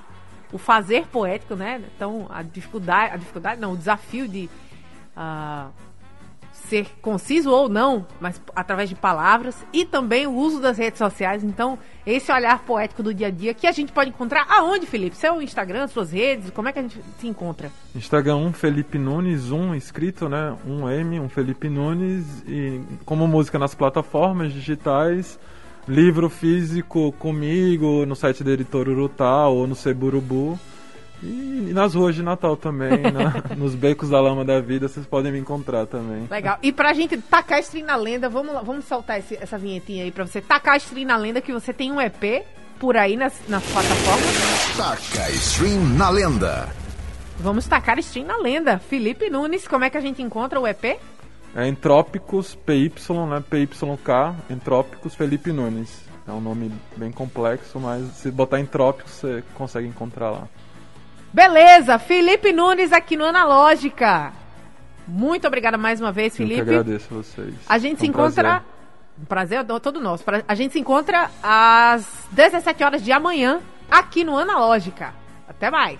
o 0.53 0.59
fazer 0.59 1.07
poético, 1.07 1.55
né? 1.55 1.81
Então 1.95 2.27
a 2.29 2.43
dificuldade, 2.43 3.15
a 3.15 3.17
dificuldade, 3.17 3.59
não, 3.59 3.73
o 3.73 3.77
desafio 3.77 4.27
de 4.27 4.47
uh, 5.17 5.71
ser 6.71 6.87
conciso 7.01 7.51
ou 7.51 7.67
não, 7.67 8.07
mas 8.21 8.41
através 8.55 8.87
de 8.87 8.95
palavras 8.95 9.57
e 9.73 9.83
também 9.83 10.25
o 10.25 10.33
uso 10.33 10.61
das 10.61 10.77
redes 10.77 10.99
sociais. 10.99 11.43
Então, 11.43 11.77
esse 12.05 12.31
olhar 12.31 12.59
poético 12.59 13.03
do 13.03 13.13
dia 13.13 13.27
a 13.27 13.29
dia 13.29 13.53
que 13.53 13.67
a 13.67 13.73
gente 13.73 13.91
pode 13.91 14.09
encontrar 14.09 14.45
aonde, 14.49 14.85
Felipe? 14.85 15.17
Seu 15.17 15.41
Instagram, 15.41 15.89
suas 15.89 16.13
redes, 16.13 16.49
como 16.51 16.69
é 16.69 16.71
que 16.71 16.79
a 16.79 16.81
gente 16.81 16.97
se 17.19 17.27
encontra? 17.27 17.69
Instagram 17.93 18.37
um 18.37 18.53
Felipe 18.53 18.97
Nunes, 18.97 19.51
um 19.51 19.75
escrito, 19.75 20.29
né? 20.29 20.55
Um 20.65 20.89
M, 20.89 21.19
um 21.19 21.27
Felipe 21.27 21.67
Nunes 21.67 22.25
e 22.47 22.79
como 23.03 23.27
música 23.27 23.59
nas 23.59 23.75
plataformas 23.75 24.53
digitais, 24.53 25.37
livro 25.85 26.29
físico 26.29 27.11
comigo 27.19 28.05
no 28.05 28.15
site 28.15 28.45
da 28.45 28.51
editora 28.51 28.89
Urutá 28.89 29.49
ou 29.49 29.67
no 29.67 29.75
Seburubu. 29.75 30.57
E, 31.23 31.71
nas 31.73 31.93
ruas 31.93 32.15
de 32.15 32.23
Natal 32.23 32.57
também, 32.57 32.99
na- 33.11 33.43
nos 33.55 33.75
becos 33.75 34.09
da 34.09 34.19
lama 34.19 34.43
da 34.43 34.59
vida, 34.59 34.87
vocês 34.87 35.05
podem 35.05 35.31
me 35.31 35.39
encontrar 35.39 35.85
também. 35.85 36.27
Legal. 36.29 36.57
E 36.63 36.71
pra 36.71 36.93
gente 36.93 37.17
tacar 37.17 37.57
a 37.59 37.61
stream 37.61 37.85
na 37.85 37.95
lenda, 37.95 38.27
vamos, 38.29 38.53
lá, 38.53 38.61
vamos 38.61 38.85
soltar 38.85 39.19
esse- 39.19 39.37
essa 39.39 39.57
vinhetinha 39.57 40.03
aí 40.03 40.11
pra 40.11 40.25
você 40.25 40.41
tacar 40.41 40.73
a 40.73 40.77
stream 40.77 41.05
na 41.07 41.17
lenda 41.17 41.39
que 41.41 41.53
você 41.53 41.71
tem 41.71 41.91
um 41.91 42.01
EP 42.01 42.43
por 42.79 42.97
aí 42.97 43.15
nas, 43.15 43.33
nas 43.47 43.63
plataformas. 43.63 44.77
Taca 44.77 45.29
Stream 45.31 45.79
na 45.97 46.09
lenda. 46.09 46.67
Vamos 47.39 47.67
tacar 47.67 47.99
stream 47.99 48.25
na 48.25 48.37
lenda. 48.37 48.79
Felipe 48.79 49.29
Nunes, 49.29 49.67
como 49.67 49.83
é 49.85 49.89
que 49.89 49.97
a 49.97 50.01
gente 50.01 50.21
encontra 50.21 50.59
o 50.59 50.67
EP? 50.67 50.99
É 51.55 51.67
Entrópicos 51.67 52.55
PY, 52.55 52.91
né? 53.29 53.43
PYK, 53.47 54.35
Entrópicos 54.49 55.13
Felipe 55.15 55.51
Nunes. 55.51 56.01
É 56.27 56.31
um 56.31 56.39
nome 56.41 56.71
bem 56.95 57.11
complexo, 57.11 57.79
mas 57.79 58.05
se 58.13 58.31
botar 58.31 58.59
Entrópicos 58.59 59.11
você 59.13 59.43
consegue 59.55 59.87
encontrar 59.87 60.31
lá. 60.31 60.47
Beleza, 61.33 61.97
Felipe 61.97 62.51
Nunes 62.51 62.91
aqui 62.91 63.15
no 63.15 63.25
Analógica. 63.25 64.33
Muito 65.07 65.47
obrigada 65.47 65.77
mais 65.77 65.99
uma 66.01 66.11
vez, 66.11 66.33
Eu 66.33 66.37
que 66.45 66.53
Felipe. 66.53 66.61
agradeço 66.69 67.07
a 67.11 67.17
vocês. 67.17 67.53
A 67.67 67.77
gente 67.77 67.97
Foi 67.97 67.99
se 67.99 68.05
um 68.05 68.09
encontra. 68.09 68.43
prazer. 68.43 68.61
Um 69.21 69.25
prazer 69.25 69.59
é 69.59 69.79
todo 69.79 69.99
nosso. 70.01 70.23
A 70.47 70.55
gente 70.55 70.73
se 70.73 70.79
encontra 70.79 71.29
às 71.43 72.05
17 72.31 72.83
horas 72.83 73.03
de 73.03 73.11
amanhã 73.11 73.59
aqui 73.89 74.23
no 74.23 74.37
Analógica. 74.37 75.13
Até 75.47 75.69
mais. 75.69 75.99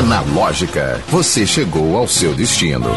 Analógica, 0.00 1.00
você 1.08 1.46
chegou 1.46 1.96
ao 1.96 2.06
seu 2.06 2.34
destino. 2.34 2.90